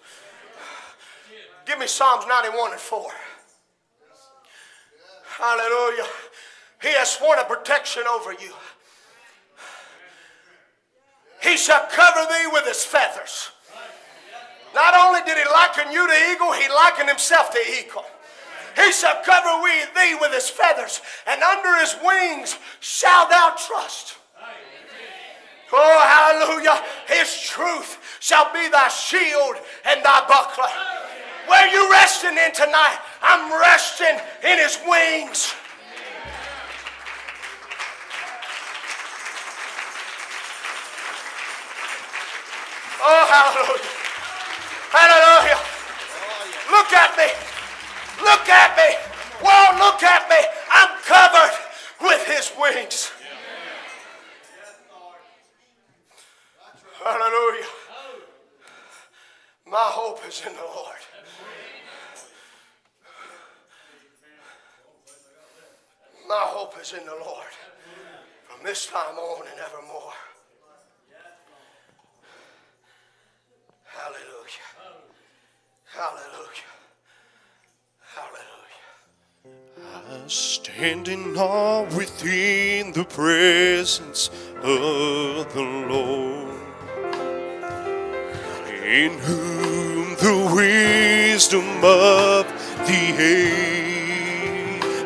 Give 1.66 1.78
me 1.78 1.86
Psalms 1.86 2.24
91 2.26 2.72
and 2.72 2.80
4. 2.80 3.10
Hallelujah. 5.38 6.06
He 6.80 6.88
has 6.94 7.10
sworn 7.10 7.38
a 7.38 7.44
protection 7.44 8.04
over 8.10 8.32
you. 8.32 8.52
He 11.42 11.56
shall 11.56 11.86
cover 11.90 12.26
thee 12.30 12.48
with 12.52 12.66
his 12.66 12.84
feathers. 12.84 13.50
Not 14.74 14.94
only 14.94 15.20
did 15.22 15.38
he 15.38 15.44
liken 15.50 15.92
you 15.92 16.06
to 16.06 16.32
eagle, 16.32 16.52
he 16.52 16.68
likened 16.68 17.08
himself 17.08 17.50
to 17.50 17.58
eagle. 17.58 18.04
He 18.76 18.92
shall 18.92 19.22
cover 19.24 19.62
thee 19.94 20.16
with 20.20 20.32
his 20.32 20.48
feathers, 20.48 21.00
and 21.26 21.42
under 21.42 21.76
his 21.80 21.96
wings 22.04 22.56
shalt 22.80 23.30
thou 23.30 23.54
trust. 23.56 24.16
Oh, 25.72 26.00
hallelujah. 26.00 26.82
His 27.08 27.40
truth 27.40 27.98
shall 28.20 28.52
be 28.52 28.68
thy 28.68 28.88
shield 28.88 29.56
and 29.84 30.02
thy 30.02 30.26
buckler. 30.26 30.70
Where 31.46 31.68
you 31.68 31.90
resting 31.90 32.36
in 32.38 32.52
tonight? 32.52 32.98
I'm 33.22 33.50
resting 33.60 34.18
in 34.44 34.58
his 34.58 34.78
wings. 34.86 35.54
Oh, 43.00 43.24
hallelujah. 43.30 43.98
Hallelujah. 44.90 45.60
Look 46.70 46.92
at 46.92 47.16
me. 47.16 47.28
Look 48.22 48.48
at 48.48 48.76
me. 48.76 48.96
World, 49.44 49.78
look 49.78 50.02
at 50.02 50.28
me. 50.28 50.40
I'm 50.72 50.98
covered 51.04 51.54
with 52.00 52.26
his 52.26 52.52
wings. 52.60 53.12
Hallelujah. 57.04 57.66
My 59.66 59.76
hope 59.76 60.20
is 60.26 60.42
in 60.46 60.52
the 60.54 60.60
Lord. 60.60 60.96
My 66.28 66.34
hope 66.40 66.74
is 66.80 66.92
in 66.92 67.06
the 67.06 67.12
Lord 67.12 67.52
from 68.48 68.64
this 68.64 68.86
time 68.86 69.16
on 69.16 69.46
and 69.46 69.60
evermore. 69.60 70.12
Hallelujah. 73.98 74.70
Hallelujah. 75.92 76.70
Hallelujah. 78.14 78.86
Standing 80.28 81.32
in 81.32 81.36
all 81.36 81.84
within 81.86 82.92
the 82.92 83.02
presence 83.04 84.30
of 84.62 85.52
the 85.52 85.62
Lord, 85.88 86.54
in 88.84 89.18
whom 89.18 90.14
the 90.14 90.48
wisdom 90.54 91.66
of 91.82 92.46
the 92.86 93.16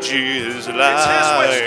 ages 0.03 0.69
lies, 0.69 1.63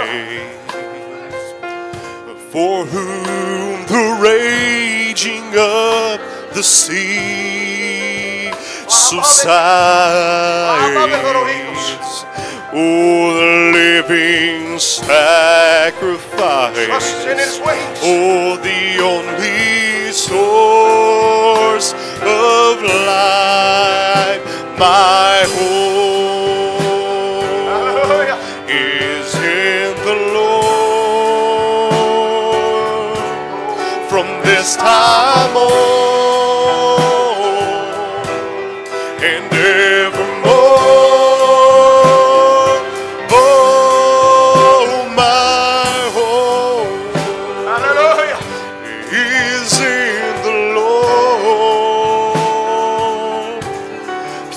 for 2.51 2.85
whom 2.85 3.83
the 3.87 4.17
raging 4.21 5.57
of 5.57 6.19
the 6.55 6.63
sea 6.63 8.49
subsides. 8.87 9.35
Oh, 12.77 13.33
the 13.35 13.49
living 13.73 14.79
sacrifice. 14.79 15.17
Oh, 18.01 18.55
the 18.63 18.99
only 19.03 20.13
source 20.13 21.93
of 22.21 22.81
life. 23.05 24.43
My 24.79 25.43
hope 25.55 26.04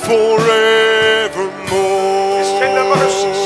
forevermore. 0.08 1.58
His 2.40 2.50
tender 2.58 2.86
mercies. 2.96 3.42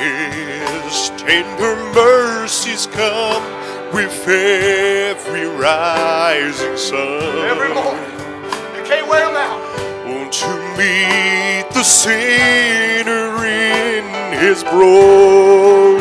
His 0.00 1.10
tender 1.20 1.76
mercies 1.92 2.86
come 2.86 3.44
with 3.92 4.26
every 4.26 5.44
rising 5.44 6.76
sun. 6.76 7.20
Every 7.52 7.68
morning. 7.74 8.10
You 8.76 8.82
can't 8.88 9.06
wear 9.08 9.26
them 9.26 9.36
out. 9.36 9.60
Want 10.08 10.32
to 10.32 10.52
meet 10.78 11.66
the 11.74 11.82
sinner 11.84 13.44
in 13.44 14.04
his 14.40 14.64
brokenness. 14.64 16.00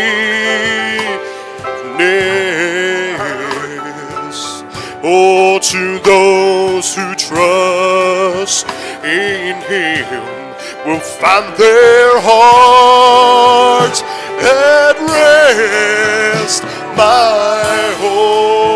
Oh, 5.03 5.59
to 5.61 5.99
those 5.99 6.95
who 6.95 7.13
trust 7.15 8.65
in 9.03 9.61
him 9.61 10.23
will 10.85 10.99
find 10.99 11.55
their 11.55 12.19
hearts 12.19 14.01
at 14.41 14.95
rest. 14.99 16.63
My 16.97 17.93
hope 17.99 18.74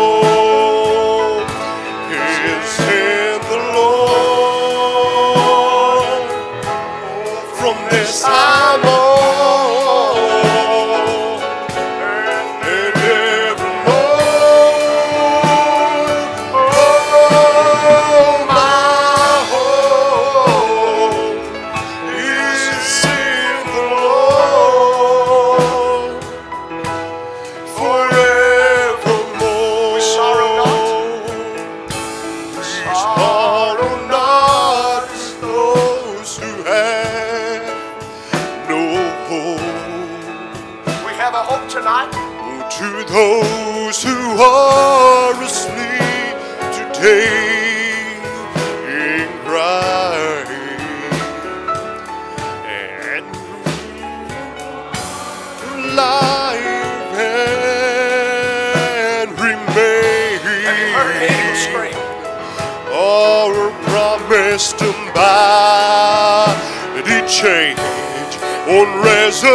resurrection 69.30 69.46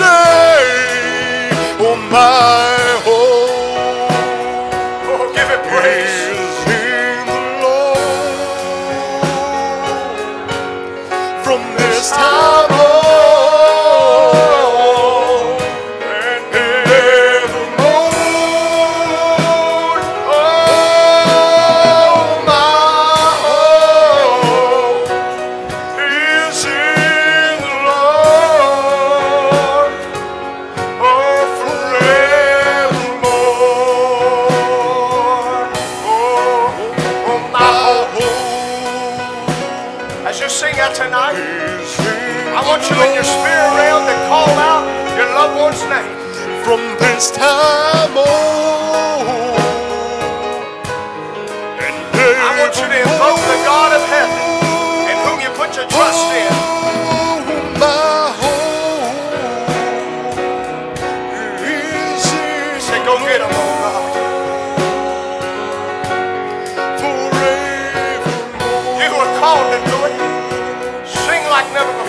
day. 0.00 1.50
Oh, 1.78 1.96
my 2.10 2.81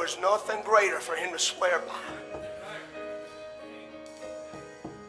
was 0.02 0.18
nothing 0.20 0.60
greater 0.64 0.98
for 0.98 1.14
him 1.14 1.30
to 1.30 1.38
swear 1.38 1.80
by. 1.86 2.48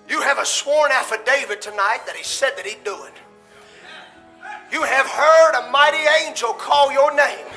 You 0.07 0.22
have 0.22 0.38
a 0.38 0.45
sworn 0.45 0.91
affidavit 0.91 1.64
tonight 1.64 2.02
that 2.06 2.15
he 2.15 2.24
said 2.24 2.52
that 2.57 2.68
he'd 2.68 2.84
do 2.84 3.03
it. 3.06 3.14
You 4.72 4.84
have 4.84 5.07
heard 5.07 5.56
a 5.56 5.72
mighty 5.72 6.06
angel 6.24 6.53
call 6.53 6.91
your 6.91 7.15
name. 7.15 7.48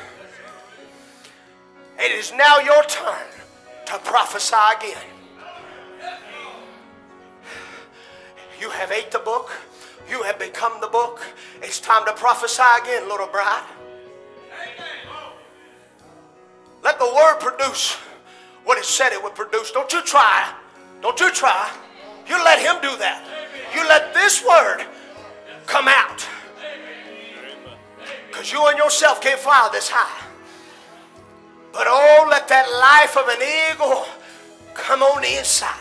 It 1.98 2.10
is 2.10 2.32
now 2.32 2.58
your 2.60 2.82
turn 2.84 3.26
to 3.86 3.98
prophesy 3.98 4.56
again. 4.78 5.04
You 8.58 8.70
have 8.70 8.90
ate 8.90 9.10
the 9.10 9.18
book. 9.18 9.50
You 10.08 10.22
have 10.22 10.38
become 10.38 10.80
the 10.80 10.88
book. 10.88 11.20
It's 11.60 11.80
time 11.80 12.06
to 12.06 12.14
prophesy 12.14 12.62
again, 12.82 13.06
little 13.10 13.26
bride. 13.26 13.76
Let 16.82 16.98
the 16.98 17.07
word 17.07 17.39
produce 17.40 17.97
what 18.65 18.78
it 18.78 18.85
said 18.85 19.12
it 19.12 19.23
would 19.23 19.35
produce. 19.35 19.70
Don't 19.70 19.93
you 19.93 20.03
try. 20.03 20.53
Don't 21.01 21.19
you 21.20 21.31
try. 21.32 21.70
You 22.28 22.43
let 22.44 22.59
him 22.59 22.81
do 22.82 22.97
that. 22.98 23.24
You 23.74 23.86
let 23.89 24.12
this 24.12 24.44
word 24.44 24.85
come 25.66 25.86
out. 25.89 26.27
Because 28.28 28.53
you 28.53 28.66
and 28.66 28.77
yourself 28.77 29.20
can't 29.20 29.39
fly 29.39 29.69
this 29.73 29.89
high. 29.89 30.24
But 31.73 31.86
oh, 31.89 32.27
let 32.31 32.48
that 32.48 32.66
life 32.66 33.16
of 33.16 33.28
an 33.28 33.43
eagle 33.43 34.07
come 34.74 35.03
on 35.03 35.23
the 35.23 35.39
inside. 35.39 35.74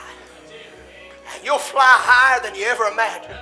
And 1.33 1.43
you'll 1.43 1.57
fly 1.57 1.81
higher 1.83 2.41
than 2.41 2.55
you 2.55 2.65
ever 2.65 2.85
imagined. 2.85 3.39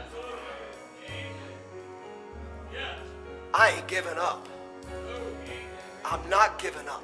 I 3.54 3.72
ain't 3.72 3.88
giving 3.88 4.18
up. 4.18 4.48
I'm 6.06 6.28
not 6.30 6.58
giving 6.60 6.88
up. 6.88 7.04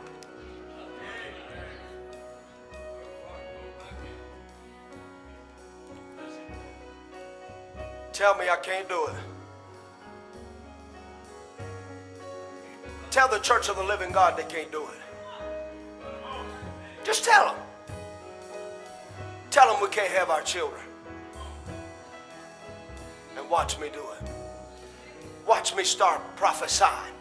Tell 8.13 8.35
me 8.35 8.49
I 8.49 8.57
can't 8.57 8.87
do 8.89 9.07
it. 9.07 9.13
Tell 13.11 13.27
the 13.27 13.39
church 13.39 13.69
of 13.69 13.75
the 13.75 13.83
living 13.83 14.11
God 14.11 14.37
they 14.37 14.43
can't 14.43 14.71
do 14.71 14.83
it. 14.83 14.99
Just 17.03 17.23
tell 17.23 17.45
them. 17.45 17.55
Tell 19.49 19.71
them 19.71 19.81
we 19.81 19.89
can't 19.89 20.11
have 20.11 20.29
our 20.29 20.41
children. 20.41 20.81
And 23.37 23.49
watch 23.49 23.79
me 23.79 23.89
do 23.91 23.99
it. 23.99 24.31
Watch 25.47 25.75
me 25.75 25.83
start 25.83 26.21
prophesying. 26.35 27.13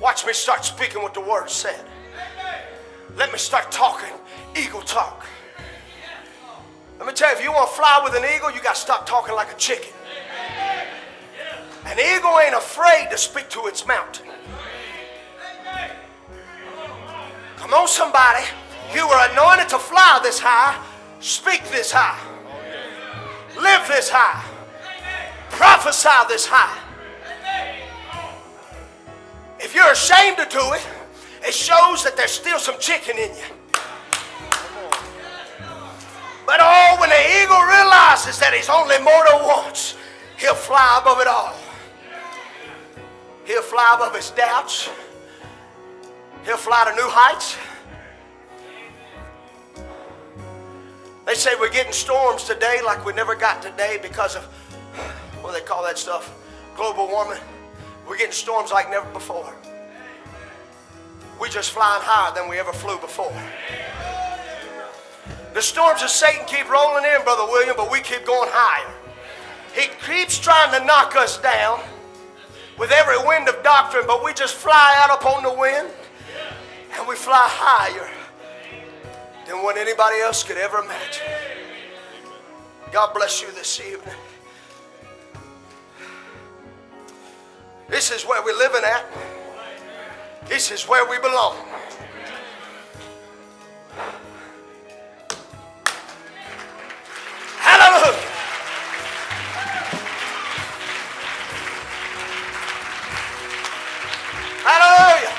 Watch 0.00 0.24
me 0.24 0.32
start 0.32 0.64
speaking 0.64 1.02
what 1.02 1.12
the 1.12 1.20
word 1.20 1.50
said. 1.50 1.84
Let 3.16 3.32
me 3.32 3.38
start 3.38 3.70
talking 3.70 4.14
eagle 4.56 4.80
talk. 4.80 5.26
Let 6.98 7.06
me 7.06 7.12
tell 7.12 7.30
you, 7.30 7.36
if 7.38 7.44
you 7.44 7.52
want 7.52 7.70
to 7.70 7.76
fly 7.76 8.00
with 8.02 8.14
an 8.14 8.24
eagle, 8.34 8.50
you 8.50 8.60
got 8.60 8.74
to 8.74 8.80
stop 8.80 9.06
talking 9.06 9.34
like 9.34 9.52
a 9.52 9.56
chicken. 9.56 9.92
An 11.86 11.98
eagle 11.98 12.38
ain't 12.40 12.54
afraid 12.54 13.08
to 13.10 13.16
speak 13.16 13.48
to 13.50 13.66
its 13.66 13.86
mountain. 13.86 14.26
Come 17.56 17.72
on, 17.72 17.86
somebody. 17.86 18.44
You 18.94 19.06
were 19.06 19.28
anointed 19.30 19.68
to 19.68 19.78
fly 19.78 20.18
this 20.22 20.40
high, 20.40 20.82
speak 21.20 21.62
this 21.70 21.92
high, 21.92 22.18
live 23.60 23.86
this 23.86 24.10
high, 24.10 24.44
prophesy 25.50 26.08
this 26.28 26.46
high. 26.46 26.78
If 29.60 29.74
you're 29.74 29.92
ashamed 29.92 30.38
to 30.38 30.46
do 30.50 30.72
it, 30.72 30.86
it 31.42 31.54
shows 31.54 32.02
that 32.04 32.16
there's 32.16 32.30
still 32.30 32.58
some 32.58 32.78
chicken 32.80 33.18
in 33.18 33.30
you. 33.30 33.57
But 36.48 36.60
oh, 36.62 36.96
when 36.98 37.10
the 37.10 37.42
eagle 37.42 37.60
realizes 37.60 38.38
that 38.38 38.54
he's 38.54 38.70
only 38.70 38.96
mortal 39.04 39.46
once, 39.46 39.96
he'll 40.38 40.54
fly 40.54 40.98
above 40.98 41.20
it 41.20 41.26
all. 41.26 41.54
He'll 43.44 43.60
fly 43.60 43.92
above 43.94 44.16
his 44.16 44.30
doubts. 44.30 44.88
He'll 46.46 46.56
fly 46.56 46.88
to 46.88 46.96
new 46.96 47.06
heights. 47.06 47.58
They 51.26 51.34
say 51.34 51.50
we're 51.60 51.68
getting 51.68 51.92
storms 51.92 52.44
today 52.44 52.78
like 52.82 53.04
we 53.04 53.12
never 53.12 53.34
got 53.34 53.60
today 53.60 53.98
because 54.00 54.34
of 54.34 54.44
what 55.42 55.52
they 55.52 55.60
call 55.60 55.82
that 55.82 55.98
stuff? 55.98 56.34
Global 56.76 57.08
warming. 57.08 57.42
We're 58.08 58.16
getting 58.16 58.32
storms 58.32 58.72
like 58.72 58.88
never 58.88 59.10
before. 59.12 59.52
We're 61.38 61.48
just 61.48 61.72
flying 61.72 62.00
higher 62.02 62.34
than 62.34 62.48
we 62.48 62.58
ever 62.58 62.72
flew 62.72 62.96
before. 63.00 63.36
The 65.58 65.62
storms 65.62 66.04
of 66.04 66.08
Satan 66.08 66.46
keep 66.46 66.70
rolling 66.70 67.02
in, 67.04 67.24
Brother 67.24 67.42
William, 67.42 67.74
but 67.76 67.90
we 67.90 68.00
keep 68.00 68.24
going 68.24 68.48
higher. 68.52 68.94
He 69.74 69.88
keeps 70.06 70.38
trying 70.38 70.70
to 70.78 70.86
knock 70.86 71.16
us 71.16 71.36
down 71.38 71.80
with 72.78 72.92
every 72.92 73.18
wind 73.26 73.48
of 73.48 73.60
doctrine, 73.64 74.04
but 74.06 74.24
we 74.24 74.32
just 74.32 74.54
fly 74.54 74.94
out 74.98 75.20
upon 75.20 75.42
the 75.42 75.52
wind 75.52 75.88
and 76.96 77.08
we 77.08 77.16
fly 77.16 77.44
higher 77.50 78.08
than 79.48 79.64
what 79.64 79.76
anybody 79.76 80.20
else 80.20 80.44
could 80.44 80.58
ever 80.58 80.78
imagine. 80.78 81.26
God 82.92 83.12
bless 83.12 83.42
you 83.42 83.50
this 83.50 83.80
evening. 83.80 84.14
This 87.88 88.12
is 88.12 88.22
where 88.22 88.44
we're 88.44 88.58
living 88.58 88.84
at. 88.84 89.04
This 90.46 90.70
is 90.70 90.84
where 90.84 91.04
we 91.10 91.18
belong. 91.18 91.56
Hallelujah. 104.68 105.32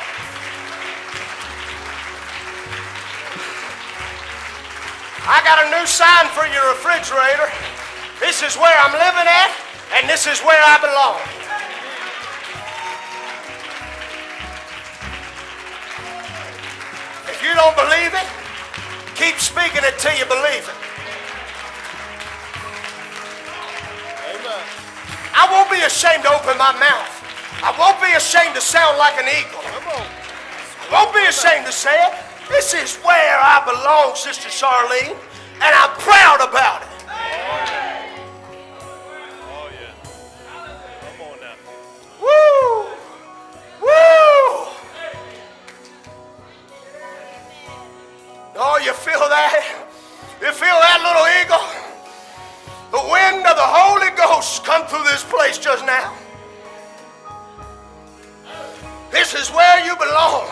I 5.29 5.37
got 5.45 5.61
a 5.61 5.69
new 5.69 5.85
sign 5.85 6.25
for 6.33 6.47
your 6.49 6.65
refrigerator. 6.73 7.53
This 8.19 8.41
is 8.41 8.57
where 8.57 8.75
I'm 8.81 8.93
living 8.93 9.29
at, 9.29 9.53
and 9.93 10.09
this 10.09 10.25
is 10.25 10.41
where 10.41 10.57
I 10.57 10.81
belong. 10.81 11.21
If 17.29 17.43
you 17.43 17.53
don't 17.53 17.75
believe 17.77 18.17
it, 18.17 18.25
keep 19.13 19.37
speaking 19.37 19.85
it 19.85 19.99
till 19.99 20.17
you 20.17 20.25
believe 20.25 20.67
it. 20.67 20.88
I 25.33 25.47
won't 25.51 25.69
be 25.71 25.81
ashamed 25.85 26.23
to 26.23 26.29
open 26.33 26.57
my 26.57 26.73
mouth. 26.79 27.15
I 27.61 27.75
won't 27.77 27.99
be 28.01 28.13
ashamed 28.15 28.55
to 28.55 28.61
sound 28.61 28.97
like 28.97 29.17
an 29.17 29.27
eagle. 29.27 29.61
Don't 30.89 31.13
be 31.13 31.25
ashamed 31.25 31.65
to 31.65 31.71
say 31.71 31.95
it. 32.07 32.13
This 32.49 32.73
is 32.73 32.97
where 33.03 33.37
I 33.39 33.61
belong, 33.63 34.15
Sister 34.15 34.49
Charlene, 34.49 35.15
and 35.61 35.75
I'm 35.75 35.91
proud 35.99 36.41
about 36.41 36.81
it. 36.81 36.89
Oh, 39.45 39.69
yeah. 39.69 39.93
Come 41.03 41.21
on 41.29 41.39
now. 41.39 41.53
Woo! 42.19 42.89
Woo! 43.81 44.73
Oh, 48.55 48.77
you 48.83 48.93
feel 48.93 49.19
that? 49.29 49.85
You 50.41 50.51
feel 50.51 50.79
that 50.79 50.99
little 51.05 51.27
eagle? 51.39 51.78
The 52.91 52.97
wind 52.97 53.45
of 53.45 53.55
the 53.55 53.69
Holy 53.69 54.09
Ghost 54.17 54.63
come 54.63 54.85
through 54.87 55.03
this 55.03 55.23
place 55.23 55.57
just 55.57 55.85
now. 55.85 56.15
This 59.11 59.33
is 59.33 59.49
where 59.49 59.85
you 59.85 59.95
belong. 59.95 60.49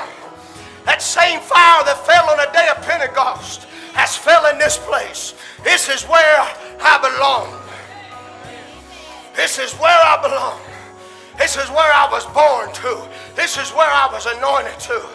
That 0.86 1.02
same 1.02 1.40
fire 1.40 1.84
that 1.84 2.06
fell 2.06 2.30
on 2.30 2.38
the 2.38 2.50
day 2.54 2.70
of 2.70 2.82
Pentecost 2.86 3.64
has 3.94 4.16
fell 4.16 4.46
in 4.52 4.58
this 4.60 4.78
place. 4.78 5.34
This 5.64 5.90
is 5.90 6.04
where 6.04 6.40
I 6.80 6.98
belong. 7.02 7.60
This 9.36 9.60
is 9.60 9.74
where 9.74 9.90
I 9.90 10.22
belong. 10.22 10.60
This 11.38 11.58
is 11.58 11.70
where 11.70 11.92
I 11.94 12.08
was 12.12 12.26
born 12.28 12.74
to. 12.82 13.08
This 13.36 13.58
is 13.58 13.72
where 13.72 13.90
I 13.90 14.10
was 14.12 14.26
anointed 14.26 14.80
to. 14.80 15.06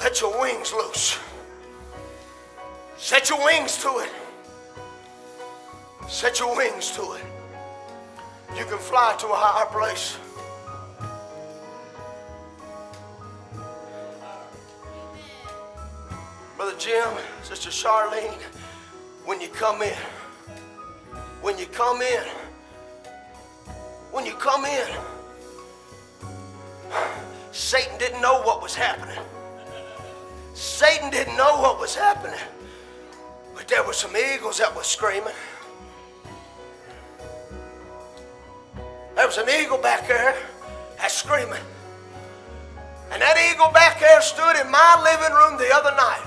Let 0.00 0.20
your 0.20 0.40
wings 0.40 0.72
loose. 0.72 1.18
Set 2.98 3.30
your 3.30 3.42
wings 3.44 3.78
to 3.78 3.88
it. 3.98 4.10
Set 6.08 6.40
your 6.40 6.56
wings 6.56 6.90
to 6.90 7.12
it. 7.12 7.22
You 8.56 8.64
can 8.64 8.78
fly 8.78 9.14
to 9.20 9.26
a 9.28 9.34
higher 9.34 9.66
place. 9.66 10.18
Brother 16.56 16.74
Jim, 16.76 17.08
Sister 17.44 17.70
Charlene, 17.70 18.42
when 19.24 19.40
you 19.40 19.46
come 19.48 19.80
in, 19.82 19.94
when 21.40 21.56
you 21.56 21.66
come 21.66 22.02
in, 22.02 22.24
when 24.10 24.26
you 24.26 24.32
come 24.32 24.64
in, 24.64 24.88
Satan 27.52 27.96
didn't 27.98 28.20
know 28.20 28.42
what 28.42 28.60
was 28.60 28.74
happening. 28.74 29.18
Satan 30.54 31.10
didn't 31.10 31.36
know 31.36 31.60
what 31.60 31.78
was 31.78 31.94
happening. 31.94 32.40
But 33.58 33.66
there 33.66 33.82
were 33.82 33.92
some 33.92 34.16
eagles 34.16 34.58
that 34.58 34.74
were 34.74 34.84
screaming. 34.84 35.34
There 39.16 39.26
was 39.26 39.36
an 39.36 39.48
eagle 39.50 39.78
back 39.78 40.06
there 40.06 40.36
that's 40.96 41.14
screaming. 41.14 41.60
And 43.10 43.20
that 43.20 43.34
eagle 43.50 43.72
back 43.72 43.98
there 43.98 44.22
stood 44.22 44.54
in 44.62 44.70
my 44.70 45.02
living 45.02 45.34
room 45.34 45.58
the 45.58 45.74
other 45.74 45.90
night. 45.96 46.22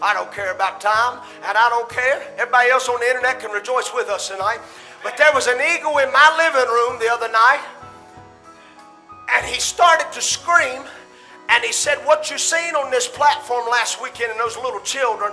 I 0.00 0.14
don't 0.14 0.30
care 0.30 0.54
about 0.54 0.80
time, 0.80 1.18
and 1.42 1.58
I 1.58 1.68
don't 1.68 1.90
care. 1.90 2.22
Everybody 2.38 2.70
else 2.70 2.88
on 2.88 3.00
the 3.00 3.08
internet 3.08 3.40
can 3.40 3.50
rejoice 3.50 3.90
with 3.92 4.08
us 4.08 4.28
tonight. 4.28 4.60
But 5.02 5.16
there 5.16 5.34
was 5.34 5.48
an 5.48 5.58
eagle 5.58 5.98
in 5.98 6.12
my 6.12 6.30
living 6.38 6.70
room 6.70 7.00
the 7.00 7.10
other 7.10 7.26
night, 7.26 7.64
and 9.34 9.44
he 9.44 9.58
started 9.58 10.12
to 10.12 10.22
scream, 10.22 10.84
and 11.48 11.64
he 11.64 11.72
said, 11.72 11.98
What 12.06 12.30
you 12.30 12.38
seen 12.38 12.76
on 12.76 12.92
this 12.92 13.08
platform 13.08 13.68
last 13.68 14.00
weekend 14.00 14.30
and 14.30 14.38
those 14.38 14.56
little 14.56 14.80
children 14.80 15.32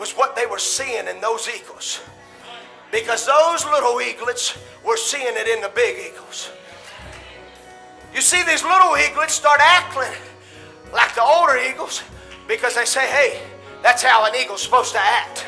was 0.00 0.12
what 0.12 0.34
they 0.34 0.46
were 0.46 0.58
seeing 0.58 1.06
in 1.06 1.20
those 1.20 1.46
eagles. 1.46 2.00
Because 2.90 3.26
those 3.26 3.66
little 3.66 4.00
eaglets 4.00 4.56
were 4.82 4.96
seeing 4.96 5.36
it 5.36 5.46
in 5.46 5.60
the 5.60 5.68
big 5.68 6.10
eagles. 6.10 6.50
You 8.14 8.22
see, 8.22 8.42
these 8.42 8.64
little 8.64 8.96
eaglets 8.96 9.34
start 9.34 9.60
acting 9.62 10.16
like 10.92 11.14
the 11.14 11.22
older 11.22 11.56
eagles 11.58 12.02
because 12.48 12.74
they 12.74 12.86
say, 12.86 13.06
hey, 13.06 13.42
that's 13.82 14.02
how 14.02 14.24
an 14.24 14.34
eagle's 14.34 14.62
supposed 14.62 14.92
to 14.92 14.98
act. 14.98 15.44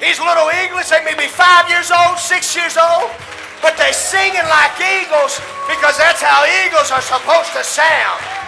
These 0.00 0.20
little 0.20 0.48
eaglets, 0.48 0.88
they 0.88 1.02
may 1.04 1.14
be 1.18 1.26
five 1.26 1.68
years 1.68 1.90
old, 1.90 2.16
six 2.16 2.54
years 2.54 2.76
old, 2.78 3.10
but 3.60 3.76
they're 3.76 3.92
singing 3.92 4.46
like 4.48 4.72
eagles 4.80 5.40
because 5.66 5.98
that's 5.98 6.22
how 6.22 6.46
eagles 6.64 6.90
are 6.92 7.02
supposed 7.02 7.52
to 7.52 7.64
sound. 7.64 8.45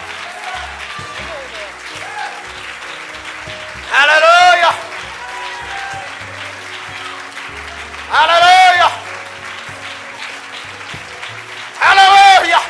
Hallelujah. 3.89 4.73
Hallelujah. 8.09 8.91
Hallelujah. 11.81 12.61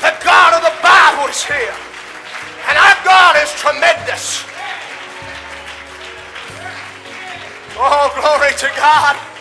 The 0.00 0.12
God 0.24 0.52
of 0.54 0.62
the 0.62 0.76
Bible 0.82 1.28
is 1.28 1.42
here. 1.42 1.74
And 2.68 2.78
our 2.78 2.96
God 3.04 3.36
is 3.42 3.50
tremendous. 3.54 4.44
Oh, 7.76 8.12
glory 8.20 8.52
to 8.58 8.68
God. 8.76 9.31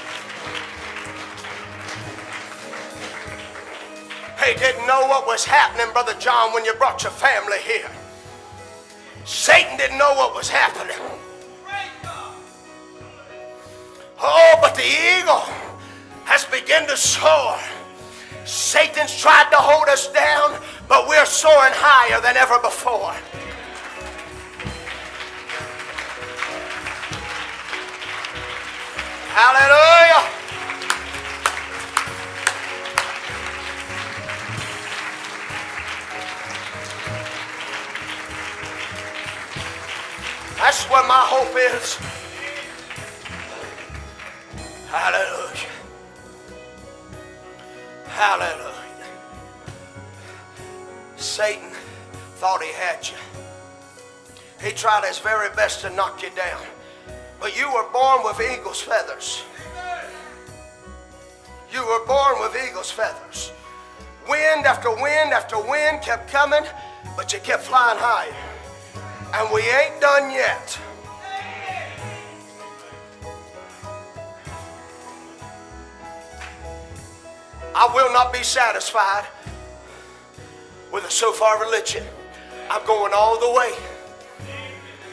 They 4.41 4.55
didn't 4.55 4.87
know 4.87 5.05
what 5.05 5.27
was 5.27 5.45
happening, 5.45 5.93
Brother 5.93 6.15
John, 6.15 6.51
when 6.51 6.65
you 6.65 6.73
brought 6.73 7.03
your 7.03 7.11
family 7.11 7.59
here. 7.59 7.91
Satan 9.23 9.77
didn't 9.77 9.99
know 9.99 10.15
what 10.15 10.33
was 10.33 10.49
happening. 10.49 10.97
Oh, 14.19 14.57
but 14.59 14.73
the 14.73 14.81
eagle 14.81 15.45
has 16.25 16.45
begun 16.45 16.87
to 16.87 16.97
soar. 16.97 17.59
Satan's 18.43 19.15
tried 19.15 19.51
to 19.51 19.57
hold 19.57 19.87
us 19.87 20.11
down, 20.11 20.59
but 20.87 21.07
we're 21.07 21.25
soaring 21.27 21.73
higher 21.75 22.19
than 22.19 22.35
ever 22.35 22.57
before. 22.63 23.13
Hallelujah. 29.33 30.40
That's 40.61 40.83
where 40.91 41.03
my 41.07 41.23
hope 41.25 41.57
is. 41.73 41.95
Hallelujah. 44.91 45.67
Hallelujah. 48.05 49.07
Satan 51.15 51.71
thought 52.35 52.61
he 52.61 52.71
had 52.73 53.09
you. 53.09 53.17
He 54.63 54.71
tried 54.71 55.03
his 55.03 55.17
very 55.17 55.49
best 55.55 55.81
to 55.81 55.89
knock 55.89 56.21
you 56.21 56.29
down. 56.35 56.61
But 57.39 57.57
you 57.57 57.65
were 57.73 57.89
born 57.91 58.23
with 58.23 58.39
eagle's 58.39 58.81
feathers. 58.81 59.41
You 61.73 61.83
were 61.87 62.05
born 62.05 62.39
with 62.39 62.55
eagle's 62.55 62.91
feathers. 62.91 63.51
Wind 64.29 64.67
after 64.67 64.91
wind 64.91 65.33
after 65.33 65.59
wind 65.59 66.03
kept 66.03 66.29
coming, 66.31 66.63
but 67.17 67.33
you 67.33 67.39
kept 67.39 67.63
flying 67.63 67.97
higher. 67.97 68.50
And 69.33 69.49
we 69.53 69.61
ain't 69.61 70.01
done 70.01 70.31
yet. 70.31 70.79
I 77.73 77.89
will 77.95 78.11
not 78.13 78.33
be 78.33 78.43
satisfied 78.43 79.25
with 80.91 81.05
a 81.05 81.11
so 81.11 81.31
far 81.31 81.59
religion. 81.61 82.03
I'm 82.69 82.85
going 82.85 83.13
all 83.15 83.39
the 83.39 83.51
way. 83.57 83.71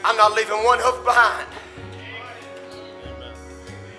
I'm 0.03 0.17
not 0.17 0.33
leaving 0.33 0.63
one 0.63 0.79
hoof 0.81 1.03
behind. 1.03 1.47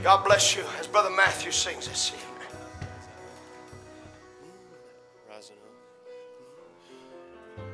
God 0.02 0.24
bless 0.24 0.56
you 0.56 0.62
as 0.78 0.86
Brother 0.86 1.10
Matthew 1.10 1.51
sings 1.51 1.88
this 1.88 2.12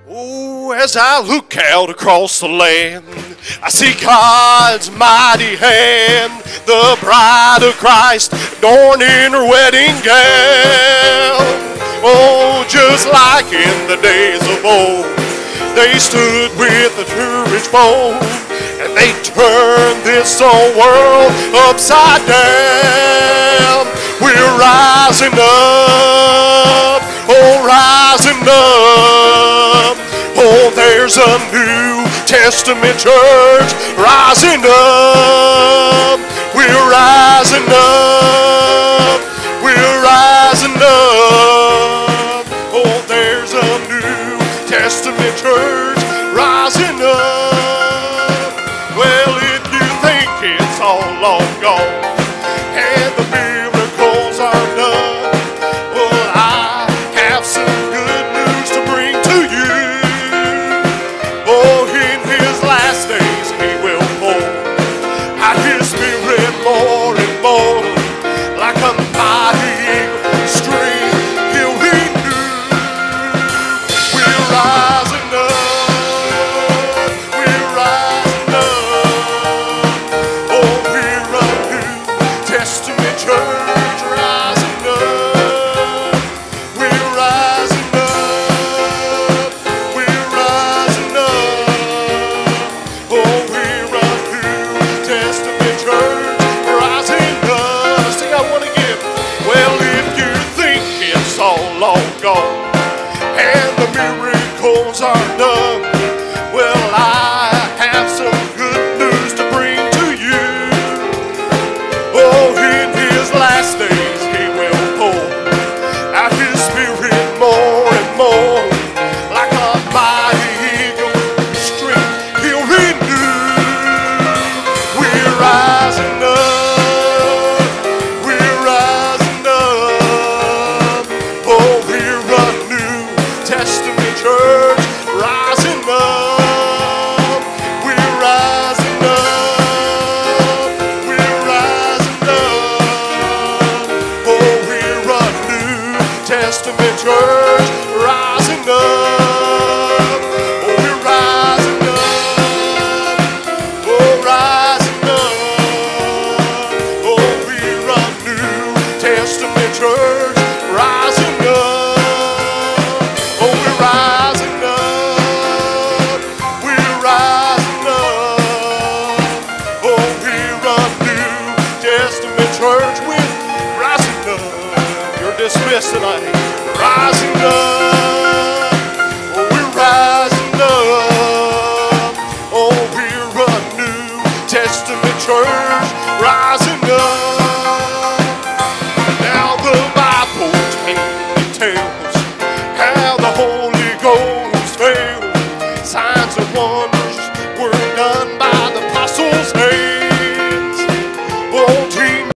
Oh, 0.08 0.70
as 0.70 0.96
I 0.96 1.18
look 1.18 1.56
out 1.56 1.90
across 1.90 2.38
the 2.38 2.46
land, 2.46 3.02
I 3.60 3.68
see 3.70 3.90
God's 3.98 4.88
mighty 4.94 5.58
hand, 5.58 6.46
the 6.62 6.94
bride 7.02 7.66
of 7.66 7.74
Christ, 7.74 8.30
adorning 8.54 9.34
her 9.34 9.42
wedding 9.50 9.98
gown. 10.06 11.42
Oh, 12.06 12.62
just 12.70 13.10
like 13.10 13.50
in 13.50 13.90
the 13.90 13.98
days 13.98 14.46
of 14.46 14.62
old, 14.62 15.10
they 15.74 15.98
stood 15.98 16.54
with 16.54 16.94
the 16.94 17.06
courage 17.10 17.66
bold, 17.74 18.22
and 18.78 18.94
they 18.94 19.10
turned 19.26 20.06
this 20.06 20.38
old 20.38 20.70
world 20.78 21.34
upside 21.66 22.22
down. 22.30 23.90
We're 24.22 24.54
rising 24.54 25.34
up, 25.34 27.02
oh, 27.26 27.66
rising 27.66 28.38
up. 28.46 28.75
There's 31.06 31.18
a 31.18 31.38
New 31.52 32.04
Testament 32.26 32.98
church 32.98 33.72
rising 33.94 34.60
up. 34.66 36.18
We're 36.52 36.90
rising 36.90 37.64
up. 37.68 38.85